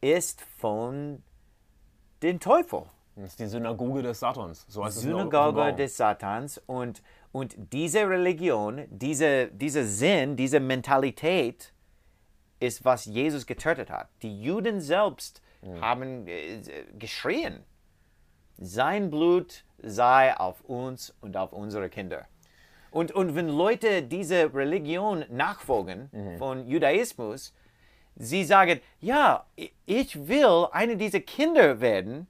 ist 0.00 0.40
von 0.40 1.22
dem 2.22 2.40
Teufel. 2.40 2.84
Das 3.16 3.30
ist 3.30 3.40
die 3.40 3.46
Synagoge 3.46 4.02
des 4.02 4.20
Satans. 4.20 4.64
So 4.68 4.84
heißt 4.84 5.00
Synagoge 5.00 5.74
des 5.74 5.96
Satans 5.96 6.58
und, 6.66 7.02
und 7.32 7.56
diese 7.72 8.08
Religion, 8.08 8.86
diese, 8.90 9.48
dieser 9.48 9.84
Sinn, 9.84 10.36
diese 10.36 10.60
Mentalität 10.60 11.72
ist, 12.60 12.84
was 12.84 13.04
Jesus 13.06 13.46
getötet 13.46 13.90
hat. 13.90 14.08
Die 14.22 14.40
Juden 14.40 14.80
selbst 14.80 15.42
haben 15.80 16.28
äh, 16.28 16.62
geschrien, 16.96 17.64
sein 18.58 19.10
Blut 19.10 19.64
sei 19.78 20.36
auf 20.36 20.60
uns 20.62 21.14
und 21.20 21.36
auf 21.36 21.52
unsere 21.52 21.88
Kinder. 21.88 22.26
Und, 22.90 23.12
und 23.12 23.34
wenn 23.34 23.48
Leute 23.48 24.02
diese 24.02 24.52
Religion 24.54 25.24
nachfolgen 25.28 26.10
von 26.38 26.66
Judaismus, 26.66 27.54
sie 28.16 28.44
sagen, 28.44 28.80
ja, 29.00 29.44
ich 29.86 30.28
will 30.28 30.66
eine 30.72 30.96
dieser 30.96 31.20
Kinder 31.20 31.80
werden, 31.80 32.26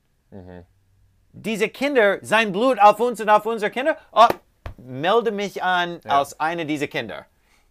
diese 1.32 1.68
Kinder, 1.68 2.18
sein 2.22 2.52
Blut 2.52 2.78
auf 2.78 3.00
uns 3.00 3.20
und 3.20 3.28
auf 3.28 3.46
unsere 3.46 3.70
Kinder, 3.70 3.96
oh, 4.12 4.26
melde 4.76 5.30
mich 5.30 5.62
an 5.62 6.00
als 6.04 6.38
eine 6.40 6.66
dieser 6.66 6.88
Kinder. 6.88 7.26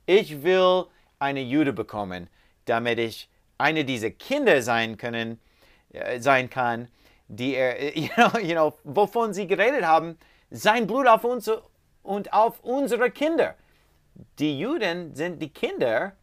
Ich 0.05 0.43
will 0.43 0.85
eine 1.19 1.41
Jude 1.41 1.73
bekommen, 1.73 2.29
damit 2.65 2.99
ich 2.99 3.29
eine 3.57 3.85
dieser 3.85 4.11
Kinder 4.11 4.61
sein 4.61 4.97
können, 4.97 5.39
äh, 5.91 6.19
sein 6.19 6.49
kann, 6.49 6.87
die 7.27 7.55
er, 7.55 7.97
you 7.97 8.07
know, 8.15 8.39
you 8.39 8.53
know, 8.53 8.73
wovon 8.83 9.33
sie 9.33 9.47
geredet 9.47 9.85
haben, 9.85 10.17
sein 10.49 10.87
Blut 10.87 11.07
auf 11.07 11.23
uns 11.23 11.51
und 12.07 12.33
auf 12.33 12.59
unsere 12.63 13.11
Kinder. 13.11 13.55
Die 14.39 14.59
Juden 14.59 15.13
sind 15.15 15.41
die 15.41 15.49
Kinder, 15.49 16.13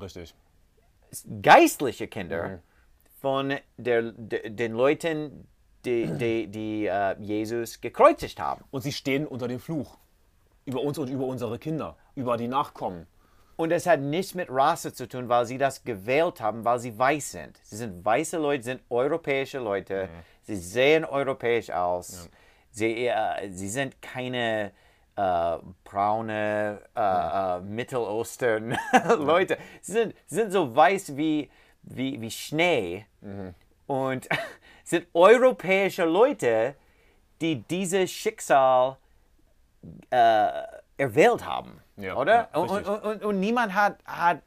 Richtig. 0.00 0.34
geistliche 1.42 2.08
Kinder 2.08 2.60
von 3.20 3.54
der, 3.76 4.12
de, 4.12 4.48
den 4.48 4.72
Leuten, 4.72 5.46
die, 5.84 6.06
die, 6.06 6.46
die 6.46 6.86
äh, 6.86 7.16
Jesus 7.20 7.80
gekreuzigt 7.80 8.40
haben. 8.40 8.64
Und 8.70 8.82
sie 8.82 8.92
stehen 8.92 9.26
unter 9.26 9.48
dem 9.48 9.60
Fluch. 9.60 9.98
Über 10.64 10.80
uns 10.80 10.96
und 10.96 11.10
über 11.10 11.26
unsere 11.26 11.58
Kinder. 11.58 11.96
Über 12.14 12.36
die 12.36 12.48
Nachkommen. 12.48 13.06
Und 13.56 13.70
es 13.70 13.86
hat 13.86 14.00
nichts 14.00 14.34
mit 14.34 14.48
Rasse 14.48 14.92
zu 14.92 15.08
tun, 15.08 15.28
weil 15.28 15.44
sie 15.44 15.58
das 15.58 15.84
gewählt 15.84 16.40
haben, 16.40 16.64
weil 16.64 16.78
sie 16.78 16.96
weiß 16.98 17.32
sind. 17.32 17.60
Sie 17.62 17.76
sind 17.76 18.04
weiße 18.04 18.38
Leute, 18.38 18.64
sind 18.64 18.82
europäische 18.88 19.58
Leute. 19.58 20.08
Sie 20.42 20.56
sehen 20.56 21.04
europäisch 21.04 21.70
aus. 21.70 22.30
Sie, 22.70 23.06
äh, 23.06 23.50
sie 23.50 23.68
sind 23.68 24.00
keine 24.00 24.72
äh, 25.16 25.58
braune 25.84 26.80
äh, 26.96 27.00
äh, 27.56 27.60
Mittelostern 27.60 28.76
Leute. 29.18 29.58
Sie 29.80 29.92
sind, 29.92 30.14
sind 30.26 30.50
so 30.52 30.74
weiß 30.74 31.16
wie, 31.16 31.50
wie, 31.82 32.20
wie 32.20 32.30
Schnee. 32.30 33.06
Und 33.86 34.28
sind 34.84 35.06
europäische 35.12 36.04
Leute, 36.04 36.74
die 37.40 37.56
dieses 37.62 38.10
Schicksal 38.10 38.96
äh, 40.10 40.62
erwählt 40.96 41.44
haben. 41.44 41.80
Ja, 41.96 42.16
oder? 42.16 42.34
ja, 42.52 42.58
und, 42.60 42.70
und, 42.70 42.86
und, 42.88 43.24
und 43.24 43.40
niemand 43.40 43.74
hat, 43.74 43.98
hat, 44.06 44.42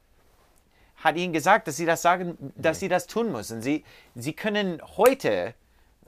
hat 0.97 1.15
ihnen 1.15 1.33
gesagt, 1.33 1.67
dass 1.67 1.77
sie 1.77 1.85
das 1.85 2.01
sagen, 2.01 2.37
dass 2.55 2.79
sie 2.79 2.87
das 2.89 3.05
tun 3.07 3.31
müssen. 3.31 3.61
Sie, 3.61 3.83
sie 4.15 4.33
können 4.33 4.81
heute 4.97 5.53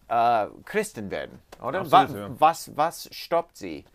äh, 0.07 0.47
Christen 0.65 1.11
werden, 1.11 1.39
oder? 1.61 1.81
Absolut, 1.81 2.13
Wa- 2.13 2.17
ja. 2.17 2.29
was, 2.39 2.75
was 2.75 3.09
stoppt 3.11 3.57
sie, 3.57 3.85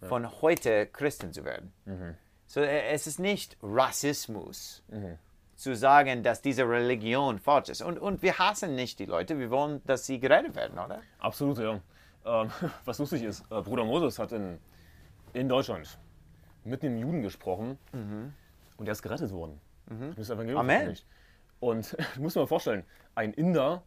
Ja. 0.00 0.08
von 0.08 0.40
heute 0.42 0.86
Christen 0.86 1.32
zu 1.32 1.44
werden? 1.44 1.72
So, 2.46 2.60
äh, 2.60 2.88
es 2.88 3.06
ist 3.06 3.18
nicht 3.18 3.56
Rassismus 3.62 4.82
zu 5.56 5.76
sagen, 5.76 6.22
dass 6.22 6.40
diese 6.40 6.66
Religion 6.66 7.38
falsch 7.38 7.68
ist. 7.68 7.82
Und, 7.82 7.98
und 7.98 8.22
wir 8.22 8.38
hassen 8.38 8.74
nicht 8.74 8.98
die 8.98 9.04
Leute, 9.04 9.38
wir 9.38 9.50
wollen, 9.50 9.82
dass 9.84 10.06
sie 10.06 10.18
gerettet 10.18 10.56
werden, 10.56 10.78
oder? 10.78 11.02
Absolut, 11.18 11.58
ja. 11.58 11.80
Ähm, 12.24 12.50
was 12.84 12.98
lustig 12.98 13.22
ist, 13.22 13.42
äh, 13.50 13.60
Bruder 13.60 13.84
Moses 13.84 14.18
hat 14.18 14.32
in, 14.32 14.58
in 15.34 15.48
Deutschland 15.48 15.98
mit 16.64 16.82
einem 16.82 16.98
Juden 16.98 17.22
gesprochen 17.22 17.78
und 17.92 18.86
der 18.86 18.92
ist 18.92 19.02
gerettet 19.02 19.30
worden. 19.32 19.60
Mhm. 19.88 20.14
Das 20.16 20.30
Evangelium 20.30 20.60
Amen. 20.60 20.96
Und 21.60 21.96
du 22.14 22.22
musst 22.22 22.36
dir 22.36 22.40
mal 22.40 22.46
vorstellen, 22.46 22.84
ein 23.14 23.32
Inder, 23.34 23.82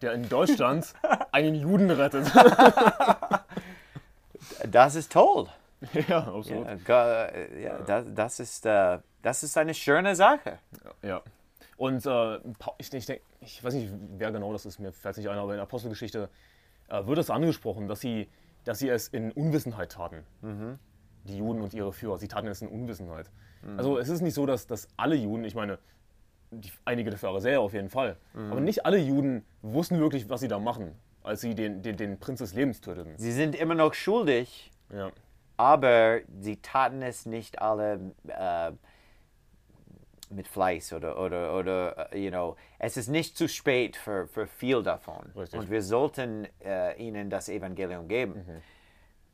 der 0.00 0.12
in 0.14 0.28
Deutschland 0.28 0.92
einen 1.32 1.54
Juden 1.54 1.90
rettet. 1.90 2.30
Das 4.70 4.94
ist 4.94 5.12
toll. 5.12 5.48
ja, 6.08 6.18
absolut. 6.18 6.66
Ja, 6.86 7.24
äh, 7.26 7.62
ja, 7.62 7.78
das, 7.78 8.04
das, 8.14 8.40
ist, 8.40 8.66
äh, 8.66 8.98
das 9.22 9.42
ist 9.42 9.56
eine 9.56 9.74
schöne 9.74 10.14
Sache. 10.14 10.58
Ja. 11.02 11.22
Und 11.76 12.04
äh, 12.04 12.38
ich, 12.78 12.92
ich, 12.92 13.06
denk, 13.06 13.22
ich 13.40 13.64
weiß 13.64 13.72
nicht, 13.74 13.90
wer 14.18 14.30
genau 14.30 14.52
das 14.52 14.66
ist, 14.66 14.78
mir 14.78 14.92
fällt 14.92 15.16
nicht 15.16 15.28
ein, 15.28 15.38
aber 15.38 15.52
in 15.52 15.56
der 15.56 15.62
Apostelgeschichte 15.62 16.28
äh, 16.88 17.06
wird 17.06 17.18
es 17.18 17.30
angesprochen, 17.30 17.88
dass 17.88 18.00
sie, 18.00 18.28
dass 18.64 18.78
sie 18.78 18.90
es 18.90 19.08
in 19.08 19.32
Unwissenheit 19.32 19.92
taten. 19.92 20.24
Die 21.24 21.38
Juden 21.38 21.62
und 21.62 21.72
ihre 21.72 21.92
Führer. 21.92 22.18
Sie 22.18 22.28
taten 22.28 22.48
es 22.48 22.60
in 22.60 22.68
Unwissenheit. 22.68 23.30
Also 23.76 23.98
es 23.98 24.08
ist 24.08 24.22
nicht 24.22 24.32
so, 24.32 24.46
dass, 24.46 24.66
dass 24.66 24.88
alle 24.96 25.14
Juden, 25.14 25.44
ich 25.44 25.54
meine, 25.54 25.78
die, 26.50 26.70
einige 26.86 27.10
der 27.10 27.18
Pharisäer 27.18 27.60
auf 27.60 27.74
jeden 27.74 27.90
Fall, 27.90 28.16
aber 28.34 28.60
nicht 28.60 28.86
alle 28.86 28.96
Juden 28.96 29.44
wussten 29.60 29.98
wirklich, 29.98 30.30
was 30.30 30.40
sie 30.40 30.48
da 30.48 30.58
machen, 30.58 30.94
als 31.22 31.40
sie 31.42 31.54
den, 31.54 31.82
den, 31.82 31.96
den 31.96 32.18
Prinz 32.18 32.38
des 32.40 32.54
Lebens 32.54 32.80
töteten. 32.80 33.14
Sie 33.18 33.32
sind 33.32 33.54
immer 33.54 33.74
noch 33.74 33.94
schuldig, 33.94 34.70
Ja. 34.92 35.10
aber 35.56 36.20
sie 36.40 36.56
taten 36.56 37.02
es 37.02 37.26
nicht 37.26 37.60
alle 37.60 38.12
äh, 38.28 38.72
mit 40.32 40.46
Fleiß 40.46 40.92
oder, 40.92 41.18
oder, 41.20 41.56
oder 41.58 42.12
äh, 42.12 42.18
you 42.24 42.30
know, 42.30 42.56
es 42.78 42.96
ist 42.96 43.08
nicht 43.08 43.36
zu 43.36 43.48
spät 43.48 43.96
für, 43.96 44.28
für 44.28 44.46
viel 44.46 44.82
davon. 44.82 45.26
Richtig. 45.36 45.58
Und 45.58 45.70
wir 45.70 45.82
sollten 45.82 46.46
äh, 46.64 46.96
ihnen 47.02 47.30
das 47.30 47.48
Evangelium 47.48 48.06
geben. 48.06 48.44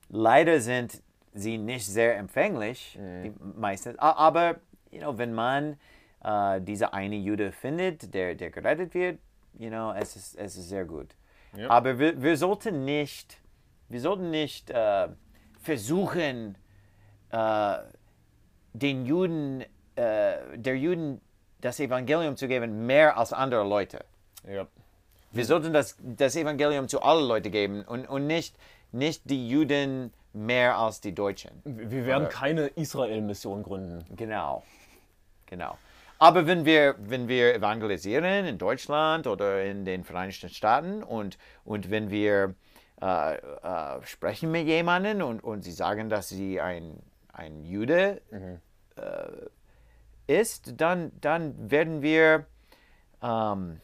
Leider 0.09 0.61
sind 0.61 1.03
sie 1.35 1.59
nicht 1.59 1.85
sehr 1.87 2.17
empfänglich, 2.17 2.99
die 2.99 3.33
meisten. 3.59 3.99
A- 3.99 4.13
Aber 4.17 4.57
you 4.91 5.01
know, 5.01 5.19
wenn 5.19 5.35
man 5.35 5.77
äh, 6.25 6.61
diese 6.63 6.95
eine 6.95 7.17
Jude 7.17 7.53
findet, 7.53 8.15
der, 8.15 8.35
der 8.35 8.51
gerettet 8.51 8.95
wird, 8.95 9.19
you 9.59 9.69
know, 9.69 9.93
es, 9.93 10.17
ist, 10.17 10.37
es 10.39 10.57
ist 10.57 10.69
sehr 10.71 10.87
gut. 10.87 11.09
Ja. 11.57 11.71
Aber 11.71 11.99
wir, 11.99 12.23
wir 12.23 12.37
sollten 12.37 12.85
nicht, 12.85 13.39
wir 13.89 14.01
sollten 14.01 14.31
nicht 14.31 14.71
äh, 14.71 15.09
versuchen, 15.61 16.57
äh, 17.31 17.77
den 18.73 19.07
Juden, 19.07 19.63
äh, 19.95 20.37
der 20.57 20.77
Juden 20.77 21.21
das 21.61 21.81
Evangelium 21.81 22.37
zu 22.37 22.49
geben, 22.49 22.87
mehr 22.87 23.17
als 23.17 23.33
andere 23.33 23.67
Leute. 23.67 24.05
ja. 24.49 24.67
Wir 25.33 25.45
sollten 25.45 25.73
das, 25.75 25.97
das 26.01 26.35
Evangelium 26.35 26.89
zu 26.89 27.03
allen 27.03 27.29
Leuten 27.29 27.51
geben 27.51 27.83
und, 27.83 28.09
und 28.09 28.27
nicht, 28.27 28.57
nicht 28.93 29.29
die 29.29 29.49
Juden 29.51 30.11
mehr 30.33 30.79
als 30.79 31.01
die 31.01 31.15
Deutschen. 31.15 31.51
Wir 31.65 32.07
werden 32.07 32.29
keine 32.29 32.69
Israel-Mission 32.69 33.63
gründen. 33.63 34.05
Genau. 34.17 34.63
Genau. 35.47 35.77
Aber 36.19 36.47
wenn 36.47 36.65
wir, 36.65 36.95
wenn 36.99 37.29
wir 37.29 37.55
evangelisieren 37.55 38.47
in 38.47 38.59
Deutschland 38.59 39.27
oder 39.27 39.65
in 39.65 39.85
den 39.85 40.05
Vereinigten 40.05 40.49
Staaten 40.49 41.03
und, 41.03 41.37
und 41.65 41.91
wenn 41.91 42.11
wir 42.11 42.55
äh, 43.03 43.35
äh, 43.37 43.41
sprechen 44.05 44.51
mit 44.51 44.67
jemandem 44.67 45.21
und, 45.23 45.41
und 45.45 45.63
sie 45.63 45.73
sagen, 45.73 46.09
dass 46.09 46.29
sie 46.31 46.61
ein, 46.61 46.99
ein 47.33 47.65
Jude 47.65 48.23
äh, 48.31 48.57
ist, 50.41 50.81
dann, 50.81 51.13
dann 51.21 51.71
werden 51.71 52.01
wir 52.01 52.47
ähm, 53.23 53.81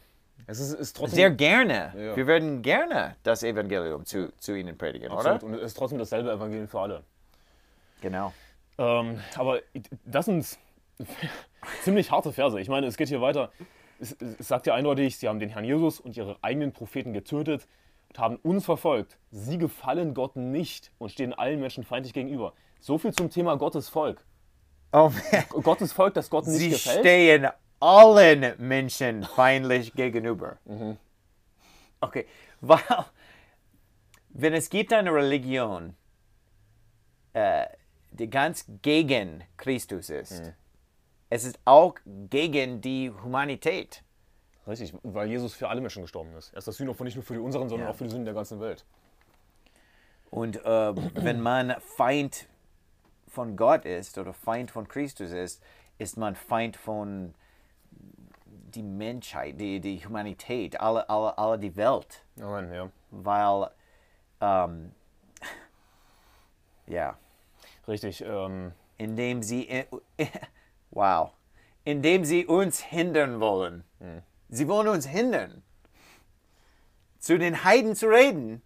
Es 0.47 0.59
ist, 0.59 0.73
ist 0.73 0.97
trotzdem. 0.97 1.15
sehr 1.15 1.31
gerne, 1.31 1.93
Ja. 1.95 2.15
wir 2.15 2.25
werden 2.25 2.63
gerne 2.63 3.15
das 3.21 3.43
Evangelium 3.43 4.05
zu, 4.05 4.35
zu 4.37 4.55
ihnen 4.57 4.75
predigen, 4.77 5.11
absolut. 5.11 5.43
oder? 5.43 5.53
Und 5.53 5.59
es 5.59 5.65
ist 5.67 5.77
trotzdem 5.77 5.99
dasselbe 5.99 6.31
Evangelium 6.31 6.67
für 6.67 6.79
alle. 6.79 7.03
Genau. 8.01 8.33
Ähm, 8.79 9.19
aber 9.37 9.59
das 10.05 10.25
sind 10.25 10.57
ziemlich 11.83 12.11
harte 12.11 12.31
Verse. 12.31 12.59
Ich 12.59 12.69
meine, 12.69 12.87
es 12.87 12.97
geht 12.97 13.09
hier 13.09 13.21
weiter. 13.21 13.51
Es, 13.99 14.15
es 14.21 14.47
sagt 14.47 14.67
ja 14.67 14.73
eindeutig, 14.73 15.17
sie 15.17 15.27
haben 15.27 15.39
den 15.39 15.49
Herrn 15.49 15.65
Jesus 15.65 15.99
und 15.99 16.17
ihre 16.17 16.37
eigenen 16.41 16.71
Propheten 16.71 17.13
getötet 17.13 17.67
und 18.09 18.19
haben 18.19 18.37
uns 18.37 18.65
verfolgt. 18.65 19.17
Sie 19.31 19.57
gefallen 19.57 20.13
Gott 20.13 20.35
nicht 20.35 20.91
und 20.97 21.11
stehen 21.11 21.33
allen 21.33 21.59
Menschen 21.59 21.83
feindlich 21.83 22.13
gegenüber. 22.13 22.53
So 22.79 22.97
viel 22.97 23.13
zum 23.13 23.29
Thema 23.29 23.55
Gottes 23.57 23.89
Volk. 23.89 24.25
Oh, 24.91 25.11
Gottes 25.61 25.93
Volk, 25.93 26.13
das 26.13 26.29
Gott 26.29 26.45
nicht 26.47 26.59
sie 26.59 26.69
gefällt. 26.69 26.99
stehen 26.99 27.47
allen 27.79 28.53
Menschen 28.59 29.23
feindlich 29.23 29.93
gegenüber. 29.93 30.57
Okay, 31.99 32.27
weil 32.61 32.79
wenn 34.29 34.53
es 34.53 34.69
gibt 34.69 34.93
eine 34.93 35.13
Religion, 35.13 35.95
äh, 37.33 37.65
die 38.11 38.29
ganz 38.29 38.65
gegen 38.81 39.43
Christus 39.57 40.09
ist, 40.09 40.53
es 41.33 41.45
ist 41.45 41.59
auch 41.65 41.95
gegen 42.29 42.79
die 42.79 43.11
Humanität. 43.23 44.03
Richtig, 44.67 44.93
weil 45.01 45.27
Jesus 45.29 45.55
für 45.55 45.67
alle 45.67 45.81
Menschen 45.81 46.03
gestorben 46.03 46.31
ist. 46.35 46.53
Er 46.53 46.59
ist 46.59 46.67
das 46.67 46.77
Sühnopfer 46.77 47.03
nicht 47.03 47.15
nur 47.15 47.23
für 47.23 47.33
die 47.33 47.39
unseren, 47.39 47.69
sondern 47.69 47.87
Ja. 47.87 47.91
auch 47.91 47.97
für 47.97 48.03
die 48.03 48.11
Sünden 48.11 48.25
der 48.25 48.35
ganzen 48.35 48.59
Welt. 48.59 48.85
Und 50.29 50.63
äh, 50.63 50.95
wenn 51.15 51.41
man 51.41 51.75
Feind 51.81 52.47
von 53.27 53.55
Gott 53.57 53.83
ist 53.85 54.19
oder 54.19 54.31
Feind 54.31 54.69
von 54.69 54.87
Christus 54.87 55.31
ist, 55.31 55.63
ist 55.97 56.17
man 56.17 56.35
Feind 56.35 56.77
von 56.77 57.33
die 58.45 58.83
Menschheit, 58.83 59.59
die, 59.59 59.79
die 59.79 60.05
Humanität, 60.05 60.79
alle, 60.79 61.09
alle, 61.09 61.35
alle 61.37 61.57
die 61.57 61.75
Welt. 61.75 62.23
Amen, 62.39 62.71
ja. 62.71 62.89
Weil, 63.09 63.71
ähm, 64.39 64.91
ja, 66.87 67.17
Richtig. 67.87 68.21
Ähm, 68.21 68.71
indem 68.97 69.41
sie, 69.43 69.67
wow, 70.93 71.33
indem 71.83 72.25
sie 72.25 72.45
uns 72.45 72.79
hindern 72.79 73.39
wollen. 73.39 73.83
Sie 74.49 74.67
wollen 74.67 74.87
uns 74.87 75.07
hindern, 75.07 75.63
zu 77.19 77.37
den 77.37 77.63
Heiden 77.63 77.95
zu 77.95 78.07
reden, 78.07 78.61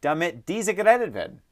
damit 0.00 0.48
diese 0.48 0.74
gerettet 0.74 1.14
werden. 1.14 1.42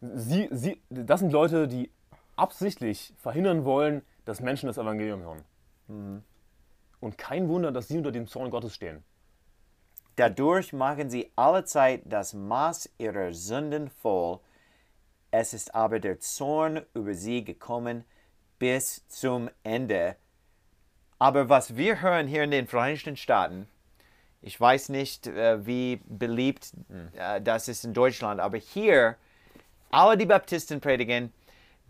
sie, 0.00 0.48
sie, 0.50 0.82
das 0.90 1.20
sind 1.20 1.32
Leute, 1.32 1.68
die 1.68 1.90
absichtlich 2.36 3.14
verhindern 3.18 3.64
wollen, 3.64 4.02
dass 4.24 4.40
Menschen 4.40 4.66
das 4.66 4.78
Evangelium 4.78 5.22
hören. 5.22 6.24
Und 7.00 7.18
kein 7.18 7.48
Wunder, 7.48 7.72
dass 7.72 7.88
sie 7.88 7.98
unter 7.98 8.12
dem 8.12 8.26
Zorn 8.26 8.50
Gottes 8.50 8.74
stehen. 8.74 9.02
Dadurch 10.16 10.72
machen 10.72 11.08
sie 11.08 11.30
allezeit 11.36 12.02
das 12.04 12.34
Maß 12.34 12.90
ihrer 12.98 13.32
Sünden 13.32 13.88
voll. 13.88 14.40
Es 15.30 15.54
ist 15.54 15.74
aber 15.74 16.00
der 16.00 16.20
Zorn 16.20 16.82
über 16.94 17.14
sie 17.14 17.44
gekommen 17.44 18.04
bis 18.62 19.04
zum 19.08 19.50
Ende. 19.64 20.14
Aber 21.18 21.48
was 21.48 21.76
wir 21.76 22.00
hören 22.00 22.28
hier 22.28 22.44
in 22.44 22.52
den 22.52 22.68
Vereinigten 22.68 23.16
Staaten, 23.16 23.66
ich 24.40 24.60
weiß 24.60 24.90
nicht, 24.90 25.26
äh, 25.26 25.66
wie 25.66 26.00
beliebt 26.04 26.70
äh, 27.16 27.40
das 27.40 27.66
ist 27.66 27.84
in 27.84 27.92
Deutschland, 27.92 28.40
aber 28.40 28.58
hier, 28.58 29.16
alle 29.90 30.16
die 30.16 30.26
Baptisten 30.26 30.80
predigen, 30.80 31.32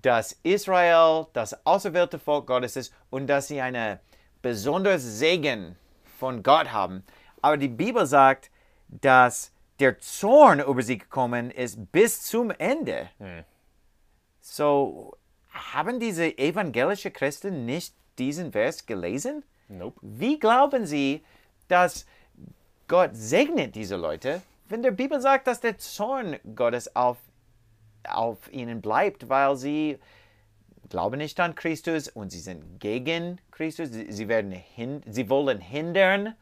dass 0.00 0.38
Israel 0.44 1.26
das 1.34 1.66
auserwählte 1.66 2.18
Volk 2.18 2.46
Gottes 2.46 2.76
ist 2.76 2.94
und 3.10 3.26
dass 3.26 3.48
sie 3.48 3.60
eine 3.60 4.00
besonders 4.40 5.02
Segen 5.02 5.76
von 6.18 6.42
Gott 6.42 6.72
haben. 6.72 7.04
Aber 7.42 7.58
die 7.58 7.68
Bibel 7.68 8.06
sagt, 8.06 8.50
dass 8.88 9.52
der 9.78 9.98
Zorn 9.98 10.60
über 10.60 10.80
sie 10.80 10.96
gekommen 10.96 11.50
ist 11.50 11.92
bis 11.92 12.22
zum 12.22 12.50
Ende. 12.50 13.10
So, 14.40 15.18
haben 15.52 16.00
diese 16.00 16.36
evangelische 16.38 17.10
Christen 17.10 17.66
nicht 17.66 17.94
diesen 18.18 18.52
Vers 18.52 18.86
gelesen? 18.86 19.44
Nope. 19.68 19.98
Wie 20.02 20.38
glauben 20.38 20.86
sie, 20.86 21.24
dass 21.68 22.06
Gott 22.88 23.10
segnet 23.14 23.74
diese 23.74 23.96
Leute, 23.96 24.42
wenn 24.68 24.82
der 24.82 24.90
Bibel 24.90 25.20
sagt, 25.20 25.46
dass 25.46 25.60
der 25.60 25.78
Zorn 25.78 26.36
Gottes 26.54 26.94
auf, 26.96 27.18
auf 28.08 28.52
ihnen 28.52 28.80
bleibt, 28.80 29.28
weil 29.28 29.56
sie 29.56 29.98
glauben 30.88 31.18
nicht 31.18 31.38
an 31.40 31.54
Christus 31.54 32.08
und 32.08 32.30
sie 32.30 32.40
sind 32.40 32.80
gegen 32.80 33.40
Christus. 33.50 33.90
Sie, 33.90 34.28
werden 34.28 34.52
hin, 34.52 35.02
sie 35.06 35.28
wollen 35.30 35.60
hindern 35.60 36.34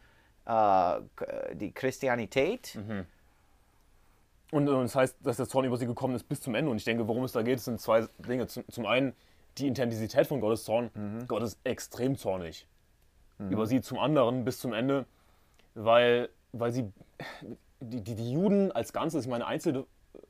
äh, 0.47 1.01
die 1.55 1.73
Christianität. 1.73 2.77
Und 4.53 4.67
das 4.67 4.95
heißt, 4.97 5.19
dass 5.23 5.37
der 5.37 5.47
Zorn 5.47 5.65
über 5.65 5.77
sie 5.77 5.87
gekommen 5.87 6.15
ist 6.17 6.25
bis 6.29 6.41
zum 6.41 6.55
Ende. 6.55 6.71
Und 6.71 6.77
ich 6.79 6.85
denke, 6.85 7.07
worum 7.07 7.25
es 7.25 7.33
da 7.33 7.43
geht, 7.43 7.61
sind 7.61 7.81
zwei 7.81 8.07
Dinge. 8.19 8.47
Zum, 8.49 8.65
zum 8.69 8.87
einen 8.87 9.15
die 9.59 9.67
Intensität 9.69 10.27
von 10.27 10.41
Gottes 10.41 10.65
Zorn. 10.65 10.91
Gott 11.29 11.43
ist 11.43 11.59
extrem 11.65 12.17
zornig 12.17 12.67
über 13.39 13.67
sie. 13.67 13.81
Zum 13.81 13.99
anderen 13.99 14.45
bis 14.45 14.59
zum 14.59 14.73
Ende, 14.73 15.07
weil, 15.75 16.29
weil 16.53 16.73
sie, 16.73 16.91
die, 17.81 18.01
die, 18.03 18.15
die 18.15 18.33
Juden 18.33 18.71
als 18.73 18.93
Ganzes, 18.93 19.25
ich 19.25 19.31
meine, 19.31 19.47
einzelne, 19.47 19.87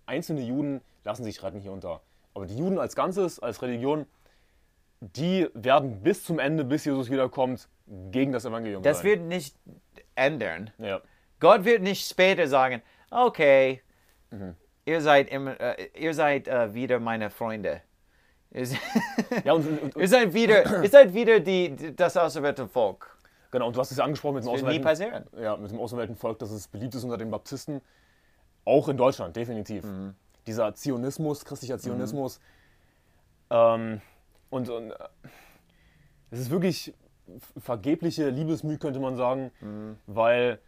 einzelne 0.06 0.42
Juden 0.42 0.80
lassen 1.04 1.24
sich 1.24 1.42
retten 1.42 1.60
hier 1.60 1.72
und 1.72 1.82
da. 1.84 2.00
Aber 2.34 2.46
die 2.46 2.56
Juden 2.56 2.78
als 2.78 2.94
Ganzes, 2.94 3.40
als 3.40 3.62
Religion, 3.62 4.06
die 5.00 5.48
werden 5.54 6.02
bis 6.02 6.24
zum 6.24 6.38
Ende, 6.38 6.62
bis 6.64 6.84
Jesus 6.84 7.10
wiederkommt, 7.10 7.68
gegen 8.10 8.32
das 8.32 8.44
Evangelium 8.44 8.82
Das 8.82 8.98
sein. 8.98 9.06
wird 9.06 9.22
nicht 9.22 9.56
ändern. 10.14 10.70
ja. 10.78 11.00
Gott 11.40 11.64
wird 11.64 11.80
nicht 11.82 12.06
später 12.06 12.46
sagen, 12.46 12.82
okay, 13.10 13.80
ihr 14.84 15.00
seid, 15.00 15.28
immer, 15.30 15.58
äh, 15.60 15.88
ihr 15.98 16.14
seid 16.14 16.48
äh, 16.48 16.72
wieder 16.74 16.98
meine 17.00 17.30
Freunde. 17.30 17.82
Ihr, 18.52 18.66
Ja, 19.44 19.52
und, 19.52 19.66
und, 19.82 19.96
ihr 19.96 20.08
seid 20.08 20.32
wieder, 20.34 20.82
ihr 20.82 20.88
seid 20.88 21.14
wieder 21.14 21.40
die, 21.40 21.70
die- 21.76 21.94
das 21.96 22.16
auserwählte 22.16 22.66
Volk. 22.68 23.16
Genau, 23.52 23.66
und 23.68 23.76
du 23.76 23.80
hast 23.80 23.90
es 23.90 23.96
ja 23.98 24.04
angesprochen 24.04 24.36
mit 24.36 24.44
dem, 24.44 24.50
auserwählten, 24.50 25.24
ja, 25.40 25.56
mit 25.56 25.70
dem 25.72 25.78
auserwählten 25.80 26.16
Volk, 26.16 26.38
dass 26.38 26.50
es 26.50 26.68
beliebt 26.68 26.94
ist 26.94 27.02
unter 27.04 27.16
den 27.18 27.30
Baptisten. 27.30 27.80
Auch 28.64 28.88
in 28.88 28.96
Deutschland, 28.96 29.34
definitiv. 29.34 29.84
Mhm. 29.84 30.14
Dieser 30.46 30.72
Zionismus, 30.74 31.44
christlicher 31.44 31.78
Zionismus. 31.78 32.40
Ähm, 33.50 34.00
und 34.50 34.68
und 34.68 34.90
äh, 34.92 34.94
es 36.30 36.40
ist 36.40 36.50
wirklich 36.50 36.94
vergebliche 37.58 38.28
Liebesmüh, 38.30 38.78
könnte 38.78 39.00
man 39.00 39.16
sagen, 39.16 39.50
Mhm. 39.60 39.96
weil 40.06 40.60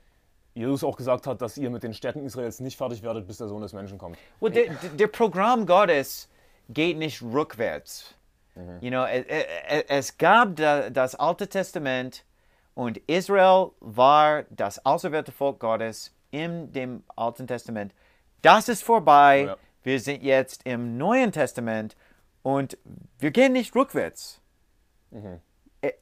Jesus 0.55 0.84
auch 0.84 0.96
gesagt 0.96 1.26
hat, 1.26 1.40
dass 1.40 1.57
ihr 1.57 1.70
mit 1.70 1.82
den 1.82 1.94
Städten 1.94 2.24
Israels 2.24 2.61
nicht 2.61 2.76
fertig 2.76 3.03
werdet, 3.03 3.26
bis 3.26 3.38
der 3.38 3.48
Sohn 3.48 3.62
des 3.62 3.72
Menschen 3.72 3.96
kommt. 3.98 4.18
Well, 4.40 4.50
der, 4.50 4.74
der- 4.74 5.07
Programm 5.07 5.64
Gottes 5.66 6.28
geht 6.68 6.98
nicht 6.98 7.22
rückwärts. 7.22 8.14
You 8.82 8.90
know, 8.90 9.05
es, 9.88 10.18
gab 10.18 10.57
da, 10.57 10.90
das 10.90 11.14
Alte 11.14 11.48
Testament 11.48 12.24
und 12.74 12.98
Israel 13.07 13.70
war 13.80 14.42
das 14.50 14.84
auserwählte 14.84 15.32
Volk 15.32 15.59
Gottes 15.59 16.14
in 16.30 16.70
dem 16.72 17.03
Alten 17.16 17.46
Testament. 17.46 17.94
Das 18.42 18.68
ist 18.68 18.82
vorbei. 18.82 19.44
Ja. 19.46 19.57
Wir 19.84 20.00
sind 20.00 20.22
jetzt 20.22 20.66
im 20.66 20.98
Neuen 20.98 21.32
Testament 21.32 21.96
und 22.42 22.76
wir 23.18 23.30
gehen 23.30 23.53
nicht 23.55 23.74
rückwärts. 23.74 24.40
Ä- 25.82 25.94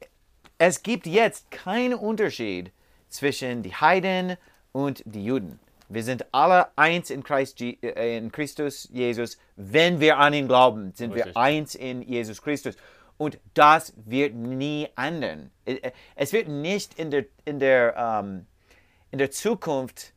Es 0.58 0.82
gibt 0.82 1.06
jetzt 1.06 1.50
keinen 1.52 1.94
Unterschied 1.94 2.72
zwischen 3.10 3.62
die 3.62 3.74
Heiden 3.74 4.36
und 4.72 5.02
die 5.04 5.24
Juden. 5.24 5.58
Wir 5.88 6.04
sind 6.04 6.32
alle 6.32 6.68
eins 6.78 7.10
in, 7.10 7.24
Christ, 7.24 7.60
äh, 7.60 8.16
in 8.16 8.30
Christus 8.30 8.88
Jesus. 8.92 9.38
Wenn 9.56 9.98
wir 10.00 10.18
an 10.18 10.32
ihn 10.32 10.46
glauben, 10.46 10.92
sind 10.94 11.12
Richtig. 11.12 11.34
wir 11.34 11.40
eins 11.40 11.74
in 11.74 12.02
Jesus 12.02 12.40
Christus. 12.40 12.76
Und 13.18 13.38
das 13.54 13.92
wird 13.96 14.34
nie 14.34 14.88
ändern. 14.96 15.50
Ä- 15.66 15.92
Es 16.14 16.32
wird 16.32 16.46
nicht 16.48 16.94
in 16.98 17.10
der, 17.10 17.24
in 17.44 17.58
der, 17.58 17.94
ähm, 17.96 18.46
in 19.10 19.18
der 19.18 19.30
Zukunft 19.32 20.12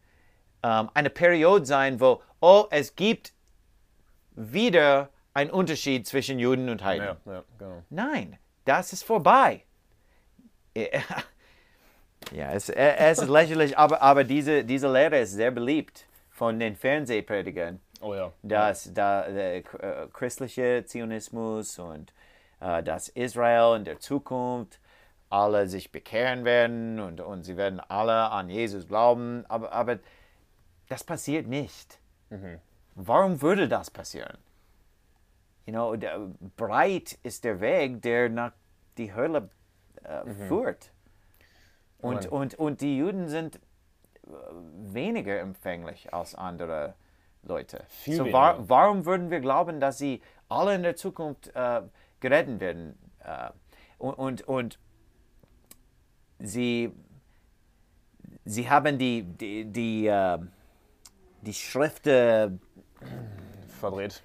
ähm, 0.62 0.90
eine 0.94 1.10
Periode 1.10 1.66
sein, 1.66 2.00
wo, 2.00 2.22
oh, 2.40 2.66
es 2.70 2.96
gibt 2.96 3.34
wieder 4.36 5.10
einen 5.34 5.50
Unterschied 5.50 6.06
zwischen 6.08 6.38
Juden 6.40 6.70
und 6.70 6.84
Heiden. 6.84 7.18
Ja, 7.26 7.34
ja, 7.34 7.44
genau. 7.58 7.84
Nein, 7.90 8.38
das 8.66 8.94
ist 8.94 9.04
vorbei. 9.04 9.64
Ja, 12.32 12.52
es, 12.52 12.70
äh, 12.70 12.96
es 12.98 13.20
ist 13.20 13.30
lächerlich, 13.30 13.78
aber, 13.78 14.02
aber 14.02 14.24
diese, 14.24 14.64
diese 14.64 14.92
Lehre 14.92 15.20
ist 15.20 15.34
sehr 15.34 15.52
beliebt 15.52 16.06
von 16.30 16.60
den 16.60 16.76
Fernsehpredigern, 16.76 17.80
Oh 18.02 18.14
ja. 18.16 18.32
dass 18.42 18.92
da, 18.94 19.30
der 19.30 19.56
äh, 19.58 19.64
christliche 20.12 20.84
Zionismus 20.86 21.78
und 21.80 22.14
äh, 22.60 22.82
dass 22.84 23.10
Israel 23.10 23.78
in 23.78 23.86
der 23.86 24.00
Zukunft 24.00 24.80
alle 25.30 25.68
sich 25.68 25.92
bekehren 25.92 26.46
werden 26.46 27.00
und, 27.00 27.20
und 27.22 27.44
sie 27.44 27.58
werden 27.58 27.80
alle 27.80 28.30
an 28.32 28.50
Jesus 28.50 28.88
glauben, 28.88 29.46
aber, 29.48 29.72
aber 29.72 30.00
das 30.90 31.04
passiert 31.04 31.48
nicht. 31.48 32.00
Warum 32.96 33.42
würde 33.42 33.68
das 33.68 33.90
passieren? 33.90 34.38
You 35.66 35.74
know, 35.74 35.96
breit 36.58 37.18
ist 37.24 37.44
der 37.44 37.62
Weg, 37.62 38.02
der 38.02 38.30
nach 38.30 38.52
die 38.98 39.14
Hölle 39.14 39.50
äh, 40.04 40.30
führt. 40.48 40.92
Und, 42.04 42.26
und, 42.28 42.56
und 42.56 42.82
die 42.82 42.98
Juden 42.98 43.30
sind 43.30 43.56
äh, 43.56 44.30
weniger 44.94 45.40
empfänglich 45.40 46.14
als 46.14 46.36
andere 46.36 46.96
Leute. 47.44 47.86
Viel 47.88 48.18
so 48.18 48.32
wa 48.32 48.58
warum 48.60 49.06
würden 49.06 49.30
wir 49.30 49.40
glauben, 49.40 49.80
dass 49.80 49.98
sie 49.98 50.22
alle 50.50 50.76
in 50.76 50.84
der 50.84 50.96
Zukunft 50.96 51.52
äh, 51.56 51.82
gerettet 52.20 52.60
werden? 52.60 52.98
Äh, 53.20 53.50
und, 53.98 54.14
und, 54.16 54.42
und 54.48 54.80
sie, 56.40 56.92
sie 58.44 58.70
haben 58.70 58.98
die, 58.98 59.24
die, 59.24 59.66
die, 59.66 60.08
äh, 60.08 60.40
die 61.42 61.54
Schriften 61.54 62.60
Verdreht. 63.80 64.22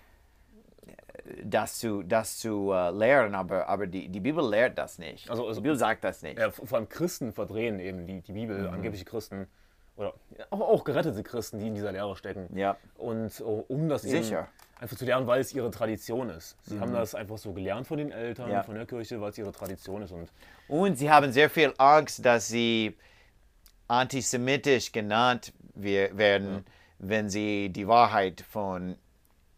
Das 1.44 1.78
zu, 1.78 2.02
das 2.02 2.38
zu 2.38 2.72
äh, 2.72 2.90
lehren, 2.90 3.34
aber, 3.34 3.68
aber 3.68 3.86
die, 3.86 4.08
die 4.08 4.20
Bibel 4.20 4.48
lehrt 4.48 4.78
das 4.78 4.98
nicht. 4.98 5.28
Also- 5.30 5.46
also- 5.46 5.60
die 5.60 5.64
Bibel 5.64 5.76
sagt 5.78 6.04
das 6.04 6.22
nicht. 6.22 6.38
Ja, 6.38 6.50
vor 6.50 6.78
allem 6.78 6.88
Christen 6.88 7.32
verdrehen 7.32 7.80
eben 7.80 8.06
die, 8.06 8.20
die 8.20 8.32
Bibel, 8.32 8.58
Mhm. 8.68 8.74
angebliche 8.74 9.04
Christen. 9.04 9.46
Oder 9.96 10.14
auch, 10.50 10.60
auch 10.60 10.84
gerettete 10.84 11.22
Christen, 11.24 11.58
die 11.58 11.66
in 11.66 11.74
dieser 11.74 11.90
Lehre 11.90 12.14
stecken. 12.16 12.48
Ja. 12.56 12.76
Und 12.96 13.40
oh, 13.44 13.64
um 13.66 13.88
das 13.88 14.02
Sicher. 14.02 14.46
einfach 14.80 14.96
zu 14.96 15.04
lernen, 15.04 15.26
weil 15.26 15.40
es 15.40 15.52
ihre 15.52 15.70
Tradition 15.72 16.30
ist. 16.30 16.56
Sie 16.62 16.78
haben 16.78 16.92
das 16.92 17.16
einfach 17.16 17.36
so 17.36 17.52
gelernt 17.52 17.86
von 17.88 17.98
den 17.98 18.12
Eltern, 18.12 18.48
Ja. 18.50 18.62
von 18.62 18.76
der 18.76 18.86
Kirche, 18.86 19.20
weil 19.20 19.30
es 19.30 19.38
ihre 19.38 19.50
Tradition 19.50 20.02
ist. 20.02 20.12
Und 20.12 20.30
Und 20.68 20.96
sie 20.98 21.10
haben 21.10 21.32
sehr 21.32 21.50
viel 21.50 21.74
Angst, 21.78 22.24
dass 22.24 22.46
sie 22.46 22.96
antisemitisch 23.88 24.92
genannt 24.92 25.52
werden, 25.74 26.64
wenn 26.98 27.28
sie 27.28 27.70
die 27.70 27.86
Wahrheit 27.88 28.40
von 28.42 28.96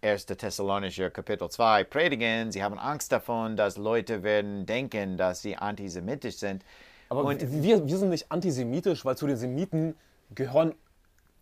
1. 0.02 0.26
Thessalonischer 0.26 1.10
Kapitel 1.10 1.48
2 1.50 1.84
predigen. 1.84 2.50
Sie 2.52 2.62
haben 2.62 2.78
Angst 2.78 3.12
davon, 3.12 3.56
dass 3.56 3.76
Leute 3.76 4.22
werden 4.22 4.64
denken, 4.66 5.16
dass 5.16 5.42
sie 5.42 5.56
antisemitisch 5.56 6.36
sind. 6.36 6.64
aber 7.08 7.24
Und- 7.24 7.40
wir, 7.62 7.86
wir 7.86 7.98
sind 7.98 8.08
nicht 8.10 8.30
antisemitisch, 8.32 9.04
weil 9.04 9.16
zu 9.16 9.26
den 9.26 9.36
Semiten 9.36 9.94
gehören 10.34 10.74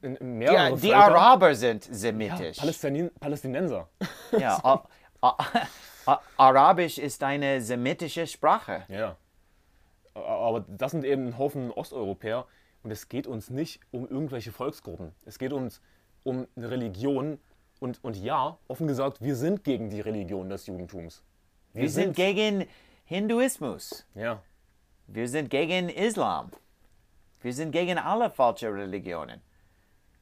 mehrere 0.01 0.55
Ja, 0.55 0.71
die 0.71 0.79
Völker. 0.89 0.97
Araber 0.97 1.55
sind 1.55 1.87
Ja, 1.89 1.95
semitisch. 1.95 2.57
Palästin 2.59 3.11
Palästinenser. 3.21 3.89
Ja, 4.39 4.83
Arabisch 6.37 6.99
ist 6.99 7.23
eine 7.23 7.61
semitische 7.61 8.27
Sprache. 8.27 8.85
Ja. 8.89 9.17
Aber 10.15 10.65
das 10.69 10.93
sind 10.93 11.05
eben 11.05 11.29
ein 11.29 11.39
Haufen 11.39 11.71
Osteuropäer 11.71 12.47
und 12.83 12.91
es 12.91 13.09
geht 13.09 13.27
uns 13.27 13.51
nicht 13.51 13.81
um 13.91 14.09
irgendwelche 14.09 14.53
Volksgruppen. 14.53 15.13
Es 15.27 15.39
geht 15.39 15.53
uns 15.53 15.81
um 16.25 16.47
eine 16.57 16.71
Religion 16.71 17.39
und, 17.81 18.03
und 18.03 18.17
ja, 18.17 18.59
offen 18.69 18.87
gesagt, 18.87 19.23
wir 19.23 19.37
sind 19.37 19.65
gegen 19.65 19.91
die 19.91 20.01
Religion 20.01 20.49
des 20.49 20.67
Judentums. 20.67 21.23
Wir 21.73 21.89
sind 21.91 22.17
gegen 22.17 22.67
Hinduismus. 23.05 24.07
Ja, 24.15 24.43
Wir 25.07 25.29
sind 25.29 25.51
gegen 25.51 25.89
Islam. 25.89 26.51
Wir 27.41 27.53
sind 27.53 27.71
gegen 27.73 27.99
alle 27.99 28.31
falsche 28.31 28.73
Religionen. 28.73 29.41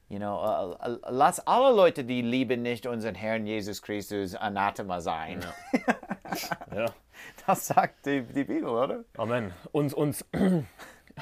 You 0.08 0.18
know, 0.18 0.76
äh, 0.80 0.88
äh, 0.92 0.98
lass 1.08 1.44
alle 1.46 1.74
Leute, 1.74 2.04
die 2.04 2.22
lieben 2.22 2.62
nicht 2.62 2.86
unseren 2.86 3.16
Herrn 3.16 3.46
Jesus 3.46 3.82
Christus, 3.82 4.34
Anathema 4.36 5.00
sein. 5.00 5.44
ja. 6.74 6.86
Das 7.46 7.66
sagt 7.68 8.04
die, 8.04 8.22
die 8.22 8.44
Bibel, 8.44 8.66
oder? 8.68 9.04
Amen. 9.16 9.52
Und, 9.72 9.94
und 9.94 10.24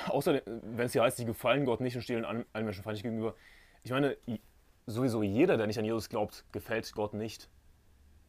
außerdem, 0.09 0.43
wenn 0.76 0.87
es 0.87 0.93
hier 0.93 1.03
heißt, 1.03 1.18
sie 1.18 1.24
gefallen 1.24 1.64
Gott 1.64 1.80
nicht 1.80 1.95
und 1.95 2.03
stehlen 2.03 2.24
allen 2.24 2.45
Menschen 2.53 2.82
feindlich 2.82 3.05
gegenüber, 3.05 3.35
ich 3.85 3.93
meine, 3.93 4.16
sowieso 4.87 5.22
jeder, 5.22 5.57
der 5.57 5.66
nicht 5.66 5.78
an 5.78 5.85
Jesus 5.85 6.09
glaubt, 6.09 6.45
gefällt 6.53 6.93
Gott 6.93 7.14
nicht. 7.14 7.49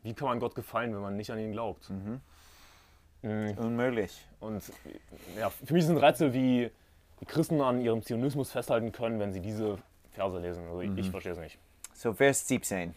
Wie 0.03 0.13
kann 0.13 0.27
man 0.27 0.39
Gott 0.39 0.55
gefallen, 0.55 0.93
wenn 0.93 1.01
man 1.01 1.15
nicht 1.15 1.31
an 1.31 1.39
ihn 1.39 1.51
glaubt? 1.51 1.89
Unmöglich. 3.23 4.25
Und 4.39 4.63
ja, 5.37 5.49
für 5.49 5.73
mich 5.73 5.85
sind 5.85 5.97
Rätsel, 5.97 6.33
wie 6.33 6.69
die 7.19 7.25
Christen 7.25 7.61
an 7.61 7.81
ihrem 7.81 8.03
Zionismus 8.03 8.51
festhalten 8.51 8.91
können, 8.91 9.19
wenn 9.19 9.33
sie 9.33 9.39
diese 9.39 9.77
Verse 10.11 10.37
lesen. 10.39 10.67
Also 10.67 10.81
ich, 10.81 10.95
ich 10.97 11.09
verstehe 11.09 11.31
es 11.31 11.39
nicht. 11.39 11.57
So, 11.93 12.13
Vers 12.13 12.47
17. 12.47 12.93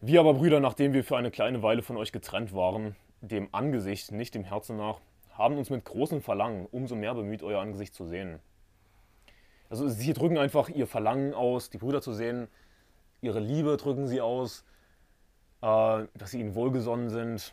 Wir 0.00 0.20
aber, 0.20 0.34
Brüder, 0.34 0.60
nachdem 0.60 0.92
wir 0.92 1.02
für 1.02 1.16
eine 1.16 1.30
kleine 1.30 1.62
Weile 1.62 1.82
von 1.82 1.96
euch 1.96 2.12
getrennt 2.12 2.54
waren, 2.54 2.94
dem 3.20 3.48
Angesicht, 3.52 4.12
nicht 4.12 4.34
dem 4.34 4.44
Herzen 4.44 4.76
nach, 4.76 5.00
haben 5.32 5.56
uns 5.56 5.70
mit 5.70 5.84
großem 5.84 6.20
Verlangen 6.22 6.66
umso 6.70 6.94
mehr 6.94 7.14
bemüht, 7.14 7.42
euer 7.42 7.60
Angesicht 7.60 7.94
zu 7.94 8.04
sehen. 8.04 8.38
Also 9.70 9.88
sie 9.88 10.12
drücken 10.12 10.38
einfach 10.38 10.68
ihr 10.68 10.86
Verlangen 10.86 11.34
aus, 11.34 11.68
die 11.68 11.78
Brüder 11.78 12.00
zu 12.00 12.12
sehen, 12.12 12.48
ihre 13.20 13.40
Liebe 13.40 13.76
drücken 13.76 14.06
sie 14.06 14.20
aus, 14.20 14.64
äh, 15.62 16.04
dass 16.14 16.30
sie 16.30 16.40
ihnen 16.40 16.54
wohlgesonnen 16.54 17.10
sind. 17.10 17.52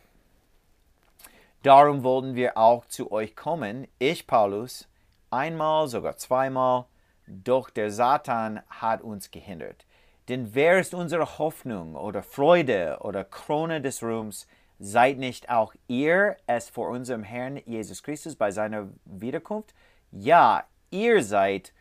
Darum 1.64 2.04
wollten 2.04 2.36
wir 2.36 2.58
auch 2.58 2.86
zu 2.86 3.12
euch 3.12 3.36
kommen, 3.36 3.88
ich, 3.98 4.28
Paulus, 4.28 4.88
einmal, 5.32 5.88
sogar 5.88 6.18
zweimal, 6.18 6.86
doch 7.28 7.72
der 7.72 7.90
Satan 7.90 8.62
hat 8.70 9.02
uns 9.02 9.32
gehindert. 9.32 9.86
Denn 10.30 10.54
wer 10.54 10.80
ist 10.80 10.94
unsere 10.94 11.38
Hoffnung 11.38 11.96
oder 11.96 12.24
Freude 12.24 12.98
oder 13.02 13.24
Krone 13.24 13.82
des 13.82 14.04
Ruhms? 14.04 14.48
Seid 14.80 15.18
nicht 15.18 15.50
auch 15.50 15.74
ihr 15.88 16.36
es 16.48 16.70
vor 16.70 16.90
unserem 16.90 17.24
Herrn 17.24 17.62
Jesus 17.66 18.04
Christus 18.04 18.36
bei 18.36 18.52
seiner 18.52 18.90
Wiederkunft? 19.06 19.74
Ja, 20.12 20.66
ihr 20.92 21.24
seid 21.24 21.74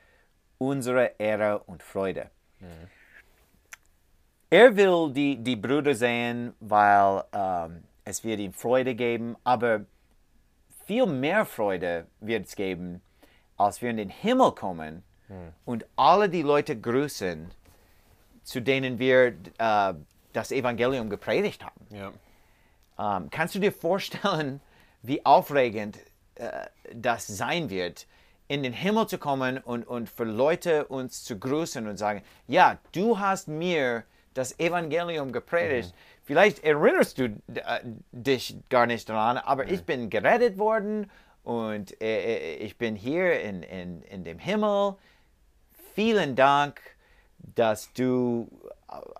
unsere 0.58 1.12
Ehre 1.18 1.58
und 1.60 1.82
Freude. 1.82 2.30
Er 4.50 4.76
will 4.76 5.12
die, 5.12 5.36
die 5.36 5.56
Brüder 5.56 5.94
sehen, 5.94 6.54
weil 6.60 7.24
ähm, 7.32 7.84
es 8.04 8.22
wird 8.22 8.40
ihm 8.40 8.52
Freude 8.52 8.94
geben, 8.94 9.36
aber 9.44 9.80
viel 10.86 11.06
mehr 11.06 11.44
Freude 11.44 12.06
wird 12.20 12.46
es 12.46 12.54
geben, 12.54 13.00
als 13.56 13.82
wir 13.82 13.90
in 13.90 13.96
den 13.96 14.10
Himmel 14.10 14.52
kommen 14.52 15.02
und 15.64 15.86
alle 15.96 16.28
die 16.28 16.42
Leute 16.42 16.78
grüßen, 16.78 17.50
zu 18.42 18.60
denen 18.60 18.98
wir 18.98 19.34
äh, 19.58 19.94
das 20.32 20.52
Evangelium 20.52 21.08
gepredigt 21.08 21.64
haben. 21.64 21.86
Ja. 21.90 22.12
Ähm, 23.16 23.28
kannst 23.30 23.54
du 23.54 23.58
dir 23.58 23.72
vorstellen, 23.72 24.60
wie 25.02 25.24
aufregend 25.24 25.98
äh, 26.34 26.66
das 26.92 27.26
sein 27.26 27.70
wird, 27.70 28.06
in 28.46 28.62
den 28.62 28.74
Himmel 28.74 29.06
zu 29.06 29.18
kommen 29.18 29.58
und, 29.58 29.86
und 29.86 30.08
für 30.08 30.24
Leute 30.24 30.86
uns 30.86 31.24
zu 31.24 31.38
grüßen 31.38 31.86
und 31.86 31.96
sagen, 31.96 32.22
ja, 32.46 32.78
du 32.92 33.18
hast 33.18 33.48
mir 33.48 34.04
das 34.34 34.58
Evangelium 34.58 35.32
gepredigt. 35.32 35.94
Vielleicht 36.24 36.64
erinnerst 36.64 37.18
du 37.18 37.24
äh, 37.24 37.80
dich 38.12 38.56
gar 38.68 38.86
nicht 38.86 39.08
daran, 39.08 39.38
aber 39.38 39.68
ich 39.68 39.84
bin 39.84 40.10
gerettet 40.10 40.58
worden 40.58 41.10
und 41.44 42.00
äh, 42.02 42.54
äh, 42.54 42.56
ich 42.56 42.78
bin 42.78 42.96
hier 42.96 43.40
in, 43.40 43.62
in, 43.62 44.02
in 44.02 44.24
dem 44.24 44.38
Himmel. 44.38 44.96
Vielen 45.94 46.34
Dank, 46.34 46.80
dass 47.38 47.92
du 47.92 48.48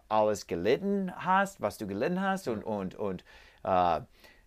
alles 0.08 0.46
gelitten 0.46 1.12
hast, 1.16 1.60
was 1.60 1.78
du 1.78 1.86
gelitten 1.86 2.20
hast 2.20 2.48
und, 2.48 2.64
und, 2.64 2.94
und 2.94 3.24
äh, 3.62 4.00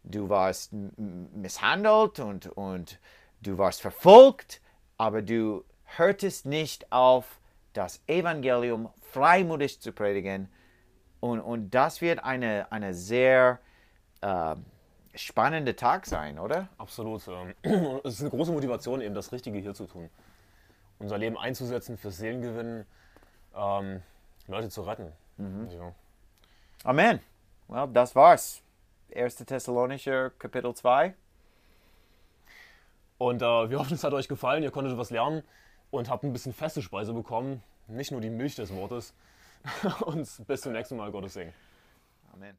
du 0.03 0.29
warst 0.29 0.73
misshandelt 0.73 2.19
und, 2.19 2.47
und 2.47 2.99
du 3.41 3.57
warst 3.57 3.81
verfolgt, 3.81 4.61
aber 4.97 5.21
du 5.21 5.63
hörtest 5.83 6.45
nicht 6.45 6.91
auf, 6.91 7.36
das 7.77 8.01
Evangelium 8.07 8.89
freimütig 9.11 9.79
zu 9.79 9.91
predigen. 9.91 10.49
Und, 11.19 11.39
und 11.39 11.69
das 11.71 12.01
wird 12.01 12.23
eine, 12.23 12.71
eine 12.71 12.93
sehr 12.93 13.59
äh, 14.21 14.55
spannende 15.13 15.75
Tag 15.75 16.05
sein, 16.05 16.39
oder? 16.39 16.69
Absolut. 16.77 17.27
ähm, 17.27 17.53
Es 18.03 18.15
ist 18.15 18.21
eine 18.21 18.29
große 18.31 18.51
Motivation, 18.51 19.01
eben 19.01 19.13
das 19.13 19.31
Richtige 19.31 19.59
hier 19.59 19.73
zu 19.73 19.85
tun. 19.85 20.09
Unser 20.99 21.19
Leben 21.19 21.37
einzusetzen 21.37 21.97
fürs 21.97 22.17
Seelengewinn, 22.17 22.85
ähm, 23.55 24.01
Leute 24.47 24.69
zu 24.69 24.81
retten. 24.81 25.11
Ja. 25.37 25.93
Amen. 26.83 27.19
Well, 27.67 27.87
das 27.93 28.15
war's. 28.15 28.63
1. 29.15 29.35
Thessalonicher 29.35 30.31
Kapitel 30.31 30.73
2. 30.73 31.13
Und 33.19 33.41
äh, 33.41 33.69
wir 33.69 33.77
hoffen, 33.77 33.93
es 33.93 34.03
hat 34.03 34.13
euch 34.13 34.27
gefallen. 34.27 34.63
Ihr 34.63 34.71
konntet 34.71 34.97
was 34.97 35.11
lernen 35.11 35.43
und 35.91 36.09
habt 36.09 36.23
ein 36.23 36.33
bisschen 36.33 36.53
feste 36.53 36.81
Speise 36.81 37.13
bekommen. 37.13 37.63
Nicht 37.87 38.11
nur 38.11 38.21
die 38.21 38.29
Milch 38.29 38.55
des 38.55 38.73
Wortes. 38.73 39.13
und 40.01 40.27
bis 40.47 40.61
zum 40.61 40.73
nächsten 40.73 40.97
Mal. 40.97 41.11
Gottes 41.11 41.33
Segen. 41.33 41.53
Amen. 42.33 42.57